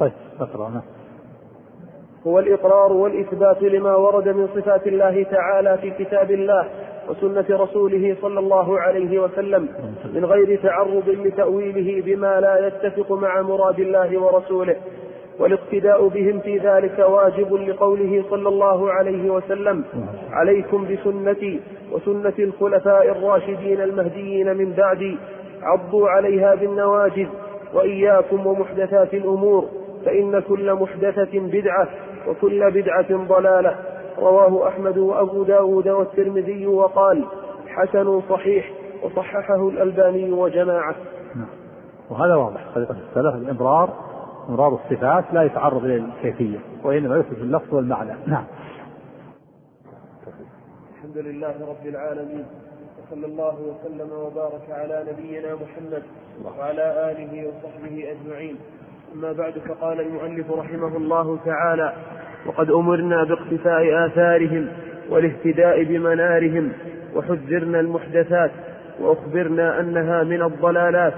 [0.00, 0.82] طيب اقرأ نعم.
[2.26, 6.68] هو الإقرار والإثبات لما ورد من صفات الله تعالى في كتاب الله
[7.08, 9.68] وسنة رسوله صلى الله عليه وسلم
[10.14, 14.76] من غير تعرض لتأويله بما لا يتفق مع مراد الله ورسوله
[15.38, 19.84] والاقتداء بهم في ذلك واجب لقوله صلى الله عليه وسلم
[20.30, 21.60] عليكم بسنتي
[21.92, 25.18] وسنة الخلفاء الراشدين المهديين من بعدي
[25.62, 27.28] عضوا عليها بالنواجذ
[27.74, 29.68] وإياكم ومحدثات الأمور
[30.04, 31.88] فإن كل محدثة بدعة
[32.28, 33.76] وكل بدعة ضلالة.
[34.18, 37.24] رواه أحمد وأبو داود والترمذي وقال
[37.66, 38.72] حسن صحيح
[39.02, 40.94] وصححه الألباني وجماعة.
[41.34, 41.48] نعم.
[42.10, 42.64] وهذا واضح.
[42.74, 43.90] طريقة السلف الإمرار
[44.48, 48.12] إمرار الصفات لا يتعرض إلى الكيفية وإنما يثبت اللفظ والمعنى.
[48.26, 48.44] نعم.
[50.94, 52.44] الحمد لله رب العالمين.
[53.06, 56.02] وصلى الله وسلم وبارك على نبينا محمد
[56.44, 58.56] وعلى آله وصحبه أجمعين.
[59.14, 61.92] أما بعد فقال المؤلف رحمه الله تعالى
[62.46, 64.68] وقد أمرنا باقتفاء آثارهم
[65.10, 66.72] والاهتداء بمنارهم
[67.14, 68.50] وحذرنا المحدثات
[69.00, 71.14] وأخبرنا أنها من الضلالات.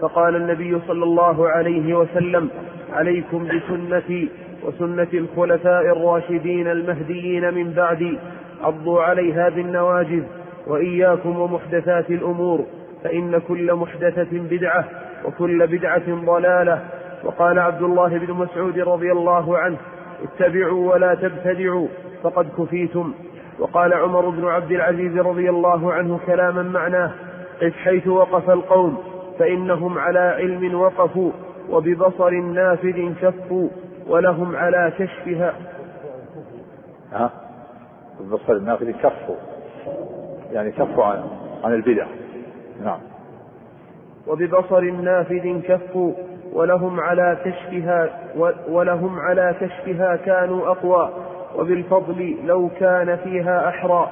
[0.00, 2.48] فقال النبي صلى الله عليه وسلم
[2.92, 4.28] عليكم بسنتي
[4.64, 8.18] وسنة الخلفاء الراشدين المهديين من بعدي
[8.62, 10.22] عضوا عليها بالنواجذ
[10.66, 12.64] وإياكم ومحدثات الأمور
[13.04, 14.84] فإن كل محدثة بدعة
[15.24, 16.82] وكل بدعة ضلالة.
[17.24, 19.76] وقال عبد الله بن مسعود رضي الله عنه
[20.22, 21.88] اتبعوا ولا تبتدعوا
[22.22, 23.12] فقد كفيتم.
[23.58, 27.10] وقال عمر بن عبد العزيز رضي الله عنه كلاما معناه
[27.62, 28.98] قف حيث وقف القوم
[29.38, 31.32] فإنهم على علم وقفوا
[31.70, 33.68] وببصر نافذ كفوا
[34.08, 35.54] ولهم على كشفها.
[37.12, 37.30] ها؟
[38.20, 39.36] ببصر النافذ كفوا
[40.52, 41.22] يعني كفوا عن
[41.64, 42.06] عن البدع.
[42.84, 42.98] نعم.
[44.26, 46.12] وببصر نافذ كفوا
[46.52, 48.10] ولهم على كشفها
[48.68, 51.10] ولهم على كشفها كانوا أقوى.
[51.56, 54.10] وبالفضل لو كان فيها أحرى.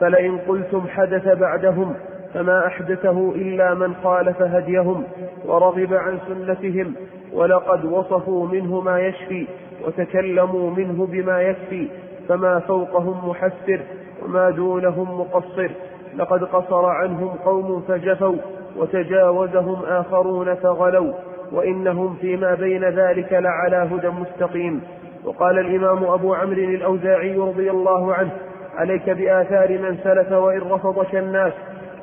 [0.00, 1.94] فلئن قلتم حدث بعدهم
[2.34, 5.04] فما أحدثه إلا من خالف هديهم
[5.44, 6.94] ورغب عن سنتهم
[7.32, 9.46] ولقد وصفوا منه ما يشفي
[9.86, 11.88] وتكلموا منه بما يكفي
[12.28, 13.80] فما فوقهم محسر.
[14.24, 15.70] وما دونهم مقصر.
[16.16, 18.36] لقد قصر عنهم قوم فجفوا
[18.76, 21.12] وتجاوزهم آخرون فغلوا.
[21.52, 24.82] وإنهم فيما بين ذلك لعلى هدى مستقيم.
[25.24, 28.30] وقال الإمام أبو عمرو الأوزاعي رضي الله عنه
[28.76, 31.52] عليك بآثار من سلف وإن رفضك الناس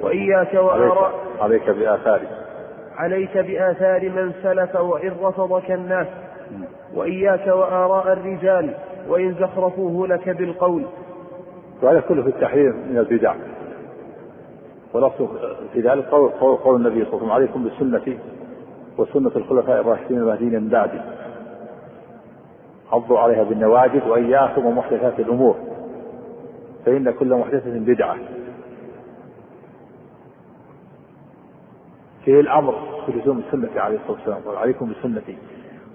[0.01, 1.11] وإياك وآراء
[1.41, 2.19] عليك بآثار.
[2.97, 6.07] عليك بآثار من سلف وإن رفضك الناس
[6.93, 8.73] وإياك وآراء الرجال
[9.09, 10.83] وإن زخرفوه لك بالقول.
[11.81, 13.35] وهذا كله في التحرير من البدع.
[14.93, 15.27] ولفظ
[15.73, 18.19] في ذلك قول, قول, النبي صلى الله عليه وسلم عليكم بسنتي
[18.97, 21.01] وسنة الخلفاء الراشدين المهديين من بعدي.
[22.91, 25.55] عضوا عليها بالنواجذ وإياكم ومحدثات الأمور.
[26.85, 28.17] فإن كل محدثة بدعة.
[32.25, 32.75] فيه الأمر
[33.07, 34.41] بلزوم السنة عليه الصلاة والسلام.
[34.47, 35.37] قال عليكم بسنتي.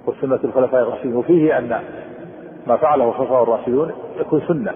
[0.06, 1.16] وسنة الخلفاء الراشدين.
[1.16, 1.80] وفيه أن
[2.66, 4.74] ما فعله الخلفاء الراشدون يكون سنة.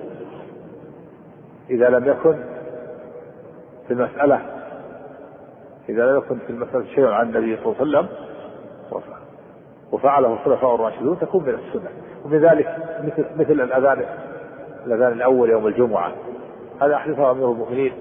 [1.71, 2.45] إذا لم يكن
[3.87, 4.43] في المسألة
[5.89, 8.09] إذا لم يكن في المسألة شيء عن النبي صلى الله عليه وسلم
[9.93, 11.89] وفعله الخلفاء الراشدون تكون من السنة.
[12.25, 14.07] ومن ذلك مثل مثل الأذان
[14.87, 16.13] الأذان الأول يوم الجمعة.
[16.83, 17.93] هذا أحدثه أمير المؤمنين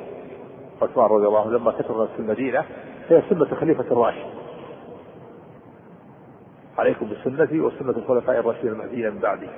[0.81, 2.65] عثمان رضي الله عنه لما كثر في المدينة
[3.09, 4.25] هي سنة خليفة الراشد.
[6.77, 9.49] عليكم بسنتي وسنة الخلفاء الراشدين المهديين من بعدي.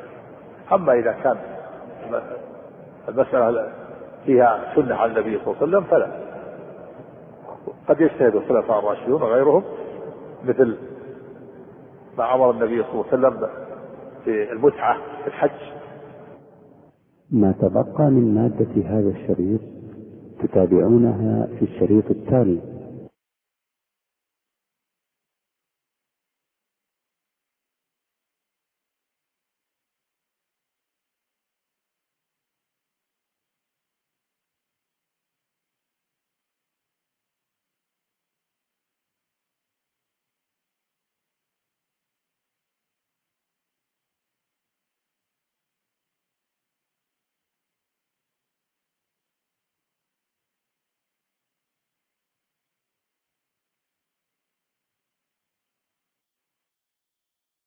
[0.74, 1.38] أما إذا كان
[3.10, 3.87] المسألة
[4.26, 6.28] فيها سنة على النبي صلى الله عليه وسلم فلا.
[7.88, 9.64] قد يجتهد الخلفاء الراشدون وغيرهم
[10.44, 10.78] مثل
[12.18, 13.48] ما أمر النبي صلى الله عليه وسلم
[14.24, 15.60] في المتعة في الحج.
[17.32, 19.62] ما تبقى من مادة هذا الشريط
[20.44, 22.77] تتابعونها في الشريط التالي.